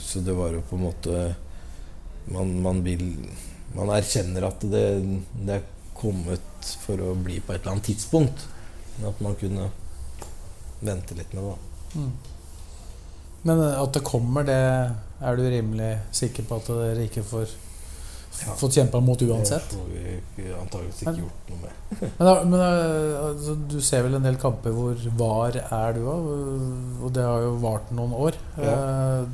så 0.00 0.20
det 0.24 0.36
var 0.36 0.52
jo 0.56 0.62
på 0.64 0.78
en 0.78 0.86
måte 0.86 1.24
Man, 2.32 2.54
man 2.64 2.78
vil 2.80 3.02
Man 3.74 3.88
erkjenner 3.96 4.44
at 4.50 4.60
det, 4.68 4.82
det 5.46 5.54
er 5.60 5.62
kommet 5.96 6.72
for 6.84 7.00
å 7.00 7.14
bli 7.16 7.38
på 7.40 7.54
et 7.54 7.62
eller 7.62 7.72
annet 7.76 7.88
tidspunkt. 7.92 8.46
Men 8.98 9.08
at 9.12 9.20
man 9.24 9.34
kunne 9.40 9.70
vente 10.82 11.14
litt 11.16 11.32
med 11.36 11.44
det. 11.46 11.56
Mm. 11.96 12.12
Men 13.48 13.60
eh, 13.64 13.76
at 13.82 13.92
det 13.96 14.02
kommer, 14.06 14.44
det 14.46 14.56
er 15.22 15.36
du 15.38 15.42
rimelig 15.50 15.92
sikker 16.14 16.46
på 16.48 16.58
at 16.60 16.72
dere 16.72 17.06
ikke 17.08 17.24
får 17.26 17.58
Ja. 18.42 18.54
fått 18.56 18.72
kjempa 18.78 18.98
mot 19.04 19.20
uansett? 19.22 19.66
Det 19.70 19.76
får 19.76 19.88
vi 19.92 20.02
ikke- 20.16 20.54
Men- 20.56 20.86
ikke 21.02 21.20
gjort 21.20 21.50
noe 21.50 21.58
med. 21.62 21.72
Men, 22.18 22.26
da- 22.26 22.44
men 22.44 22.58
da, 22.58 22.68
altså, 23.28 23.54
du 23.68 23.80
ser 23.80 24.02
vel 24.06 24.14
en 24.16 24.22
del 24.24 24.36
kamper 24.40 24.72
hvor 24.72 24.94
VAR 25.20 25.58
er 25.60 25.92
du 25.92 26.00
òg, 26.00 26.30
og 27.04 27.12
det 27.12 27.22
har 27.22 27.40
jo 27.44 27.50
vart 27.62 27.90
noen 27.92 28.12
år. 28.16 28.32
Eh, 28.58 29.26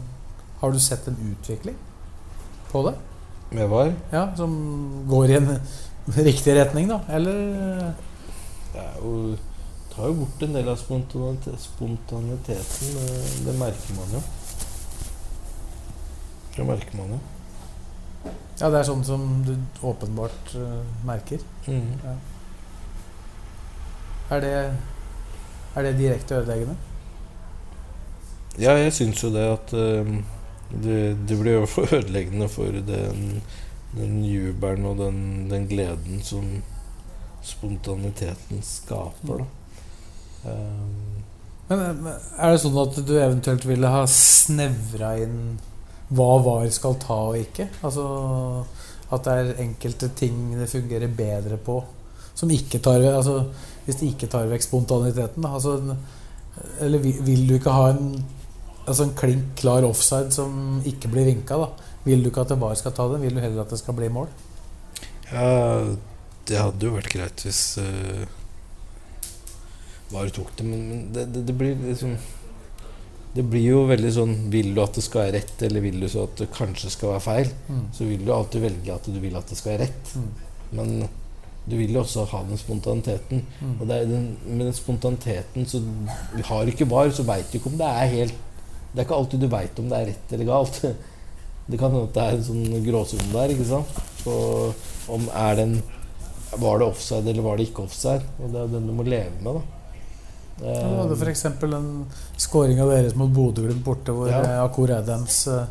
har 0.61 0.73
du 0.73 0.79
sett 0.83 1.07
en 1.09 1.17
utvikling 1.31 1.77
på 2.73 2.83
det? 2.89 2.97
Med 3.51 3.69
VAR? 3.69 3.93
Ja, 4.13 4.29
Som 4.37 4.55
går 5.09 5.31
i 5.31 5.39
en 5.39 5.53
riktig 6.29 6.57
retning, 6.57 6.89
da? 6.89 7.01
Eller 7.09 7.93
Det 8.73 8.85
er 8.85 8.99
jo 9.03 9.37
tar 9.99 10.13
jo 10.13 10.19
bort 10.21 10.43
en 10.43 10.55
del 10.55 10.69
av 10.71 10.77
spontaniteten. 10.79 12.93
Det, 12.95 13.07
det 13.47 13.55
merker 13.59 13.97
man 13.97 14.13
jo. 14.15 14.21
Det 16.57 16.67
merker 16.67 17.01
man 17.01 17.17
jo. 17.17 17.19
Ja, 18.61 18.71
det 18.71 18.79
er 18.79 18.87
sånn 18.87 19.03
som 19.07 19.25
du 19.47 19.55
åpenbart 19.87 20.55
uh, 20.59 20.83
merker. 21.07 21.43
Mhm. 21.67 22.19
Er 24.29 24.43
det, 24.45 24.55
er 25.75 25.87
det 25.87 25.99
direkte 25.99 26.37
ødeleggende? 26.37 26.77
Ja, 28.59 28.75
jeg 28.77 28.93
syns 28.93 29.23
jo 29.23 29.31
det 29.33 29.45
at 29.49 29.73
eh, 29.73 30.11
det, 30.71 31.17
det 31.29 31.39
blir 31.41 31.61
jo 31.61 31.69
for 31.71 31.95
ødeleggende 31.99 32.49
for 32.53 32.81
den, 32.91 33.41
den 33.95 34.19
jubelen 34.25 34.89
og 34.91 34.99
den, 35.01 35.21
den 35.51 35.69
gleden 35.71 36.23
som 36.25 36.51
spontaniteten 37.45 38.63
skaper, 38.65 39.45
da. 39.45 39.49
Um, 40.49 41.25
Men 41.69 42.07
er 42.07 42.53
det 42.53 42.61
sånn 42.63 42.77
at 42.81 42.99
du 43.05 43.15
eventuelt 43.19 43.65
ville 43.69 43.89
ha 43.93 44.05
snevra 44.09 45.17
inn 45.21 45.59
hva 46.09 46.29
VAR 46.41 46.69
skal 46.73 46.97
ta 47.03 47.19
og 47.29 47.37
ikke? 47.37 47.67
Altså 47.85 48.05
at 49.13 49.25
det 49.25 49.35
er 49.35 49.61
enkelte 49.65 50.11
ting 50.17 50.53
det 50.57 50.69
fungerer 50.69 51.13
bedre 51.13 51.59
på 51.61 51.79
som 52.39 52.51
ikke 52.53 52.81
tar 52.85 53.03
altså, 53.09 53.43
Hvis 53.85 54.01
det 54.01 54.11
ikke 54.13 54.29
tar 54.31 54.51
vekk 54.51 54.63
spontaniteten, 54.63 55.43
da. 55.43 55.55
Altså, 55.57 55.97
eller 56.85 57.01
vil, 57.01 57.23
vil 57.25 57.47
du 57.49 57.55
ikke 57.57 57.73
ha 57.73 57.87
en 57.95 58.19
Altså 58.89 59.05
en 59.05 59.15
klink 59.19 59.53
klar 59.61 59.85
offside 59.85 60.33
som 60.33 60.81
ikke 60.89 61.11
blir 61.13 61.29
vinka, 61.29 61.59
da? 61.61 61.93
Vil 62.07 62.23
du 62.25 62.31
ikke 62.31 62.47
at 62.47 62.53
det 62.55 62.61
bare 62.61 62.79
skal 62.79 62.95
ta 62.97 63.09
det? 63.13 63.21
Vil 63.21 63.37
du 63.37 63.43
heller 63.43 63.65
at 63.65 63.73
det 63.75 63.81
skal 63.81 63.97
bli 63.99 64.09
mål? 64.13 64.31
Ja, 65.29 65.49
det 66.49 66.57
hadde 66.57 66.89
jo 66.89 66.95
vært 66.95 67.13
greit 67.13 67.45
hvis 67.45 67.61
uh, 67.83 68.25
VAR 70.13 70.33
tok 70.33 70.55
det, 70.57 70.65
men, 70.65 71.09
det, 71.13 71.27
det, 71.35 71.45
det 71.51 71.57
blir 71.59 71.77
liksom 71.83 72.15
Det 73.35 73.45
blir 73.45 73.67
jo 73.67 73.83
veldig 73.91 74.13
sånn 74.15 74.35
Vil 74.55 74.71
du 74.73 74.81
at 74.81 74.97
det 74.97 75.05
skal 75.05 75.27
være 75.27 75.35
rett, 75.37 75.65
eller 75.69 75.85
vil 75.85 76.01
du 76.01 76.09
så 76.09 76.25
at 76.25 76.41
det 76.41 76.49
kanskje 76.55 76.95
skal 76.95 77.13
være 77.13 77.27
feil? 77.27 77.55
Mm. 77.69 77.87
Så 77.93 78.09
vil 78.09 78.25
du 78.25 78.33
alltid 78.33 78.65
velge 78.65 78.95
at 78.95 79.13
du 79.13 79.21
vil 79.21 79.37
at 79.37 79.53
det 79.53 79.59
skal 79.61 79.75
være 79.75 79.85
rett. 79.85 80.15
Mm. 80.17 80.29
Men 80.79 80.95
du 81.69 81.77
vil 81.77 81.93
jo 81.93 82.01
også 82.01 82.25
ha 82.31 82.41
den 82.49 82.61
spontaniteten. 82.61 83.45
Mm. 83.61 83.75
Og 83.77 83.89
den, 83.91 84.29
med 84.47 84.65
den 84.65 84.77
spontaniteten 84.77 85.69
så 85.69 85.83
har 86.49 86.65
du 86.65 86.73
ikke 86.73 86.89
VAR, 86.89 87.13
så 87.13 87.27
veit 87.29 87.53
du 87.53 87.59
ikke 87.59 87.69
om 87.69 87.77
det 87.77 87.91
er 87.93 88.15
helt 88.15 88.48
Det 88.93 89.01
er 89.03 89.05
ikke 89.07 89.17
alltid 89.21 89.41
du 89.45 89.49
veit 89.53 89.79
om 89.83 89.89
det 89.91 89.99
er 90.01 90.07
rett 90.13 90.33
eller 90.33 90.49
galt. 90.49 90.79
Det 91.69 91.77
kan 91.79 91.91
hende 91.93 92.07
at 92.09 92.15
det 92.17 92.23
er 92.25 92.37
en 92.39 92.45
sånn 92.47 92.85
gråsone 92.87 93.27
der, 93.35 93.51
ikke 93.53 93.67
sant. 93.69 93.99
Og 94.27 95.13
om 95.13 95.27
er 95.37 95.59
den 95.61 95.75
Var 96.59 96.79
det 96.81 96.87
offside, 96.89 97.29
eller 97.29 97.45
var 97.45 97.59
det 97.61 97.67
ikke 97.69 97.83
offside? 97.85 98.23
Og 98.41 98.53
det 98.55 98.61
er 98.63 98.71
den 98.73 98.87
du 98.89 98.93
må 98.97 99.05
leve 99.05 99.35
med, 99.45 99.59
da. 99.59 99.75
Ja, 100.65 100.79
Du 100.89 100.95
hadde 101.03 101.19
f.eks. 101.21 101.45
en 101.45 101.91
skåringa 102.41 102.87
deres 102.89 103.15
mot 103.15 103.29
Bodø-Glimt 103.37 103.85
borte, 103.85 104.15
hvor 104.17 104.31
Ja. 104.33 104.41
eh, 104.41 104.63
Akur 104.65 104.91
Adams 104.91 105.43
eh, 105.47 105.67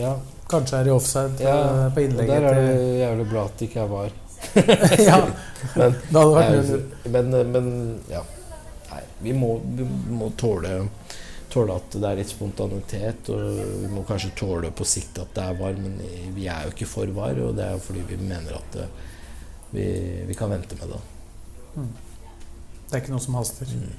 ja, 0.00 0.14
kanskje 0.48 0.80
er 0.80 0.88
i 0.88 0.94
offside 0.94 1.44
ja, 1.44 1.58
eh, 1.84 1.92
på 1.94 2.06
og 2.08 2.16
der 2.26 2.48
er 2.48 2.56
det 2.56 2.80
jævlig 3.02 3.28
bra 3.30 3.44
at 3.44 3.58
det 3.60 3.68
ikke 3.68 3.84
er 3.84 3.92
VAR. 3.92 4.16
Ja, 5.10 5.20
Men- 5.76 5.94
det 6.08 6.16
hadde 6.16 6.34
vært 6.40 6.72
Nei, 6.72 7.12
men, 7.12 7.52
men 7.52 7.70
ja. 8.10 8.24
Nei, 8.90 9.02
vi 9.22 9.32
må, 9.36 9.52
vi 9.76 9.84
må 10.16 10.32
tåle, 10.40 10.72
tåle 11.52 11.76
at 11.78 11.94
det 11.96 12.08
er 12.08 12.18
litt 12.20 12.32
spontanitet. 12.32 13.30
Og 13.34 13.60
vi 13.84 13.92
må 13.92 14.04
kanskje 14.08 14.34
tåle 14.38 14.72
på 14.74 14.86
sikt 14.88 15.20
at 15.22 15.32
det 15.36 15.46
er 15.46 15.60
var, 15.60 15.78
men 15.78 15.98
vi 16.36 16.48
er 16.50 16.66
jo 16.66 16.74
ikke 16.74 16.90
for 16.90 17.14
var. 17.16 17.38
Og 17.44 17.56
det 17.58 17.66
er 17.66 17.76
jo 17.76 17.86
fordi 17.86 18.04
vi 18.10 18.20
mener 18.22 18.58
at 18.58 18.76
det, 18.76 18.90
vi, 19.72 19.86
vi 20.28 20.36
kan 20.38 20.52
vente 20.52 20.78
med 20.80 20.94
det. 20.94 21.00
Det 21.78 22.94
er 22.94 23.02
ikke 23.02 23.12
noe 23.16 23.24
som 23.24 23.36
haster. 23.38 23.68
Mm. 23.68 23.90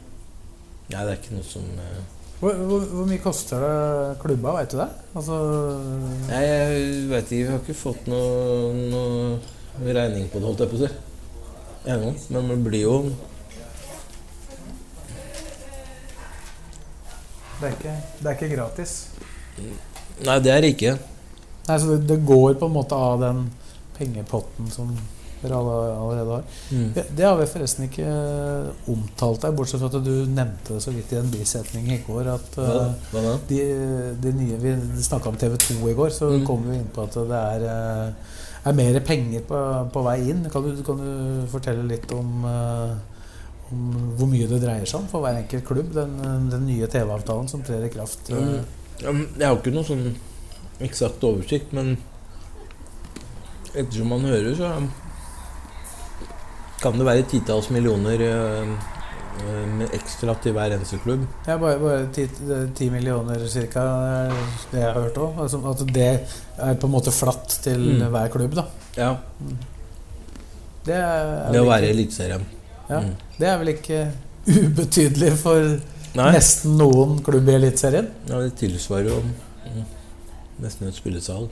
Nei, 0.89 1.03
det 1.03 1.11
er 1.11 1.19
ikke 1.19 1.35
noe 1.37 1.45
som 1.45 1.67
uh... 1.77 1.99
Hvor, 2.39 2.55
hvor, 2.55 2.83
hvor 2.87 3.07
mye 3.09 3.19
koster 3.19 3.59
det 3.61 4.19
klubba, 4.21 4.53
veit 4.55 4.71
du 4.71 4.77
det? 4.79 4.87
Altså 5.11 5.35
Nei, 6.29 6.39
jeg 6.39 6.85
veit 7.09 7.33
ikke. 7.35 7.43
Vi 7.43 7.51
har 7.51 7.59
ikke 7.59 7.75
fått 7.75 8.07
noe, 8.07 8.69
noe 8.93 9.91
regning 9.93 10.29
på 10.31 10.39
det, 10.39 10.47
holdt 10.47 10.63
jeg 10.63 10.71
på 10.71 10.79
å 10.79 10.83
si. 10.85 10.91
Ennå. 11.91 12.13
Men 12.31 12.53
det 12.53 12.57
blir 12.63 12.85
jo 12.85 12.95
det 17.59 17.67
er, 17.69 17.77
ikke, 17.77 17.95
det 18.23 18.25
er 18.31 18.35
ikke 18.37 18.51
gratis. 18.55 18.97
Nei, 20.25 20.39
det 20.43 20.51
er 20.53 20.61
det 20.65 20.73
ikke. 20.75 20.97
Nei, 21.69 21.77
så 21.79 21.93
det, 21.93 22.01
det 22.09 22.19
går 22.27 22.53
på 22.59 22.67
en 22.69 22.75
måte 22.75 22.95
av 22.97 23.19
den 23.21 23.45
pengepotten 23.97 24.69
som 24.71 24.91
dere 25.39 25.55
alle, 25.55 25.75
allerede 25.95 26.33
har. 26.35 26.47
Mm. 26.75 26.87
Det, 26.95 27.03
det 27.15 27.23
har 27.23 27.37
vi 27.39 27.45
forresten 27.47 27.85
ikke 27.85 28.03
eh, 28.11 28.89
omtalt 28.91 29.45
der, 29.45 29.53
bortsett 29.55 29.79
fra 29.79 29.87
at 29.87 30.03
du 30.03 30.25
nevnte 30.27 30.75
det 30.75 30.81
så 30.83 30.91
vidt 30.91 31.13
i 31.15 31.19
en 31.19 31.29
bisetning 31.31 31.87
i 31.95 31.99
går. 32.03 32.27
At 32.33 32.57
eh, 32.59 32.89
Hva 33.13 33.37
de, 33.47 33.59
de 34.19 34.33
nye 34.35 34.57
Vi 34.59 34.73
snakka 35.05 35.31
om 35.31 35.39
TV2 35.39 35.77
i 35.91 35.95
går, 35.95 36.11
så 36.15 36.31
Mm. 36.33 36.43
kom 36.47 36.65
vi 36.67 36.75
inn 36.81 36.89
på 36.95 37.05
at 37.07 37.15
det 37.31 37.39
er, 37.39 37.63
eh, 37.71 38.35
er 38.67 38.75
mer 38.75 38.99
penger 39.07 39.45
på, 39.47 39.61
på 39.95 40.03
vei 40.09 40.17
inn. 40.33 40.43
Kan 40.51 40.67
du, 40.67 40.83
kan 40.83 40.99
du 40.99 41.47
fortelle 41.51 41.87
litt 41.87 42.11
om, 42.11 42.43
eh, 42.43 43.08
om 43.71 44.13
hvor 44.17 44.27
mye 44.27 44.47
det 44.49 44.61
dreier 44.63 44.85
seg 44.85 44.99
om 45.01 45.07
for 45.07 45.21
hver 45.21 45.37
enkelt 45.43 45.65
klubb? 45.67 45.93
Den, 45.93 46.49
den 46.49 46.65
nye 46.67 46.87
TV-avtalen 46.87 47.47
som 47.49 47.61
trer 47.63 47.85
i 47.85 47.89
kraft. 47.93 48.29
eh, 48.29 48.35
Mm. 48.35 48.65
Ja, 49.01 49.11
Jeg 49.39 49.47
har 49.47 49.55
ikke 49.57 49.73
noe 49.73 49.83
sånn 49.87 50.15
eksakt 50.81 51.23
oversikt, 51.23 51.71
men 51.73 51.97
ettersom 53.75 54.07
man 54.09 54.21
hører, 54.27 54.55
så 54.55 54.71
kan 56.81 56.97
det 56.97 57.05
være 57.07 57.23
titalls 57.29 57.69
millioner 57.75 58.21
eh, 58.23 58.69
eh, 59.43 59.65
med 59.79 59.91
ekstra 59.95 60.35
til 60.43 60.53
hver 60.55 60.75
eneste 60.77 60.99
klubb. 61.03 61.25
Ja, 61.47 61.57
bare, 61.59 61.79
bare 61.81 62.05
10, 62.15 62.27
10 62.75 62.89
millioner 62.93 63.43
ca. 63.71 63.83
er 63.83 64.35
det 64.71 64.79
jeg 64.79 64.85
har 64.87 64.99
hørt 65.01 65.19
òg. 65.19 65.39
Altså, 65.43 65.59
at 65.71 65.83
det 65.93 66.07
er 66.57 66.75
på 66.79 66.87
en 66.87 66.93
måte 66.95 67.11
flatt 67.15 67.57
til 67.63 67.79
Mm. 67.99 68.05
hver 68.13 68.29
klubb, 68.35 68.55
da. 68.55 68.65
Ja, 68.97 69.15
Det 70.85 70.95
er, 70.95 71.51
Det 71.51 71.59
å 71.61 71.67
være 71.67 71.89
i 71.89 71.91
Eliteserien. 71.93 72.45
ja, 72.89 72.99
Mm. 73.01 73.15
Det 73.39 73.47
er 73.47 73.57
vel 73.61 73.71
ikke 73.73 74.01
ubetydelig 74.49 75.31
for 75.39 75.77
Nei, 76.17 76.31
nesten 76.33 76.73
noen 76.79 77.19
klubb 77.23 77.47
i 77.51 77.55
Eliteserien? 77.59 78.07
ja, 78.29 78.39
det 78.41 78.55
tilsvarer 78.59 79.11
jo 79.11 79.19
mm, 79.21 79.83
nesten 80.65 80.89
et 80.89 80.97
spillesal. 80.97 81.47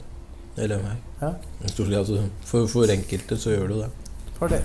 Eller 0.58 0.80
meg. 0.82 0.98
Ja. 1.20 1.32
Altså, 1.62 2.18
for, 2.48 2.66
for 2.70 2.90
enkelte 2.90 3.38
så 3.38 3.52
gjør 3.54 3.68
det 3.70 3.78
det. 3.84 3.88
For 4.38 4.50
det, 4.50 4.58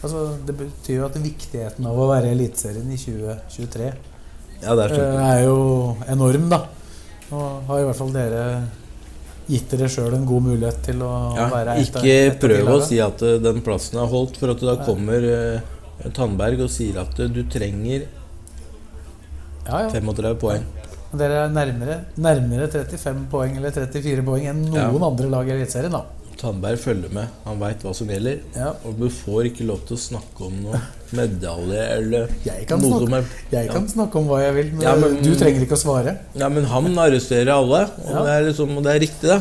altså, 0.00 0.22
det 0.46 0.54
betyr 0.60 1.00
jo 1.00 1.08
at 1.08 1.18
viktigheten 1.18 1.86
av 1.90 1.98
å 1.98 2.06
være 2.12 2.30
i 2.30 2.36
Eliteserien 2.36 2.86
i 2.94 2.98
2023 3.00 3.90
Ja, 4.62 4.72
er 4.72 4.94
eh, 4.94 5.20
er 5.26 5.44
jo 5.48 5.58
enorm, 6.08 6.46
da. 6.52 6.62
Nå 7.30 7.42
har 7.66 7.82
i 7.82 7.86
hvert 7.88 7.98
fall 7.98 8.12
dere 8.14 8.44
gitt 9.50 9.70
dere 9.74 9.88
sjøl 9.90 10.14
en 10.16 10.24
god 10.26 10.42
mulighet 10.46 10.78
til 10.88 11.02
å 11.06 11.10
Ja, 11.36 11.48
være 11.52 11.76
et 11.82 11.96
av- 11.98 12.06
ikke 12.06 12.38
prøv 12.46 12.70
å 12.72 12.78
si 12.86 12.98
at 13.02 13.22
eh, 13.26 13.36
den 13.42 13.60
plassen 13.66 13.98
er 14.02 14.08
holdt, 14.10 14.38
for 14.40 14.54
at 14.54 14.62
da 14.62 14.78
kommer 14.86 15.26
eh, 15.26 15.74
Tandberg 16.14 16.60
og 16.66 16.70
sier 16.70 16.98
at 17.00 17.18
eh, 17.20 17.30
du 17.32 17.42
trenger 17.50 18.04
ja, 19.66 19.80
ja. 19.86 19.88
35 19.90 20.36
poeng. 20.38 20.66
Dere 21.16 21.46
er 21.46 21.48
nærmere, 21.54 21.96
nærmere 22.20 22.68
35 22.70 23.24
poeng 23.32 23.56
eller 23.56 23.72
34 23.74 24.22
poeng 24.26 24.46
enn 24.50 24.60
noen 24.68 24.76
Ja. 24.76 24.90
andre 25.08 25.30
lag 25.32 25.48
i 25.48 25.54
Eliteserien. 25.56 25.96
Tandberg 26.36 26.76
følger 26.78 27.12
med. 27.16 27.30
Han 27.46 27.58
veit 27.58 27.80
hva 27.82 27.94
som 27.96 28.10
gjelder. 28.12 28.42
Ja. 28.54 28.74
Og 28.84 28.98
du 29.00 29.06
får 29.08 29.48
ikke 29.48 29.64
lov 29.64 29.80
til 29.88 29.96
å 29.96 30.00
snakke 30.02 30.44
om 30.50 30.58
noe 30.66 30.80
medalje 31.16 31.86
eller 31.96 32.28
Jeg 32.44 32.66
kan, 32.68 32.82
noe 32.82 33.00
snakke, 33.00 33.22
er 33.50 33.56
jeg 33.62 33.70
kan 33.72 33.88
snakke 33.88 34.20
om 34.20 34.28
hva 34.28 34.42
jeg 34.42 34.54
vil, 34.58 34.72
men, 34.74 34.82
Ja, 34.82 34.94
men- 35.00 35.16
du 35.22 35.30
trenger 35.34 35.64
ikke 35.64 35.78
å 35.78 35.80
svare. 35.80 36.18
Ja, 36.34 36.48
men 36.50 36.64
han 36.64 36.84
arresterer 36.98 37.48
alle, 37.54 37.84
og, 38.04 38.10
Ja. 38.10 38.22
det, 38.22 38.32
er 38.36 38.42
liksom, 38.52 38.76
og 38.76 38.82
det 38.84 38.92
er 38.96 39.00
riktig, 39.00 39.28
da. 39.28 39.40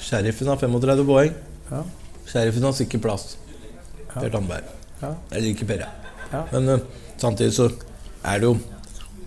Sheriffen 0.00 0.46
har 0.48 0.56
35 0.56 1.04
poeng. 1.06 1.32
Ja. 1.70 1.82
Sheriffen 2.26 2.62
har 2.62 2.72
sikker 2.72 2.98
plass. 3.00 3.36
Ja. 4.14 4.20
Per 4.20 4.30
Tandberg. 4.30 4.64
Jeg 5.32 5.42
liker 5.44 5.68
Per. 5.72 5.84
Ja. 6.32 6.44
Men 6.52 6.68
eh, 6.74 6.86
samtidig 7.20 7.54
så 7.56 7.68
er 8.24 8.40
det 8.40 8.48
jo 8.48 8.54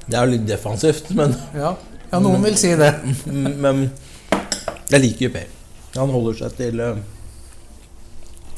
Det 0.07 0.15
er 0.15 0.23
jo 0.25 0.31
litt 0.31 0.47
defensivt, 0.47 1.09
men, 1.15 1.35
Ja. 1.55 1.73
ja, 2.11 2.19
noen 2.23 2.43
vil 2.47 2.55
si 2.59 2.69
det. 2.79 2.93
men 3.65 3.89
jeg 4.89 5.01
liker 5.03 5.27
jo 5.27 5.31
Per. 5.35 5.47
Han 5.97 6.11
holder 6.13 6.37
seg 6.43 6.57
til 6.59 6.79
uh, 6.79 6.97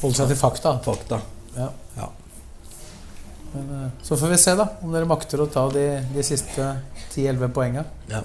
Holder 0.00 0.16
seg 0.16 0.28
til 0.32 0.38
fakta. 0.38 0.74
fakta. 0.84 1.18
Ja. 1.56 1.68
Ja. 1.96 2.06
Men, 3.52 3.70
eh, 3.80 3.88
så 4.06 4.16
får 4.16 4.28
vi 4.34 4.38
se 4.38 4.54
da 4.58 4.68
om 4.82 4.92
dere 4.94 5.08
makter 5.10 5.42
å 5.42 5.48
ta 5.50 5.66
de, 5.74 5.86
de 6.14 6.22
siste 6.26 6.68
10-11 7.14 7.50
poenga. 7.56 7.84
Ja. 8.12 8.22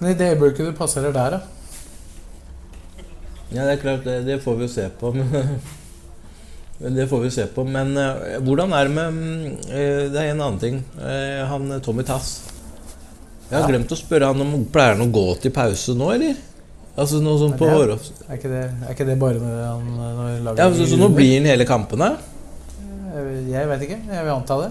Men 0.00 0.10
i 0.10 0.16
det 0.18 0.32
øyeblikket 0.32 0.72
du 0.72 0.74
passerer 0.74 1.14
der, 1.14 1.36
da 1.38 1.40
Ja, 3.52 3.66
det 3.68 3.76
er 3.76 3.80
klart, 3.82 4.04
det, 4.04 4.22
det 4.26 4.40
får 4.42 4.56
vi 4.58 4.66
jo 4.66 4.72
se 4.72 4.88
på. 4.98 5.12
Men, 5.14 5.28
men 5.30 5.60
det 6.90 7.06
får 7.08 7.20
vi 7.20 7.30
se 7.30 7.46
på. 7.46 7.64
Men 7.64 7.96
uh, 7.96 8.38
hvordan 8.42 8.72
er 8.74 8.88
det 8.88 8.94
med 8.96 9.68
eh, 9.70 10.08
Det 10.10 10.18
er 10.18 10.32
en 10.32 10.40
annen 10.40 10.58
ting. 10.62 10.80
Uh, 10.98 11.44
han 11.50 11.76
Tommy 11.84 12.02
Tass. 12.06 12.40
Jeg 13.48 13.58
har 13.58 13.66
Ja. 13.66 13.74
glemt 13.74 13.92
å 13.92 13.98
spørre 13.98 14.30
han 14.32 14.40
om 14.40 14.64
Pleier 14.72 14.96
han 14.96 15.04
å 15.04 15.12
gå 15.12 15.26
til 15.42 15.52
pause 15.52 15.94
nå, 15.94 16.08
eller? 16.14 16.38
Altså 16.96 17.20
noe 17.24 17.38
sånt 17.40 17.56
på 17.60 17.68
Hårås. 17.68 18.10
Er 18.28 18.36
ikke 18.38 18.50
det, 18.52 18.64
er 18.68 18.92
ikke 18.94 19.06
det 19.08 19.16
bare 19.20 19.40
når 19.40 19.60
han 19.64 19.86
når 19.96 20.42
lager 20.46 20.62
Ja, 20.64 20.72
så, 20.76 20.88
så 20.88 20.98
nå 21.00 21.08
blir 21.12 21.34
han 21.38 21.48
hele 21.48 21.68
kampene? 21.68 22.14
Jeg, 23.12 23.68
vet 23.68 23.84
ikke. 23.84 23.98
Jeg 24.08 24.24
vil 24.24 24.32
anta 24.32 24.58
det. 24.62 24.70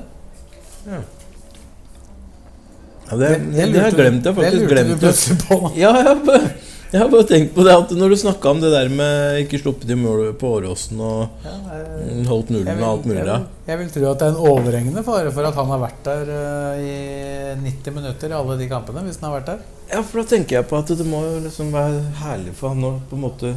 Ja, 3.12 3.18
det, 3.18 3.30
det, 3.54 3.80
har 3.80 3.90
jeg 3.90 3.98
glemt. 3.98 4.26
Jeg 4.26 4.34
har 4.34 4.42
faktisk 4.42 4.70
glemt 4.72 4.90
det 4.90 4.96
lurte 4.96 4.96
du 4.96 5.06
plutselig 5.06 5.38
på. 5.46 5.72
Ja, 5.78 5.94
ja. 6.02 6.68
Jeg 6.92 7.00
har 7.00 7.10
bare 7.12 7.24
tenkt 7.28 7.54
på 7.56 7.64
det 7.64 7.72
at 7.72 7.92
når 7.96 8.12
du 8.12 8.16
snakka 8.20 8.52
om 8.52 8.60
det 8.60 8.72
der 8.74 8.90
med 8.92 9.38
ikke 9.46 9.60
sluppet 9.62 9.92
i 9.94 9.96
mål 9.96 10.34
på 10.40 10.50
Åråsen 10.58 11.00
og 11.00 11.46
Ja, 11.46 11.54
jeg, 11.78 12.26
holdt 12.28 12.52
nullen 12.52 12.82
og 12.82 12.88
alt 12.90 13.06
mulig 13.08 13.22
jeg, 13.22 13.28
vil, 13.30 13.46
jeg 13.70 13.80
vil 13.82 13.92
tro 13.94 14.10
at 14.10 14.20
det 14.20 14.28
er 14.28 14.34
en 14.34 14.50
overhengende 14.52 15.04
fare 15.08 15.32
for 15.32 15.48
at 15.48 15.60
han 15.62 15.72
har 15.72 15.84
vært 15.86 16.02
der 16.10 16.34
eh, 16.36 16.82
i 16.84 17.64
90 17.64 17.96
minutter 17.96 18.34
i 18.34 18.38
alle 18.42 18.58
de 18.60 18.68
kampene. 18.72 19.06
Hvis 19.08 19.22
han 19.22 19.30
har 19.30 19.38
vært 19.40 19.54
der. 19.54 19.64
Ja, 19.94 20.02
for 20.04 20.22
da 20.22 20.28
tenker 20.34 20.60
jeg 20.60 20.68
på 20.68 20.82
at 20.82 20.92
det 21.00 21.08
må 21.08 21.24
liksom 21.46 21.72
være 21.76 22.04
herlig 22.26 22.58
for 22.60 22.76
han 22.76 22.90
å 22.90 22.94
på 23.08 23.20
en 23.20 23.26
måte 23.30 23.56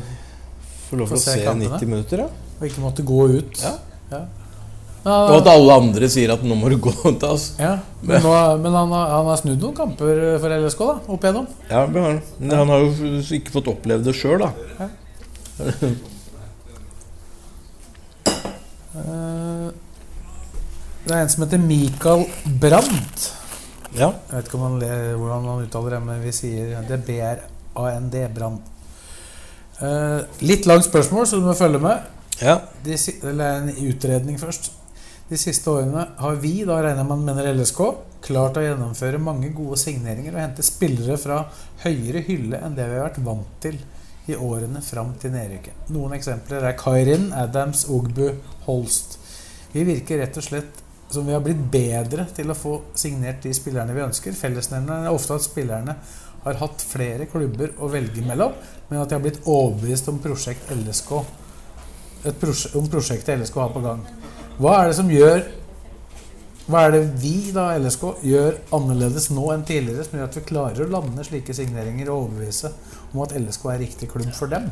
få 0.86 1.00
lov 1.00 1.10
til 1.10 1.18
å 1.18 1.24
se 1.24 1.36
se 1.40 1.58
90 1.64 1.90
minutter, 1.90 2.24
da. 2.24 2.56
Og 2.60 2.66
ikke 2.68 2.86
måtte 2.86 3.06
gå 3.06 3.20
ut. 3.34 3.62
Ja. 3.62 3.76
Ja. 4.14 4.24
Og 5.04 5.34
at 5.36 5.48
alle 5.52 5.74
andre 5.82 6.08
sier 6.08 6.32
at 6.32 6.44
nå 6.46 6.56
må 6.56 6.70
du 6.72 6.78
gå 6.80 6.92
til 7.04 7.28
oss. 7.28 7.50
Ja, 7.60 7.74
men, 8.00 8.22
nå, 8.24 8.32
men 8.62 8.72
han, 8.72 8.94
har, 8.96 9.10
han 9.18 9.28
har 9.28 9.40
snudd 9.42 9.60
noen 9.60 9.76
kamper 9.76 10.22
for 10.40 10.56
LSK 10.56 10.80
da, 10.80 10.96
opp 11.12 11.26
igjennom. 11.26 11.46
Ja, 11.68 11.84
men 11.84 12.22
han, 12.40 12.72
har 12.72 12.84
jo 12.86 13.20
ikke 13.36 13.52
fått 13.58 13.68
oppleve 13.74 14.06
det 14.06 14.16
sjøl, 14.16 14.40
da. 14.40 14.50
Ja. 14.80 14.90
Det 21.04 21.12
er 21.12 21.20
en 21.20 21.28
som 21.28 21.42
heter 21.44 21.60
Mikael 21.60 22.22
Brandt. 22.60 23.26
Ja. 23.92 24.06
Jeg 24.30 24.38
vet 24.38 24.46
ikke 24.48 24.60
han 24.62 24.78
ler, 24.80 25.02
hvordan 25.20 25.48
han 25.50 25.66
uttaler 25.66 25.96
det, 25.96 25.98
men 26.06 26.22
vi 26.24 26.32
sier 26.32 26.70
det 26.88 26.96
er 26.96 27.02
B-R-A-N-D. 27.04 28.22
Brandt. 28.34 28.70
Eh, 29.84 30.22
litt 30.46 30.64
langt 30.70 30.86
spørsmål, 30.86 31.26
så 31.28 31.36
du 31.36 31.44
må 31.44 31.52
følge 31.58 31.82
med. 31.82 32.08
ja. 32.40 32.56
De, 32.84 32.96
eller 33.22 33.60
en 33.60 33.68
utredning 33.90 34.40
først. 34.40 34.72
De 35.28 35.38
siste 35.40 35.70
årene 35.72 36.02
har 36.20 36.34
vi, 36.36 36.52
da 36.68 36.82
regner 36.84 37.06
man 37.08 37.22
mener 37.24 37.46
LSK, 37.54 37.78
klart 38.24 38.58
å 38.60 38.64
gjennomføre 38.64 39.20
mange 39.20 39.48
gode 39.56 39.78
signeringer 39.80 40.34
og 40.34 40.42
hente 40.42 40.64
spillere 40.64 41.16
fra 41.20 41.38
høyere 41.80 42.20
hylle 42.26 42.60
enn 42.60 42.76
det 42.76 42.84
vi 42.90 42.98
har 42.98 43.06
vært 43.06 43.22
vant 43.24 43.54
til 43.64 43.78
i 44.28 44.36
årene 44.36 44.82
fram 44.84 45.14
til 45.20 45.32
nedrykket. 45.32 45.88
Noen 45.96 46.16
eksempler 46.16 46.66
er 46.68 46.76
Kairin, 46.80 47.30
Adams, 47.36 47.86
Ogbu, 47.88 48.26
Holst. 48.66 49.16
Vi 49.72 49.84
virker 49.88 50.20
rett 50.20 50.36
og 50.40 50.44
slett 50.44 50.82
som 51.12 51.24
vi 51.24 51.32
har 51.32 51.40
blitt 51.44 51.62
bedre 51.72 52.26
til 52.36 52.52
å 52.52 52.58
få 52.58 52.74
signert 52.98 53.40
de 53.44 53.52
spillerne 53.56 53.96
vi 53.96 54.04
ønsker. 54.04 54.36
Fellesnevneren 54.36 55.08
er 55.08 55.16
ofte 55.16 55.38
at 55.38 55.44
spillerne 55.44 55.96
har 56.44 56.60
hatt 56.60 56.84
flere 56.84 57.30
klubber 57.32 57.72
å 57.80 57.88
velge 57.92 58.24
mellom, 58.24 58.52
men 58.90 59.00
at 59.00 59.08
de 59.08 59.16
har 59.16 59.24
blitt 59.24 59.40
overbevist 59.44 60.12
om 60.12 60.20
prosjekt 60.20 60.68
LSK 60.76 61.16
prosjekt, 62.32 62.76
om 62.76 62.88
prosjektet 62.88 63.40
LSK 63.40 63.60
har 63.60 63.72
på 63.72 63.84
gang. 63.84 64.04
Hva 64.54 64.74
er 64.80 64.90
det 64.90 64.96
som 65.00 65.08
gjør 65.10 65.40
Hva 66.70 66.84
er 66.86 66.92
det 66.94 67.00
vi, 67.20 67.32
da, 67.52 67.72
LSK, 67.74 68.04
gjør 68.24 68.58
annerledes 68.76 69.26
nå 69.34 69.48
enn 69.52 69.64
tidligere, 69.66 70.06
som 70.06 70.16
gjør 70.16 70.28
at 70.30 70.36
vi 70.38 70.42
klarer 70.48 70.84
å 70.84 70.92
lande 70.92 71.26
slike 71.26 71.56
signeringer 71.56 72.08
og 72.08 72.28
overbevise 72.28 72.70
om 73.10 73.24
at 73.24 73.34
LSK 73.36 73.66
er 73.72 73.82
riktig 73.82 74.08
klubb 74.12 74.30
for 74.32 74.52
dem? 74.52 74.70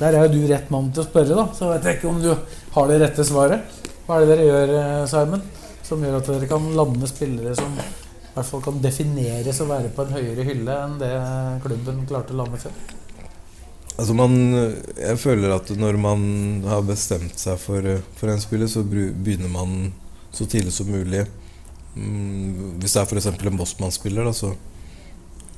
Der 0.00 0.16
er 0.16 0.24
jo 0.24 0.40
du 0.40 0.48
rett 0.48 0.72
mann 0.72 0.88
til 0.90 1.04
å 1.04 1.06
spørre, 1.06 1.36
da, 1.36 1.44
så 1.54 1.68
vet 1.70 1.86
jeg 1.86 1.98
ikke 1.98 2.08
om 2.10 2.18
du 2.24 2.30
har 2.32 2.90
det 2.90 2.98
rette 3.04 3.26
svaret. 3.28 3.78
Hva 4.08 4.16
er 4.16 4.24
det 4.24 4.32
dere 4.32 4.48
gjør, 4.48 4.74
eh, 4.80 5.04
Simon, 5.12 5.44
som 5.86 6.02
gjør 6.02 6.18
at 6.18 6.32
dere 6.32 6.48
kan 6.50 6.70
lande 6.80 7.10
spillere 7.12 7.54
som 7.60 7.76
i 7.78 7.86
hvert 8.34 8.48
fall 8.48 8.64
kan 8.64 8.82
defineres 8.82 9.60
å 9.62 9.68
være 9.68 9.92
på 9.94 10.06
en 10.06 10.16
høyere 10.16 10.48
hylle 10.48 10.80
enn 10.86 10.98
det 10.98 11.12
klubben 11.62 12.02
klarte 12.10 12.34
å 12.34 12.40
lande 12.40 12.58
før? 12.64 12.74
Altså 14.00 14.14
man, 14.16 14.32
jeg 14.96 15.18
føler 15.20 15.52
at 15.52 15.68
når 15.76 15.98
man 16.00 16.22
har 16.64 16.80
bestemt 16.88 17.36
seg 17.36 17.58
for, 17.60 17.84
for 18.16 18.32
en 18.32 18.40
spiller, 18.40 18.70
så 18.70 18.80
begynner 18.86 19.50
man 19.52 19.90
så 20.32 20.46
tidlig 20.48 20.72
som 20.72 20.88
mulig. 20.88 21.26
Mm, 21.94 22.78
hvis 22.80 22.94
det 22.94 23.02
er 23.02 23.08
f.eks. 23.10 23.26
en 23.26 23.58
Bossmann-spiller, 23.58 24.30
så, 24.32 24.54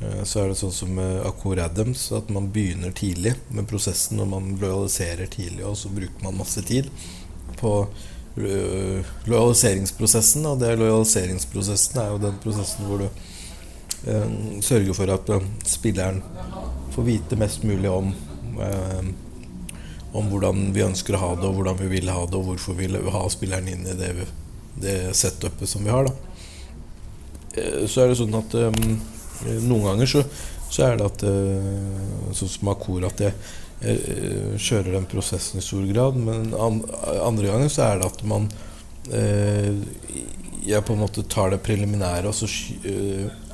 eh, 0.00 0.22
så 0.24 0.42
er 0.42 0.50
det 0.50 0.58
sånn 0.58 0.74
som 0.74 0.94
med 0.96 1.20
Akor 1.28 1.60
Adams, 1.62 2.08
at 2.16 2.32
man 2.34 2.48
begynner 2.54 2.94
tidlig 2.96 3.36
med 3.52 3.68
prosessen, 3.70 4.18
og 4.24 4.32
man 4.32 4.56
lojaliserer 4.58 5.30
tidlig, 5.30 5.62
og 5.68 5.76
så 5.78 5.92
bruker 5.92 6.26
man 6.26 6.40
masse 6.40 6.64
tid 6.66 6.90
på 7.60 7.76
øh, 8.40 9.14
lojaliseringsprosessen. 9.28 10.50
Og 10.50 10.58
det 10.64 10.74
lojaliseringsprosessen 10.80 12.02
er 12.02 12.10
jo 12.10 12.24
den 12.26 12.42
prosessen 12.42 12.90
hvor 12.90 13.04
du 13.04 13.08
eh, 14.10 14.28
sørger 14.64 14.98
for 14.98 15.14
at 15.14 15.32
eh, 15.36 15.48
spilleren 15.76 16.22
får 16.92 17.08
vite 17.08 17.38
mest 17.40 17.62
mulig 17.68 17.92
om 17.92 18.10
eh, 18.12 18.31
om 20.12 20.28
hvordan 20.28 20.68
vi 20.76 20.84
ønsker 20.84 21.16
å 21.16 21.22
ha 21.22 21.30
det, 21.36 21.48
og 21.48 21.56
hvordan 21.58 21.78
vi 21.80 21.88
vil 21.94 22.10
ha 22.12 22.26
det, 22.26 22.36
og 22.36 22.50
hvorfor 22.50 22.76
vi 22.76 22.90
vil 22.90 23.10
ha 23.14 23.22
spilleren 23.32 23.70
inn 23.72 23.86
i 23.88 23.96
det, 23.96 24.12
det 24.82 24.96
setupet 25.16 25.68
som 25.68 25.84
vi 25.84 25.92
har. 25.94 26.10
da. 26.10 26.12
Eh, 27.56 27.86
Så 27.88 28.02
er 28.02 28.12
det 28.12 28.20
sånn 28.20 28.36
at 28.36 28.54
um, 28.54 29.00
noen 29.64 29.88
ganger 29.90 30.06
så, 30.06 30.24
så 30.72 30.86
er 30.86 31.00
det 31.00 31.10
at 31.10 31.26
Sånn 32.32 32.48
som 32.48 32.70
Akor, 32.72 33.04
at 33.08 33.20
jeg 33.20 33.34
jeg 33.82 34.58
kjører 34.62 34.94
den 34.94 35.08
prosessen 35.10 35.58
i 35.58 35.64
stor 35.64 35.82
grad. 35.88 36.14
Men 36.14 36.52
an, 36.54 36.76
andre 37.18 37.48
ganger 37.50 37.72
så 37.72 37.88
er 37.88 37.98
det 37.98 38.10
at 38.12 38.22
man 38.30 38.48
Jeg 40.62 40.84
på 40.86 40.94
en 40.94 41.00
måte 41.02 41.24
tar 41.26 41.50
det 41.50 41.62
preliminære 41.66 42.30
og 42.30 42.36
så 42.38 42.46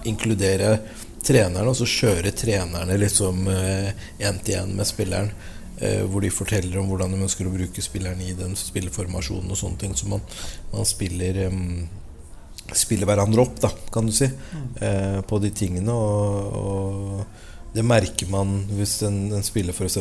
inkluderer 0.04 0.82
trenerne, 1.24 1.68
og 1.68 1.76
så 1.76 1.86
kjører 1.88 2.34
trenerne 2.36 2.98
liksom 3.00 3.48
én 3.48 4.42
til 4.44 4.60
én 4.60 4.74
med 4.76 4.88
spilleren. 4.88 5.32
Eh, 5.80 6.02
hvor 6.10 6.20
de 6.20 6.30
forteller 6.34 6.80
om 6.80 6.88
hvordan 6.90 7.12
de 7.14 7.20
ønsker 7.22 7.46
å 7.46 7.52
bruke 7.54 7.82
spilleren 7.84 8.18
i 8.24 8.32
den 8.34 8.56
spilleformasjonen 8.58 9.52
og 9.54 9.58
sånne 9.60 9.78
ting. 9.78 9.92
Så 9.94 10.08
man, 10.10 10.24
man 10.72 10.86
spiller 10.88 11.44
um, 11.52 11.84
spiller 12.74 13.06
hverandre 13.06 13.44
opp, 13.44 13.60
da, 13.62 13.70
kan 13.92 14.08
du 14.08 14.14
si, 14.14 14.26
eh, 14.26 15.20
på 15.22 15.38
de 15.38 15.52
tingene. 15.54 15.94
Og, 15.94 16.56
og 16.58 17.76
det 17.76 17.84
merker 17.86 18.30
man 18.32 18.58
hvis 18.74 18.96
en, 19.06 19.28
en 19.38 19.46
spiller 19.46 19.76
f.eks. 19.76 20.00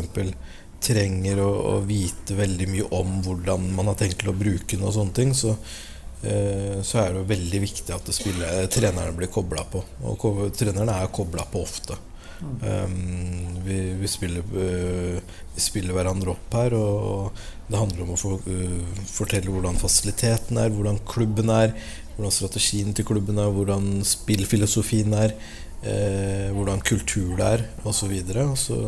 trenger 0.81 1.43
å, 1.45 1.51
å 1.75 1.77
vite 1.85 2.39
veldig 2.39 2.71
mye 2.73 2.89
om 2.97 3.19
hvordan 3.27 3.69
man 3.77 3.91
har 3.91 4.01
tenkt 4.01 4.23
til 4.23 4.33
å 4.33 4.37
bruke 4.39 4.73
den 4.73 4.87
og 4.87 4.97
sånne 4.97 5.17
ting. 5.19 5.37
Så, 5.37 5.53
eh, 5.53 5.93
så 6.17 6.97
er 6.97 7.11
det 7.13 7.19
jo 7.21 7.27
veldig 7.29 7.59
viktig 7.61 7.93
at 7.93 8.07
spiller, 8.15 8.65
trenerne 8.73 9.13
blir 9.15 9.29
kobla 9.31 9.61
på. 9.69 9.83
Og 10.09 10.17
treneren 10.23 10.55
trenerne 10.57 10.95
er 10.97 11.11
kobla 11.13 11.45
på 11.51 11.61
ofte. 11.61 11.97
Um, 12.39 13.63
vi, 13.65 13.93
vi, 13.97 14.07
spiller, 14.07 14.43
uh, 14.53 15.17
vi 15.55 15.61
spiller 15.61 15.95
hverandre 15.97 16.35
opp 16.35 16.57
her, 16.57 16.75
og 16.77 17.39
det 17.67 17.79
handler 17.79 18.03
om 18.03 18.11
å 18.13 18.17
for, 18.19 18.43
uh, 18.45 18.99
fortelle 19.09 19.49
hvordan 19.49 19.79
fasiliteten 19.81 20.59
er, 20.61 20.69
hvordan 20.73 20.99
klubben 21.09 21.49
er, 21.53 21.73
hvordan 22.15 22.35
strategien 22.35 22.93
til 22.93 23.07
klubben 23.09 23.41
er, 23.41 23.49
hvordan 23.53 24.05
spillfilosofien 24.05 25.17
er, 25.17 25.33
uh, 25.81 26.53
hvordan 26.53 26.85
kultur 26.85 27.33
det 27.39 27.49
er, 27.55 27.65
osv. 27.89 28.13
Og 28.45 28.53
så 28.61 28.79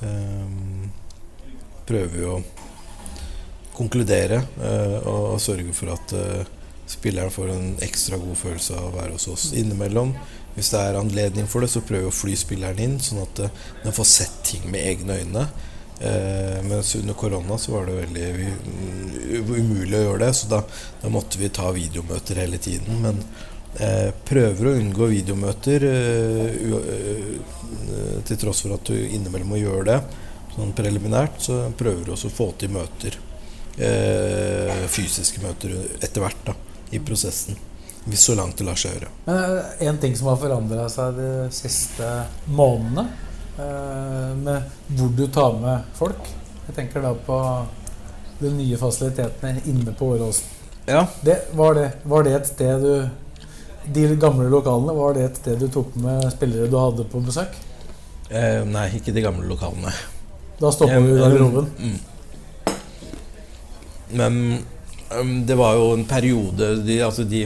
um, 0.00 0.88
prøver 1.88 2.16
vi 2.16 2.24
å 2.30 2.40
konkludere 3.76 4.42
eh, 4.62 4.96
og 5.08 5.40
sørge 5.42 5.74
for 5.76 5.94
at 5.94 6.14
eh, 6.16 6.44
spilleren 6.90 7.32
får 7.32 7.52
en 7.54 7.72
ekstra 7.86 8.18
god 8.20 8.36
følelse 8.38 8.76
av 8.76 8.90
å 8.90 8.94
være 8.98 9.16
hos 9.16 9.28
oss 9.30 9.50
innimellom. 9.56 10.14
Hvis 10.56 10.72
det 10.72 10.80
er 10.82 10.98
anledning 10.98 11.46
for 11.48 11.62
det, 11.62 11.70
så 11.72 11.82
prøver 11.86 12.08
vi 12.08 12.10
å 12.10 12.14
fly 12.14 12.36
spilleren 12.38 12.80
inn, 12.82 12.96
sånn 13.02 13.22
at 13.22 13.44
eh, 13.44 13.58
den 13.84 13.96
får 13.96 14.08
sett 14.10 14.40
ting 14.46 14.66
med 14.70 14.82
egne 14.82 15.20
øyne. 15.22 15.44
Eh, 16.00 16.62
mens 16.64 16.94
under 16.96 17.14
korona 17.14 17.58
så 17.58 17.72
var 17.76 17.86
det 17.86 17.92
veldig 17.92 18.28
umulig 19.60 19.98
å 19.98 20.02
gjøre 20.06 20.24
det, 20.24 20.32
så 20.38 20.48
da, 20.48 20.62
da 21.02 21.12
måtte 21.12 21.40
vi 21.40 21.52
ta 21.52 21.70
videomøter 21.76 22.40
hele 22.40 22.58
tiden. 22.62 23.02
Men 23.04 23.20
eh, 23.76 24.10
prøver 24.26 24.70
å 24.70 24.76
unngå 24.80 25.10
videomøter 25.12 25.86
eh, 25.90 26.52
til 28.26 28.40
tross 28.40 28.64
for 28.64 28.78
at 28.78 28.90
du 28.90 28.96
innimellom 28.96 29.52
må 29.54 29.60
gjøre 29.60 29.88
det. 29.92 30.00
Sånn 30.56 30.72
preliminært 30.76 31.36
så 31.44 31.66
prøver 31.78 32.08
du 32.08 32.14
også 32.16 32.32
å 32.32 32.38
få 32.40 32.52
til 32.58 32.72
møter. 32.74 33.20
Eh, 33.78 34.86
fysiske 34.90 35.42
møter 35.44 35.76
etter 36.00 36.24
hvert 36.24 36.46
da, 36.46 36.54
i 36.90 37.00
prosessen. 37.02 37.58
Hvis 38.04 38.24
så 38.26 38.34
langt 38.34 38.58
det 38.58 38.64
lar 38.64 38.78
seg 38.80 38.96
gjøre. 38.96 39.10
Men 39.26 39.88
en 39.88 39.98
ting 40.00 40.16
som 40.16 40.30
har 40.32 40.38
forandra 40.40 40.86
seg 40.92 41.18
de 41.18 41.32
siste 41.54 42.08
månedene, 42.48 43.06
eh, 43.60 44.30
med 44.40 44.96
hvor 44.96 45.12
du 45.16 45.26
tar 45.28 45.58
med 45.60 45.96
folk 45.98 46.36
Jeg 46.66 46.76
tenker 46.76 47.02
da 47.02 47.10
på 47.26 47.36
de 48.38 48.50
nye 48.54 48.76
fasilitetene 48.78 49.60
inne 49.68 49.92
på 49.92 50.12
Åråsen. 50.14 50.46
Ja. 50.86 51.06
Det, 51.20 51.50
var, 51.58 51.74
det, 51.74 51.88
var 52.02 52.24
det 52.24 52.34
et 52.34 52.46
sted 52.48 52.82
du 52.82 53.08
De 53.94 54.06
gamle 54.20 54.46
lokalene, 54.52 54.94
var 54.96 55.14
det 55.14 55.24
et 55.26 55.40
sted 55.42 55.58
du 55.60 55.66
tok 55.72 55.96
med 55.98 56.28
spillere 56.32 56.70
du 56.70 56.78
hadde 56.78 57.04
på 57.10 57.20
besøk? 57.24 57.56
Eh, 58.30 58.62
nei, 58.68 58.86
ikke 58.96 59.12
de 59.12 59.24
gamle 59.24 59.48
lokalene. 59.50 59.92
Da 60.60 60.70
stoppa 60.72 61.00
du 61.00 61.14
i 61.14 61.18
garderoben. 61.18 61.70
Mm. 61.80 61.98
Men 64.12 64.64
um, 65.14 65.34
det 65.46 65.56
var 65.58 65.74
jo 65.78 65.92
en 65.94 66.04
periode 66.08 66.74
de, 66.86 67.00
Altså 67.04 67.24
de 67.24 67.44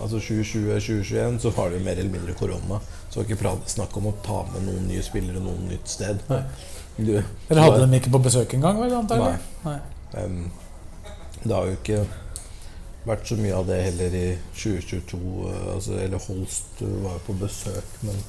Altså 0.00 0.16
2020-2021 0.16 1.38
så 1.42 1.50
var 1.52 1.68
det 1.68 1.78
jo 1.78 1.84
mer 1.84 1.98
eller 2.00 2.12
mindre 2.12 2.34
korona. 2.34 2.78
Så 3.10 3.20
det 3.20 3.36
var 3.36 3.56
ikke 3.58 3.72
snakk 3.74 3.96
om 4.00 4.06
å 4.08 4.14
ta 4.24 4.38
med 4.48 4.64
noen 4.64 4.86
nye 4.88 5.02
spillere 5.04 5.42
noen 5.44 5.66
nytt 5.68 5.92
sted. 5.92 6.22
Du, 6.96 7.12
Eller 7.48 7.60
hadde 7.60 7.82
dem 7.82 7.96
ikke 7.98 8.12
på 8.14 8.22
besøk 8.24 8.54
engang, 8.56 8.80
antagelig? 8.80 9.36
Nei. 9.66 9.76
Um, 10.16 10.50
det 11.42 11.52
har 11.52 11.68
jo 11.68 11.76
ikke 11.76 12.00
vært 13.04 13.28
så 13.28 13.36
mye 13.40 13.56
av 13.56 13.68
det 13.68 13.78
heller 13.90 14.16
i 14.16 14.26
2022. 14.56 15.20
uh, 15.20 15.74
Altså, 15.74 15.98
eller 16.00 16.24
Holst 16.30 16.80
var 16.80 17.18
jo 17.18 17.22
på 17.26 17.36
besøk, 17.44 17.94
men, 18.08 18.24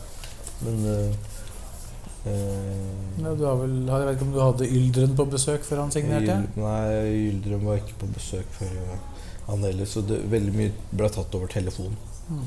men 0.66 0.86
uh, 0.92 1.32
Ja, 2.26 3.32
du 3.34 3.44
har 3.48 3.56
vel, 3.58 3.72
jeg 3.88 4.06
vet 4.06 4.16
ikke 4.16 4.26
om 4.28 4.34
du 4.36 4.40
hadde 4.42 4.68
Yldren 4.70 5.16
på 5.18 5.26
besøk 5.32 5.64
før 5.66 5.80
han 5.84 5.94
signerte? 5.94 6.36
Yl- 6.38 6.62
Nei, 6.62 7.16
Yldren 7.32 7.64
var 7.66 7.80
ikke 7.82 7.96
på 8.04 8.10
besøk 8.14 8.52
før 8.60 8.76
uh, 8.78 9.24
han 9.48 9.66
heller, 9.66 9.90
så 9.90 10.04
det, 10.06 10.20
veldig 10.30 10.54
mye 10.54 10.74
ble 10.94 11.10
tatt 11.16 11.34
over 11.40 11.50
telefon. 11.52 11.96
Mm. 12.30 12.44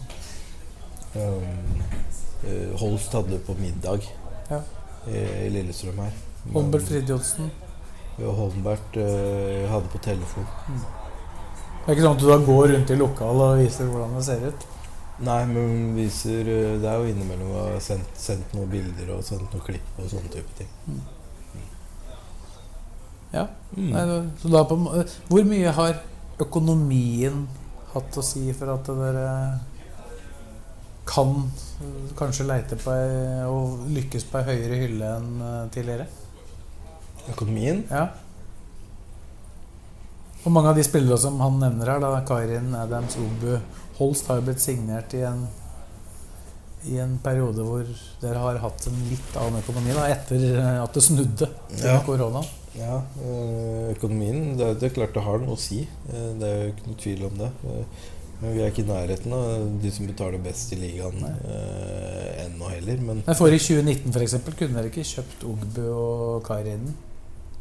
Um, 1.15 1.83
uh, 2.47 2.77
Holst 2.81 3.13
hadde 3.19 3.41
på 3.47 3.57
middag 3.59 4.07
Ja. 4.51 4.61
i, 5.11 5.19
i 5.47 5.51
Lillestrøm 5.55 5.99
her. 6.05 6.15
Holmbert 6.55 6.87
Fridtjofsen. 6.87 7.51
Ja, 8.21 8.31
Holmbert 8.39 8.95
uh, 9.01 9.65
hadde 9.73 9.91
på 9.91 9.99
telefon. 10.07 10.47
Det 11.85 11.91
er 11.91 11.97
ikke 11.99 12.07
sånn 12.07 12.15
at 12.17 12.23
du 12.23 12.29
da 12.31 12.39
går 12.47 12.71
rundt 12.77 12.91
i 12.95 12.97
lokalet 13.01 13.45
og 13.51 13.59
viser 13.61 13.91
hvordan 13.91 14.15
det 14.17 14.25
ser 14.31 14.47
ut? 14.49 14.69
Nei, 15.23 15.43
men 15.47 15.93
viser 15.95 16.49
uh, 16.49 16.71
Det 16.83 16.89
er 16.91 16.97
jo 16.99 17.11
innimellom 17.13 17.53
å 17.55 17.67
ha 17.69 17.83
sendt, 17.83 18.17
sendt 18.19 18.55
noen 18.57 18.73
bilder 18.73 19.13
og 19.15 19.23
sendt 19.27 19.53
noen 19.55 19.67
klipp 19.67 20.01
og 20.03 20.09
sånne 20.11 20.33
type 20.33 20.57
ting. 20.59 20.73
Ja. 23.35 23.47
Mm. 23.77 23.93
Nei, 23.93 24.03
så 24.41 24.51
da 24.51 24.65
på, 24.67 24.79
hvor 25.31 25.47
mye 25.47 25.71
har 25.75 26.03
økonomien 26.43 27.45
hatt 27.95 28.19
å 28.19 28.25
si 28.27 28.49
for 28.55 28.75
at 28.75 28.91
dere 28.91 29.29
kan 31.07 31.33
eh, 31.83 32.11
kanskje 32.19 32.47
leite 32.49 32.79
på 32.81 32.93
ei, 32.95 33.47
og 33.51 33.87
lykkes 33.95 34.27
på 34.31 34.41
ei 34.41 34.49
høyere 34.51 34.83
hylle 34.83 35.11
enn 35.19 35.33
eh, 35.47 35.65
tidligere? 35.75 36.07
Økonomien? 37.33 37.83
Ja. 37.91 38.09
Og 40.45 40.53
mange 40.53 40.73
av 40.73 40.79
de 40.79 40.85
spillere 40.85 41.19
som 41.21 41.39
han 41.41 41.59
nevner 41.61 41.95
her, 41.95 42.03
da, 42.03 42.19
Karin 42.29 42.75
Adams, 42.77 43.17
Obu, 43.21 43.57
Holst, 43.99 44.27
har 44.27 44.41
jo 44.41 44.47
blitt 44.49 44.61
signert 44.65 45.15
i 45.15 45.21
en, 45.29 45.45
i 46.91 46.99
en 47.01 47.15
periode 47.25 47.63
hvor 47.65 47.87
dere 48.21 48.41
har 48.43 48.59
hatt 48.65 48.87
en 48.91 48.99
litt 49.09 49.37
annen 49.41 49.63
økonomi, 49.63 49.95
da, 49.97 50.09
etter 50.13 50.43
eh, 50.59 50.83
at 50.83 50.93
det 50.99 51.03
snudde 51.07 51.49
til 51.77 51.87
Ja. 51.89 52.01
korona. 52.07 52.43
Ja, 52.75 52.97
øh, 53.23 53.93
økonomien 53.95 54.57
det, 54.59 54.67
er- 54.67 54.75
det 54.81 54.89
er 54.91 54.95
klart 54.97 55.15
det 55.15 55.23
har 55.23 55.39
noe 55.39 55.55
å 55.55 55.59
si. 55.63 55.85
Eh, 56.11 56.33
Det 56.41 56.43
er 56.49 56.65
jo 56.65 56.73
ikke 56.73 56.87
noe 56.91 57.01
tvil 57.05 57.25
om 57.31 57.39
det. 57.39 57.51
Eh, 57.71 57.85
Men 58.43 58.53
vi 58.53 58.61
er 58.65 58.71
ikke 58.73 58.83
i 58.83 58.89
nærheten 58.91 59.33
av 59.33 59.81
de 59.81 59.91
som 59.95 60.07
betaler 60.11 60.39
best 60.43 60.73
i 60.75 60.77
ligaen 60.77 61.23
eh, 61.25 62.45
ennå 62.45 62.69
heller. 62.69 62.97
Men 63.01 63.23
Men 63.27 63.35
for 63.39 63.47
i 63.49 63.59
2019 63.63 64.13
for 64.13 64.21
eksempel, 64.21 64.57
kunne 64.59 64.75
dere 64.75 64.91
ikke 64.91 65.07
kjøpt 65.07 65.45
Ogbu 65.49 65.85
og 65.95 66.43
Kairinen? 66.45 66.95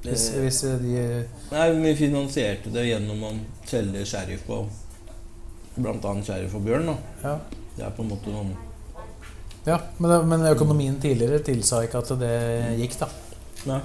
Hvis, 0.04 0.26
Eh, 0.34 0.42
hvis 0.42 0.62
de 0.82 1.26
Nei, 1.52 1.70
vi 1.80 1.94
finansierte 1.96 2.74
det 2.74 2.88
gjennom 2.90 3.22
å 3.24 3.32
selge 3.70 4.04
sheriff 4.06 4.42
på 4.48 4.66
bl.a. 5.78 6.14
sheriff 6.24 6.54
og 6.56 6.64
bjørn. 6.66 6.92
Ja, 7.24 7.38
Det 7.78 7.86
er 7.86 7.90
på 7.98 8.04
en 8.04 8.10
måte 8.10 8.30
noen 8.34 8.54
ja 9.66 9.78
men, 9.98 10.10
det- 10.12 10.26
men 10.28 10.42
økonomien 10.50 11.00
tidligere 11.00 11.40
tilsa 11.40 11.78
ikke 11.86 11.98
at 12.02 12.10
det 12.20 12.78
gikk, 12.82 12.98
da. 13.00 13.08
Nei. 13.66 13.80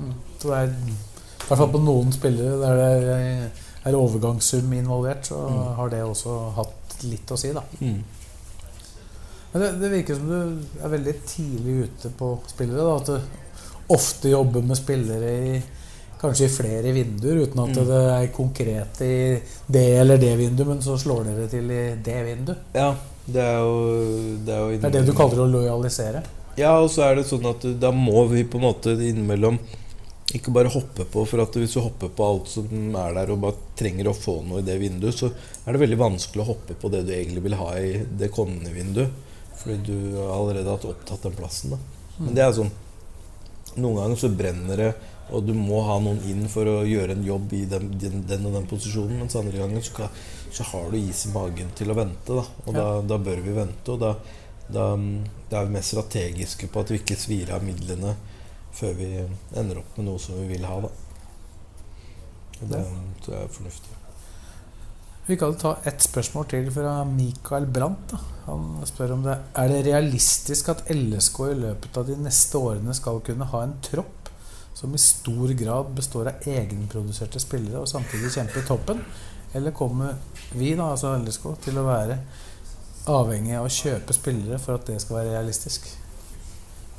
Mm. 0.00 0.14
Så 0.40 0.48
det 0.50 0.56
er 0.58 0.72
i 0.72 1.46
hvert 1.46 1.58
fall 1.60 1.70
på 1.70 1.80
noen 1.84 2.10
spillere 2.12 2.58
der 2.58 3.00
det 3.00 3.50
er 3.86 3.94
overgangssum 3.96 4.72
involvert, 4.72 5.22
så 5.30 5.36
Mm. 5.48 5.74
har 5.76 5.88
det 5.88 6.02
også 6.02 6.52
hatt 6.56 7.04
litt 7.04 7.30
å 7.30 7.38
si, 7.38 7.52
da. 7.52 7.62
Mm. 7.80 8.02
Men 9.52 9.62
det, 9.62 9.70
det 9.80 9.90
virker 9.92 10.14
som 10.16 10.28
du 10.28 10.82
er 10.84 10.88
veldig 10.88 11.14
tidlig 11.26 11.76
ute 11.88 12.10
på 12.18 12.38
spillere. 12.48 12.84
Da, 12.84 12.96
at 12.96 13.06
du 13.06 13.94
ofte 13.94 14.30
jobber 14.30 14.62
med 14.62 14.76
spillere 14.76 15.30
i 15.54 15.62
kanskje 16.20 16.46
i 16.46 16.52
flere 16.52 16.92
vinduer, 16.92 17.42
uten 17.46 17.62
at 17.64 17.76
Mm. 17.76 17.86
det 17.88 18.00
er 18.14 18.26
konkret 18.36 19.00
i 19.06 19.40
det 19.72 19.86
eller 20.00 20.18
det 20.20 20.36
vinduet, 20.38 20.68
men 20.68 20.82
så 20.84 20.98
slår 21.00 21.24
dere 21.24 21.48
til 21.48 21.70
i 21.70 21.94
det 21.96 22.18
vinduet. 22.26 22.58
Ja, 22.74 22.94
det 23.26 23.40
er 23.42 23.58
jo 23.58 24.36
Det 24.44 24.54
er, 24.54 24.60
jo 24.60 24.78
Det 24.78 24.84
er 24.84 24.90
det 24.98 25.06
du 25.06 25.12
kaller 25.16 25.44
å 25.44 25.50
lojalisere. 25.50 26.22
Ja, 26.58 26.78
og 26.82 26.90
så 26.90 27.02
er 27.08 27.14
det 27.16 27.26
sånn 27.26 27.46
at 27.48 27.62
da 27.80 27.90
må 27.90 28.26
vi 28.28 28.44
på 28.44 28.58
en 28.58 28.66
måte 28.66 28.92
innimellom 28.98 29.58
ikke 30.34 30.52
bare 30.52 30.68
hoppe 30.70 31.04
på, 31.10 31.24
for 31.26 31.40
at 31.42 31.56
hvis 31.58 31.72
du 31.74 31.80
hopper 31.80 32.08
på 32.14 32.22
alt 32.26 32.48
som 32.48 32.66
er 32.94 33.14
der 33.14 33.30
og 33.32 33.40
bare 33.40 33.56
trenger 33.76 34.10
å 34.10 34.14
få 34.14 34.36
noe 34.46 34.60
i 34.60 34.62
det 34.66 34.76
vinduet, 34.78 35.14
så 35.16 35.26
er 35.66 35.72
det 35.72 35.80
veldig 35.80 35.98
vanskelig 35.98 36.44
å 36.44 36.50
hoppe 36.52 36.74
på 36.78 36.90
det 36.92 37.00
du 37.06 37.12
egentlig 37.12 37.42
vil 37.42 37.56
ha 37.58 37.72
i 37.78 38.04
det 38.18 38.28
kommende 38.30 38.70
vinduet. 38.70 39.10
Fordi 39.56 39.78
du 39.88 40.16
har 40.20 40.36
allerede 40.36 40.70
hatt 40.70 40.84
opptatt 40.84 41.22
den 41.22 41.32
plassen. 41.32 41.70
da 41.70 41.78
Men 42.18 42.34
det 42.34 42.44
er 42.44 42.52
sånn 42.52 42.70
Noen 43.76 43.96
ganger 44.00 44.16
så 44.18 44.28
brenner 44.34 44.76
det, 44.76 44.94
og 45.30 45.46
du 45.46 45.52
må 45.56 45.80
ha 45.86 45.98
noen 46.02 46.20
inn 46.30 46.46
for 46.50 46.68
å 46.68 46.80
gjøre 46.86 47.14
en 47.16 47.24
jobb 47.26 47.52
i 47.56 47.64
den, 47.70 47.90
den, 48.00 48.22
den 48.28 48.46
og 48.48 48.56
den 48.56 48.68
posisjonen. 48.70 49.20
Mens 49.22 49.36
andre 49.38 49.62
ganger 49.62 49.84
så, 49.86 49.94
kan, 50.00 50.18
så 50.52 50.66
har 50.72 50.90
du 50.90 50.98
is 51.00 51.24
i 51.28 51.34
magen 51.34 51.70
til 51.78 51.92
å 51.92 51.98
vente. 51.98 52.36
Da. 52.40 52.44
Og 52.66 52.76
da, 52.76 52.86
da 53.14 53.20
bør 53.22 53.44
vi 53.44 53.54
vente. 53.56 53.94
Og 53.94 54.02
da, 54.02 54.14
da, 54.70 54.88
da 55.50 55.60
er 55.60 55.70
vi 55.70 55.76
mer 55.76 55.86
strategiske 55.86 56.70
på 56.70 56.84
at 56.84 56.92
vi 56.92 57.00
ikke 57.02 57.18
svir 57.20 57.54
av 57.54 57.64
midlene 57.66 58.16
før 58.76 58.92
vi 58.98 59.08
ender 59.58 59.80
opp 59.80 59.96
med 59.98 60.10
noe 60.10 60.20
som 60.22 60.38
vi 60.40 60.50
vil 60.52 60.66
ha. 60.68 60.82
Da. 60.86 60.92
Og 62.60 62.68
det 62.70 62.84
tror 63.24 63.36
jeg 63.36 63.46
er 63.46 63.56
fornuftig. 63.56 63.96
Vi 65.30 65.36
kan 65.38 65.54
ta 65.54 65.76
ett 65.86 66.02
spørsmål 66.02 66.46
til 66.50 66.70
fra 66.74 67.04
Mikael 67.06 67.66
Brandt. 67.70 68.10
Da. 68.10 68.18
Han 68.48 68.80
spør 68.88 69.14
om 69.14 69.26
det 69.26 69.36
er 69.62 69.68
det 69.70 69.84
realistisk 69.86 70.72
at 70.72 70.88
LSK 70.90 71.38
i 71.52 71.58
løpet 71.60 72.00
av 72.00 72.08
de 72.08 72.16
neste 72.18 72.58
årene 72.58 72.94
skal 72.98 73.20
kunne 73.22 73.46
ha 73.52 73.60
en 73.62 73.76
tropp 73.84 74.19
som 74.80 74.94
i 74.96 75.00
stor 75.02 75.52
grad 75.60 75.90
består 75.96 76.30
av 76.32 76.46
egenproduserte 76.48 77.40
spillere 77.42 77.82
og 77.82 77.88
samtidig 77.90 78.30
kjemper 78.32 78.62
i 78.62 78.68
toppen? 78.68 79.02
Eller 79.54 79.74
kommer 79.76 80.14
vi, 80.54 80.72
da, 80.78 80.90
altså 80.94 81.10
LSK, 81.20 81.48
til 81.66 81.78
å 81.80 81.84
være 81.88 82.16
avhengig 83.10 83.56
av 83.58 83.66
å 83.66 83.72
kjøpe 83.74 84.14
spillere 84.14 84.58
for 84.62 84.78
at 84.78 84.86
det 84.88 85.00
skal 85.02 85.18
være 85.20 85.34
realistisk? 85.34 85.88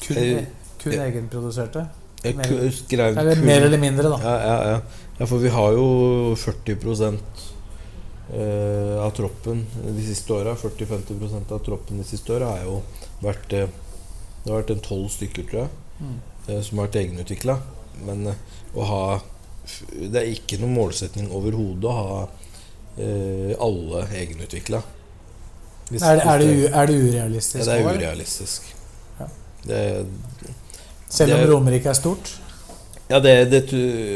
Kun, 0.01 0.17
jeg, 0.19 0.47
kun 0.81 0.93
jeg, 0.95 1.01
egenproduserte? 1.13 1.85
Jeg 2.21 2.35
Mer- 2.37 2.71
skrev 2.75 3.17
Eller 3.17 3.35
kun- 3.39 3.45
mer 3.49 3.65
eller 3.65 3.81
mindre, 3.81 4.09
da. 4.13 4.17
Ja, 4.21 4.35
ja, 4.45 4.57
ja. 4.75 4.81
ja, 5.19 5.25
for 5.25 5.41
vi 5.41 5.49
har 5.49 5.71
jo 5.73 5.87
40 6.37 7.17
eh, 8.33 8.97
av 9.01 9.11
troppen 9.17 9.63
de 9.85 10.03
siste 10.05 10.33
åra. 10.35 10.55
40-50% 10.55 11.51
av 11.55 11.63
troppen 11.65 11.97
de 12.01 12.05
siste 12.07 12.33
åra 12.35 12.51
har 12.55 12.65
jo 12.67 12.81
vært 13.23 13.53
eh, 13.57 13.67
Det 14.43 14.49
har 14.51 14.61
vært 14.63 14.71
en 14.73 14.79
tolv 14.85 15.09
stykker, 15.13 15.45
tror 15.49 15.63
jeg, 15.65 15.77
Mm. 16.01 16.15
Eh, 16.47 16.61
som 16.61 16.79
har 16.79 16.89
vært 16.89 16.99
egenutvikla. 17.03 17.57
Men 18.07 18.31
eh, 18.31 18.41
å 18.73 18.87
ha 18.87 19.03
Det 19.91 20.17
er 20.17 20.31
ikke 20.31 20.57
noen 20.61 20.73
målsetning 20.73 21.29
overhodet 21.31 21.85
å 21.87 21.95
ha 21.95 22.15
eh, 22.97 23.53
alle 23.61 24.05
egenutvikla. 24.17 24.81
Er 25.91 26.17
det, 26.17 26.23
er 26.23 26.71
er 26.71 26.87
det 26.87 26.95
urealistisk? 26.95 27.59
ja, 27.59 27.65
det 27.67 27.77
er 27.77 27.97
urealistisk. 27.99 28.69
Ja. 29.19 29.27
Det, 29.67 29.79
Selv 31.11 31.35
om 31.35 31.43
Romerike 31.49 31.91
er 31.91 31.97
stort? 31.99 32.31
Ja, 33.11 33.19
det, 33.19 33.33
det, 33.51 33.61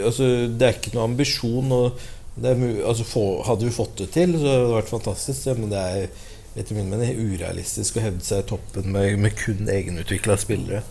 altså, 0.08 0.24
det 0.48 0.68
er 0.68 0.78
ikke 0.78 0.96
noe 0.96 1.10
ambisjon. 1.10 1.74
Er, 1.76 2.64
altså, 2.88 3.04
for, 3.04 3.44
hadde 3.44 3.68
vi 3.68 3.76
fått 3.76 3.98
det 4.00 4.10
til, 4.16 4.38
så 4.40 4.48
hadde 4.48 4.70
det 4.70 4.78
vært 4.78 4.94
fantastisk. 4.94 5.50
Ja, 5.50 5.58
men 5.60 5.74
det 5.74 5.84
er 5.84 6.08
etter 6.56 6.78
min 6.78 6.88
mening 6.88 7.20
urealistisk 7.20 8.00
å 8.00 8.06
hevde 8.06 8.24
seg 8.24 8.46
i 8.46 8.50
toppen 8.54 8.88
med, 8.96 9.18
med 9.20 9.36
kun 9.36 9.68
egenutvikla 9.72 10.38
spillere. 10.40 10.86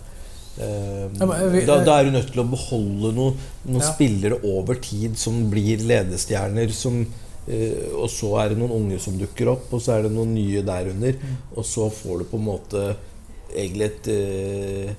Da, 0.59 1.79
da 1.85 1.99
er 2.01 2.05
du 2.05 2.11
nødt 2.15 2.31
til 2.33 2.43
å 2.45 2.47
beholde 2.51 3.13
noen, 3.17 3.39
noen 3.67 3.81
Ja. 3.83 3.93
spillere 3.93 4.39
over 4.45 4.75
tid 4.75 5.17
som 5.19 5.51
blir 5.51 5.79
ledestjerner. 5.79 6.71
Som, 6.73 7.07
eh, 7.49 7.91
og 7.95 8.09
så 8.09 8.39
er 8.45 8.49
det 8.55 8.59
noen 8.59 8.71
unge 8.71 9.01
som 9.01 9.19
dukker 9.19 9.49
opp, 9.51 9.73
og 9.73 9.81
så 9.83 9.99
er 9.99 10.03
det 10.03 10.13
noen 10.13 10.35
nye 10.35 10.63
derunder. 10.63 11.15
Mm. 11.19 11.37
Og 11.57 11.65
så 11.65 11.91
får 11.91 12.19
du 12.19 12.25
på 12.25 12.39
en 12.39 12.47
måte 12.47 12.97
egentlig 13.55 13.85
et, 13.91 14.09
eh, 14.09 14.95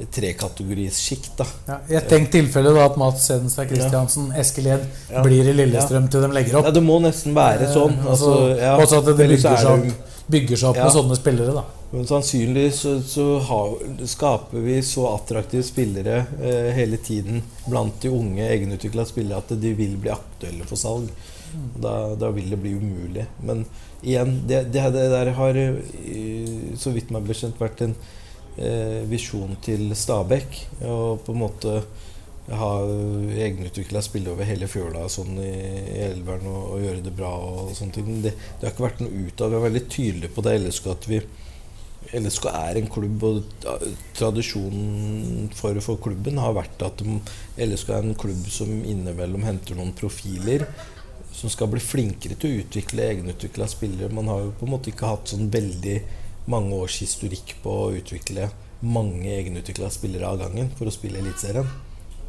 et 0.00 0.10
trekategoris 0.10 0.96
sjikt. 0.98 1.36
da 1.36 1.44
Ja, 1.68 1.78
I 1.90 1.94
et 1.98 2.08
tenkt 2.08 2.30
tilfelle 2.32 2.72
da 2.74 2.86
at 2.86 2.96
Mats 2.96 3.28
Hedenstad 3.28 3.68
Christiansen, 3.68 4.32
Eskil 4.36 4.66
Ed, 4.66 4.86
Ja. 5.10 5.22
blir 5.22 5.46
i 5.46 5.52
Lillestrøm 5.52 6.08
til 6.10 6.20
de 6.22 6.28
legger 6.28 6.56
opp. 6.58 6.64
Ja, 6.64 6.70
det 6.70 6.82
må 6.82 7.00
nesten 7.00 7.34
være 7.34 7.66
sånn. 7.72 7.98
Eh, 7.98 8.06
Altså, 8.10 8.58
ja, 8.58 8.76
også 8.78 8.98
at 8.98 9.04
det 9.06 9.16
bygger 9.16 9.52
er 9.52 9.56
seg 9.56 9.66
opp, 9.92 9.94
bygger 10.30 10.56
seg 10.56 10.68
opp 10.70 10.76
Ja. 10.76 10.84
med 10.84 10.92
sånne 10.92 11.16
spillere. 11.16 11.54
da 11.54 11.64
Men 11.94 12.06
sannsynlig 12.06 12.72
så, 12.74 13.02
så 13.02 13.38
har, 13.38 13.74
skaper 14.06 14.58
vi 14.58 14.80
så 14.82 15.04
attraktive 15.12 15.62
spillere 15.62 16.24
eh, 16.42 16.72
hele 16.74 16.96
tiden 16.96 17.42
blant 17.68 18.00
de 18.02 18.10
unge 18.10 18.48
egenutvikla 18.50 19.04
spillere 19.06 19.38
at 19.38 19.52
de 19.62 19.70
vil 19.78 19.94
bli 20.02 20.10
aktuelle 20.10 20.66
for 20.66 20.80
salg. 20.80 21.12
Da, 21.78 22.16
da 22.18 22.32
vil 22.34 22.50
det 22.50 22.58
bli 22.64 22.72
umulig. 22.74 23.28
Men 23.46 23.62
igjen, 24.02 24.40
det, 24.48 24.64
det, 24.74 24.88
det 24.96 25.04
der 25.12 25.30
har 25.38 25.60
eh, 25.60 26.74
så 26.82 26.90
vidt 26.96 27.14
meg 27.14 27.30
bekjent 27.30 27.62
vært 27.62 27.86
en 27.86 27.94
eh, 28.58 29.06
visjon 29.06 29.54
til 29.62 29.94
Stabæk. 29.94 30.58
Og 30.82 31.22
på 31.22 31.30
en 31.30 31.42
måte 31.44 31.76
ha 32.58 32.72
egenutvikla 33.38 34.02
spillere 34.02 34.34
over 34.34 34.50
hele 34.50 34.66
fjøla 34.66 35.06
sånn 35.06 35.38
i, 35.38 35.54
i 35.94 36.02
elveren 36.10 36.50
og, 36.50 36.74
og 36.74 36.84
gjøre 36.88 37.06
det 37.06 37.14
bra 37.22 37.32
og 37.38 37.70
sånne 37.78 38.00
ting. 38.00 38.12
Det, 38.26 38.34
det 38.34 38.66
har 38.66 38.74
ikke 38.74 38.88
vært 38.88 39.06
noe 39.06 39.30
ut 39.30 39.46
av 39.46 39.54
Vi 39.54 39.62
er 39.62 39.66
veldig 39.68 39.86
tydelige 39.86 40.34
på 40.34 40.48
det 40.50 40.58
LSK 40.66 40.92
at 40.98 41.12
vi 41.14 41.22
LSK 42.12 42.48
er 42.50 42.80
en 42.80 42.90
klubb, 42.92 43.22
og 43.24 43.68
tradisjonen 44.16 45.48
for, 45.56 45.78
for 45.84 46.02
klubben 46.02 46.40
har 46.42 46.56
vært 46.56 46.82
at 46.84 47.00
LSK 47.56 47.94
er 47.96 48.08
en 48.10 48.18
klubb 48.18 48.44
som 48.52 48.70
innimellom 48.70 49.46
henter 49.46 49.78
noen 49.78 49.94
profiler 49.96 50.66
som 51.34 51.50
skal 51.50 51.70
bli 51.72 51.80
flinkere 51.82 52.36
til 52.38 52.52
å 52.52 52.60
utvikle 52.62 53.08
egenutvikla 53.08 53.66
spillere. 53.70 54.12
Man 54.14 54.30
har 54.30 54.44
jo 54.44 54.52
på 54.58 54.68
en 54.68 54.74
måte 54.76 54.92
ikke 54.92 55.10
hatt 55.10 55.32
sånn 55.32 55.50
veldig 55.52 55.96
mange 56.52 56.76
års 56.76 57.00
historikk 57.02 57.56
på 57.64 57.72
å 57.86 57.90
utvikle 57.98 58.50
mange 58.84 59.32
egenutvikla 59.32 59.88
spillere 59.92 60.28
av 60.28 60.44
gangen 60.44 60.70
for 60.78 60.88
å 60.88 60.94
spille 60.94 61.22
Eliteserien. 61.22 61.66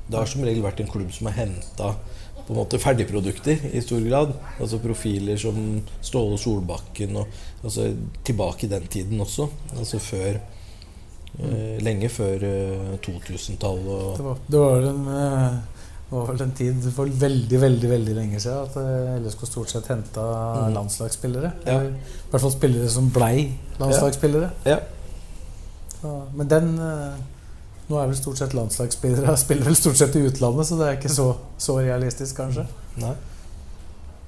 Det 0.07 0.17
har 0.19 0.25
som 0.29 0.43
regel 0.45 0.61
vært 0.65 0.79
en 0.83 0.91
klubb 0.91 1.11
som 1.15 1.27
har 1.31 1.37
henta 1.39 1.93
på 2.45 2.53
en 2.53 2.59
måte 2.59 2.77
ferdigprodukter 2.77 3.63
i 3.73 3.81
stor 3.81 4.03
grad. 4.05 4.33
Altså 4.61 4.77
profiler 4.83 5.37
som 5.41 5.55
Ståle 6.05 6.37
Solbakken 6.37 7.15
og 7.17 7.27
altså 7.65 7.87
tilbake 8.27 8.67
i 8.67 8.69
den 8.69 8.85
tiden 8.93 9.21
også. 9.23 9.47
Altså 9.79 9.97
før 9.99 10.35
eh, 11.39 11.77
Lenge 11.81 12.09
før 12.13 12.45
eh, 12.45 12.91
2000-tallet. 13.07 14.19
Det 14.19 14.27
var, 14.27 14.37
det 14.47 14.59
var 14.61 14.89
en 14.91 15.07
eh, 15.15 15.57
det 16.05 16.13
var 16.19 16.27
vel 16.29 16.41
en 16.45 16.51
tid 16.53 16.83
for 16.93 17.09
veldig 17.25 17.59
veldig, 17.59 17.87
veldig 17.89 18.13
lenge 18.15 18.39
siden 18.39 18.67
at 18.69 18.75
eh, 18.77 19.15
LSK 19.25 19.47
stort 19.49 19.71
sett 19.73 19.87
henta 19.89 20.25
Mm. 20.55 20.73
landslagsspillere. 20.77 21.49
Ja. 21.65 21.79
Eller 21.79 21.89
I 21.89 22.29
hvert 22.29 22.41
fall 22.45 22.53
spillere 22.53 22.89
som 22.93 23.09
blei 23.11 23.47
landslagsspillere. 23.81 24.51
Ja. 24.69 24.77
Så, 25.97 26.11
men 26.37 26.47
den 26.51 26.69
eh, 26.77 27.17
Nå 27.89 27.99
er 28.01 28.07
vel 28.09 28.17
stort 28.17 28.39
sett 28.41 28.53
landslagsspillere 28.57 29.35
spiller 29.45 29.67
vel 29.69 29.75
stort 29.77 29.97
sett 29.99 30.15
i 30.17 30.23
utlandet, 30.25 30.65
så 30.67 30.77
det 30.79 30.87
er 30.91 30.95
ikke 30.99 31.13
så, 31.13 31.27
så 31.61 31.75
realistisk, 31.81 32.35
kanskje. 32.39 32.65
Nei. 33.03 33.13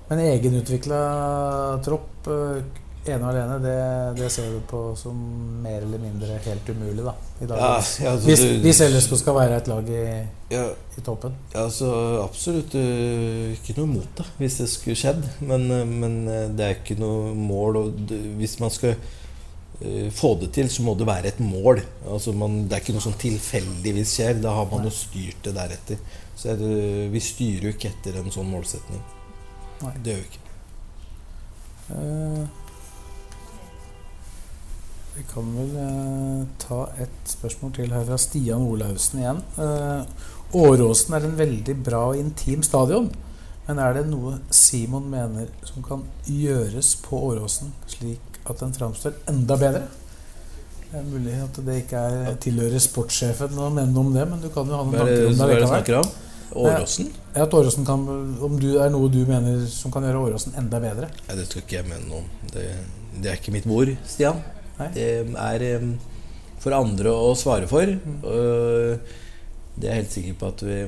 Men 0.10 0.20
egenutvikla 0.24 1.00
tropp, 1.84 2.28
eh, 2.32 2.62
ene 3.08 3.24
og 3.24 3.30
alene, 3.32 3.58
det, 3.64 3.74
det 4.20 4.30
ser 4.32 4.52
du 4.52 4.62
på 4.68 4.82
som 5.00 5.18
mer 5.64 5.82
eller 5.84 6.00
mindre 6.04 6.38
helt 6.46 6.70
umulig, 6.70 7.04
da. 7.08 7.14
I 7.42 7.48
dag. 7.50 7.60
Ja, 7.62 7.74
ja, 8.04 8.12
altså, 8.14 8.28
hvis, 8.30 8.40
du- 8.44 8.62
hvis 8.64 8.82
LSK 8.88 9.18
skal 9.22 9.36
være 9.38 9.58
et 9.62 9.68
lag 9.72 9.90
i, 9.90 10.04
Ja, 10.52 10.64
i 10.98 11.02
toppen. 11.06 11.34
ja, 11.54 11.64
altså 11.66 11.90
absolutt 12.24 12.76
øh, 12.80 13.52
ikke 13.58 13.76
noe 13.78 13.88
imot 13.90 14.14
det, 14.22 14.26
hvis 14.40 14.58
det 14.62 14.70
skulle 14.72 14.96
skjedd. 15.00 15.24
Men, 15.42 15.70
øh, 15.72 15.88
men 15.88 16.18
det 16.58 16.66
er 16.70 16.76
ikke 16.78 17.00
noe 17.02 17.34
mål. 17.36 17.76
Og 17.82 17.92
hvis 18.40 18.60
man 18.64 18.72
skal 18.72 18.96
få 20.18 20.32
det 20.42 20.48
til, 20.56 20.70
så 20.74 20.82
må 20.82 20.96
det 20.98 21.06
være 21.06 21.30
et 21.30 21.42
mål. 21.44 21.84
Altså 22.10 22.34
man, 22.34 22.64
det 22.66 22.78
er 22.78 22.82
ikke 22.82 22.96
noe 22.96 23.06
som 23.06 23.18
tilfeldigvis 23.22 24.16
skjer. 24.18 24.40
Da 24.42 24.56
har 24.58 24.66
man 24.72 24.88
jo 24.88 24.94
styrt 24.94 25.44
det 25.46 25.54
deretter. 25.54 26.02
Så 26.38 26.56
det, 26.58 26.72
vi 27.14 27.22
styrer 27.22 27.68
jo 27.68 27.74
ikke 27.76 27.92
etter 27.92 28.18
en 28.18 28.34
sånn 28.34 28.50
målsetning. 28.50 29.04
Nei. 29.84 29.94
Det 30.02 30.14
gjør 30.14 30.24
vi 30.24 30.30
ikke. 30.32 30.44
Uh, 31.88 32.44
vi 35.18 35.24
kan 35.32 35.54
vel 35.56 35.78
uh, 35.78 36.42
ta 36.62 36.82
et 37.02 37.32
spørsmål 37.32 37.72
til 37.78 37.94
her 37.96 38.04
fra 38.10 38.18
Stian 38.22 38.66
Olaussen 38.68 39.22
igjen. 39.24 39.46
Uh, 39.58 40.04
Åråsen 40.58 41.16
er 41.18 41.26
en 41.28 41.40
veldig 41.40 41.78
bra 41.84 42.04
og 42.12 42.20
intim 42.20 42.66
stadion. 42.66 43.10
Men 43.68 43.82
er 43.84 43.98
det 43.98 44.06
noe 44.08 44.38
Simon 44.54 45.10
mener 45.12 45.50
som 45.68 45.84
kan 45.84 46.06
gjøres 46.30 46.94
på 47.04 47.20
Åråsen, 47.32 47.74
slik 47.92 48.37
at 48.54 48.62
den 48.64 48.76
framstår 48.76 49.18
enda 49.32 49.58
bedre? 49.60 49.84
Det 50.88 51.02
er 51.02 51.04
mulig 51.10 51.34
at 51.44 51.58
det 51.68 51.82
ikke 51.84 52.00
er 52.00 52.38
tilhører 52.44 52.80
sportssjefen 52.80 53.58
å 53.60 53.68
mene 53.76 53.92
noe 53.92 54.06
om 54.08 54.14
det, 54.16 54.24
men 54.30 54.40
du 54.44 54.48
kan 54.54 54.70
jo 54.70 54.78
ha 54.80 54.86
noen 54.88 54.96
er 54.96 55.04
tanker 55.04 55.28
om 55.28 55.42
det 55.42 55.60
likevel. 55.66 56.10
Åråsen? 56.58 57.10
Ja, 57.36 57.44
at 57.44 57.54
Åråsen 57.54 57.86
kan, 57.86 58.06
om 58.48 58.56
du 58.62 58.70
er 58.80 58.90
noe 58.94 59.10
du 59.12 59.20
mener 59.28 59.66
som 59.70 59.92
kan 59.92 60.06
gjøre 60.08 60.22
Åråsen 60.30 60.56
enda 60.58 60.80
bedre? 60.80 61.10
Nei, 61.28 61.36
det 61.36 61.50
skal 61.50 61.66
ikke 61.66 61.82
jeg 61.82 61.90
mene 61.90 62.08
noe 62.08 62.22
om. 62.24 62.30
Det, 62.54 62.64
det 63.20 63.34
er 63.34 63.42
ikke 63.42 63.54
mitt 63.58 63.68
bord, 63.68 63.92
Stian. 64.08 64.40
Nei. 64.78 64.88
Det 64.96 65.08
er 65.28 65.66
um, 65.84 65.92
for 66.64 66.76
andre 66.78 67.12
å 67.12 67.34
svare 67.38 67.68
for. 67.70 67.92
Og 68.24 69.16
det 69.78 69.90
er 69.90 69.92
jeg 69.92 70.02
helt 70.06 70.16
sikker 70.16 70.38
på 70.40 70.54
at 70.56 70.66
vi 70.66 70.82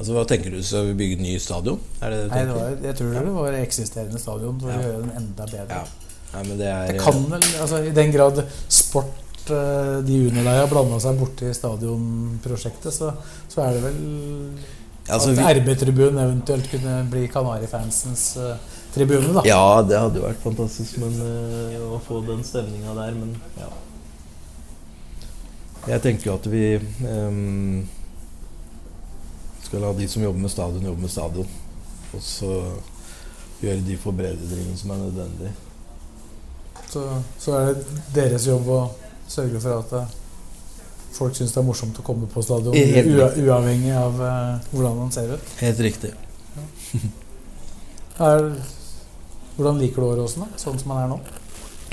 Altså, 0.00 0.14
Hva 0.16 0.22
tenker 0.24 0.54
du? 0.54 0.62
Skal 0.64 0.86
vi 0.88 0.94
bygge 0.96 1.20
ny 1.20 1.34
stadion? 1.42 1.76
Er 2.00 2.14
det 2.14 2.20
det 2.22 2.28
du 2.30 2.32
Nei, 2.32 2.44
det 2.48 2.54
var, 2.56 2.76
jeg 2.86 2.96
tror 2.96 3.16
det 3.16 3.32
var 3.34 3.56
eksisterende 3.58 4.20
stadion 4.22 4.60
for 4.62 4.70
Ja. 4.72 4.78
å 4.78 4.86
gjøre 4.86 5.02
den 5.02 5.10
enda 5.18 5.48
bedre. 5.50 5.80
Ja. 5.82 6.09
Nei, 6.30 6.42
men 6.46 6.58
det 6.60 6.68
er 6.70 6.92
Det 6.92 7.00
kan 7.02 7.24
vel, 7.30 7.46
altså 7.62 7.80
I 7.82 7.94
den 7.94 8.12
grad 8.14 8.42
sport 8.70 9.50
eh, 9.50 9.96
de 10.06 10.18
under 10.28 10.46
deg 10.46 10.60
har 10.60 10.70
blanda 10.70 11.00
seg 11.02 11.18
borti 11.18 11.50
stadionprosjektet, 11.56 12.94
så, 12.94 13.10
så 13.50 13.64
er 13.66 13.76
det 13.76 13.84
vel 13.88 14.00
altså, 15.10 15.34
at 15.34 15.58
RB-tribunen 15.58 16.22
eventuelt 16.22 16.70
kunne 16.70 17.00
bli 17.10 17.26
Kanarifansens 17.32 18.26
uh, 18.38 18.76
tribune, 18.94 19.32
da. 19.34 19.44
Ja, 19.48 19.80
det 19.86 19.98
hadde 19.98 20.20
jo 20.20 20.26
vært 20.28 20.42
fantastisk 20.44 21.00
men, 21.02 21.16
uh, 21.18 21.96
å 21.96 22.02
få 22.06 22.22
den 22.26 22.44
stemninga 22.46 22.94
der, 22.98 23.16
men 23.18 23.34
ja. 23.58 23.70
Jeg 25.88 26.04
tenker 26.04 26.28
jo 26.28 26.36
at 26.36 26.46
vi 26.52 26.64
um, 27.08 27.88
skal 29.64 29.82
la 29.86 29.92
de 29.96 30.06
som 30.10 30.22
jobber 30.22 30.44
med 30.44 30.52
stadion, 30.52 30.86
jobbe 30.90 31.06
med 31.06 31.12
stadion. 31.12 31.58
Og 32.10 32.22
så 32.26 32.52
gjøre 33.62 33.84
de 33.86 33.96
forbedringene 34.02 34.76
som 34.76 34.92
er 34.92 35.02
nødvendige. 35.04 35.52
Så, 36.90 37.04
så 37.38 37.54
er 37.54 37.68
det 37.70 38.00
deres 38.14 38.48
jobb 38.50 38.66
å 38.74 38.80
sørge 39.30 39.60
for 39.62 39.78
at 39.78 39.92
eh, 40.00 40.14
folk 41.14 41.36
syns 41.38 41.54
det 41.54 41.60
er 41.62 41.66
morsomt 41.66 41.98
å 42.00 42.04
komme 42.06 42.26
på 42.30 42.42
stadion, 42.42 42.74
uavhengig 42.74 43.92
av 43.94 44.18
uh, 44.18 44.70
hvordan 44.72 44.98
man 44.98 45.12
ser 45.14 45.34
ut. 45.36 45.52
Helt 45.62 45.82
riktig. 45.86 46.14
Er, 48.20 48.50
hvordan 49.56 49.78
liker 49.80 50.02
du 50.02 50.06
Åråsen? 50.10 50.42
Sånn 50.60 50.76
som 50.76 50.90
den 50.92 50.98
er 51.00 51.06
nå? 51.08 51.16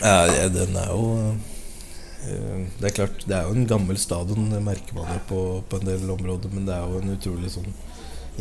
Ja, 0.02 0.26
ja, 0.28 0.50
den 0.52 0.76
er 0.76 0.90
jo 0.92 1.06
eh, 1.24 2.66
Det 2.76 2.90
er 2.90 2.96
klart, 2.98 3.24
det 3.24 3.38
er 3.38 3.48
jo 3.48 3.56
en 3.56 3.70
gammel 3.70 3.96
stadion, 4.02 4.50
det 4.52 4.60
merker 4.66 4.98
man 4.98 5.14
jo 5.14 5.22
på, 5.30 5.40
på 5.72 5.80
en 5.80 5.88
del 5.88 6.12
områder. 6.18 6.52
Men 6.52 6.68
det 6.68 6.76
er 6.76 6.84
jo 6.84 7.00
en 7.00 7.14
utrolig 7.16 7.54
sånn 7.54 7.72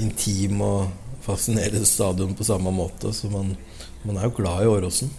intim 0.02 0.64
og 0.66 0.90
fascinerende 1.22 1.86
stadion 1.86 2.34
på 2.34 2.48
samme 2.48 2.74
måte. 2.74 3.14
Så 3.14 3.30
man, 3.30 3.54
man 4.02 4.18
er 4.18 4.26
jo 4.26 4.34
glad 4.40 4.64
i 4.64 4.72
Åråsen. 4.72 5.14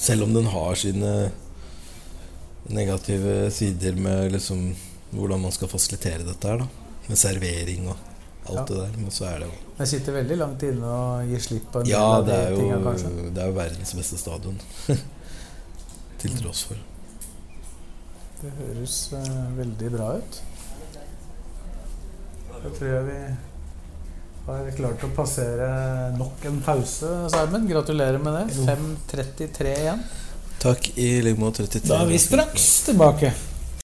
Selv 0.00 0.24
om 0.24 0.32
den 0.34 0.46
har 0.48 0.74
sine 0.80 1.10
negative 2.70 3.50
sider 3.52 3.96
med 4.00 4.32
liksom 4.32 4.70
hvordan 5.10 5.40
man 5.42 5.52
skal 5.52 5.68
fasilitere 5.68 6.24
dette 6.24 6.48
her. 6.48 6.62
da 6.62 6.66
Med 7.10 7.18
servering 7.18 7.88
og 7.90 7.96
alt 8.50 8.56
Ja. 8.58 8.64
det 8.70 8.76
der. 8.80 8.96
Men 9.00 9.10
så 9.10 9.24
er 9.28 9.38
det 9.42 9.48
jo 9.50 9.56
Jeg 9.78 9.88
sitter 9.88 10.12
veldig 10.12 10.36
langt 10.38 10.62
inne 10.62 10.86
og 10.86 11.28
gir 11.28 11.38
slipp 11.40 11.66
på 11.72 11.80
en 11.80 11.86
del 11.86 11.96
av 11.96 12.26
de 12.26 12.38
tinga, 12.56 12.78
kanskje. 12.84 13.10
det 13.34 13.42
er 13.42 13.46
jo 13.46 13.56
verdens 13.56 13.94
beste 13.94 14.18
stadion. 14.20 14.60
Til 16.20 16.36
tross 16.42 16.62
for. 16.68 16.76
Det 18.42 18.50
høres 18.58 18.96
uh, 19.12 19.56
veldig 19.56 19.90
bra 19.96 20.10
ut. 20.16 20.42
Da 22.62 22.68
tror 22.76 22.88
jeg 22.88 23.04
vi 23.06 23.18
har 24.46 24.70
klart 24.76 25.04
å 25.04 25.10
passere 25.16 25.68
nok 26.16 26.44
en 26.48 26.58
pause, 26.64 27.12
Simon. 27.32 27.68
Gratulerer 27.68 28.18
med 28.22 28.38
det. 28.38 28.64
5.33 28.66 29.76
igjen. 29.76 30.02
Takk 30.60 30.90
i 31.00 31.12
like 31.24 31.40
måte 31.40 31.64
33. 31.64 31.88
Da 31.88 32.02
er 32.02 32.10
vi 32.10 32.18
straks 32.20 32.66
tilbake. 32.88 33.32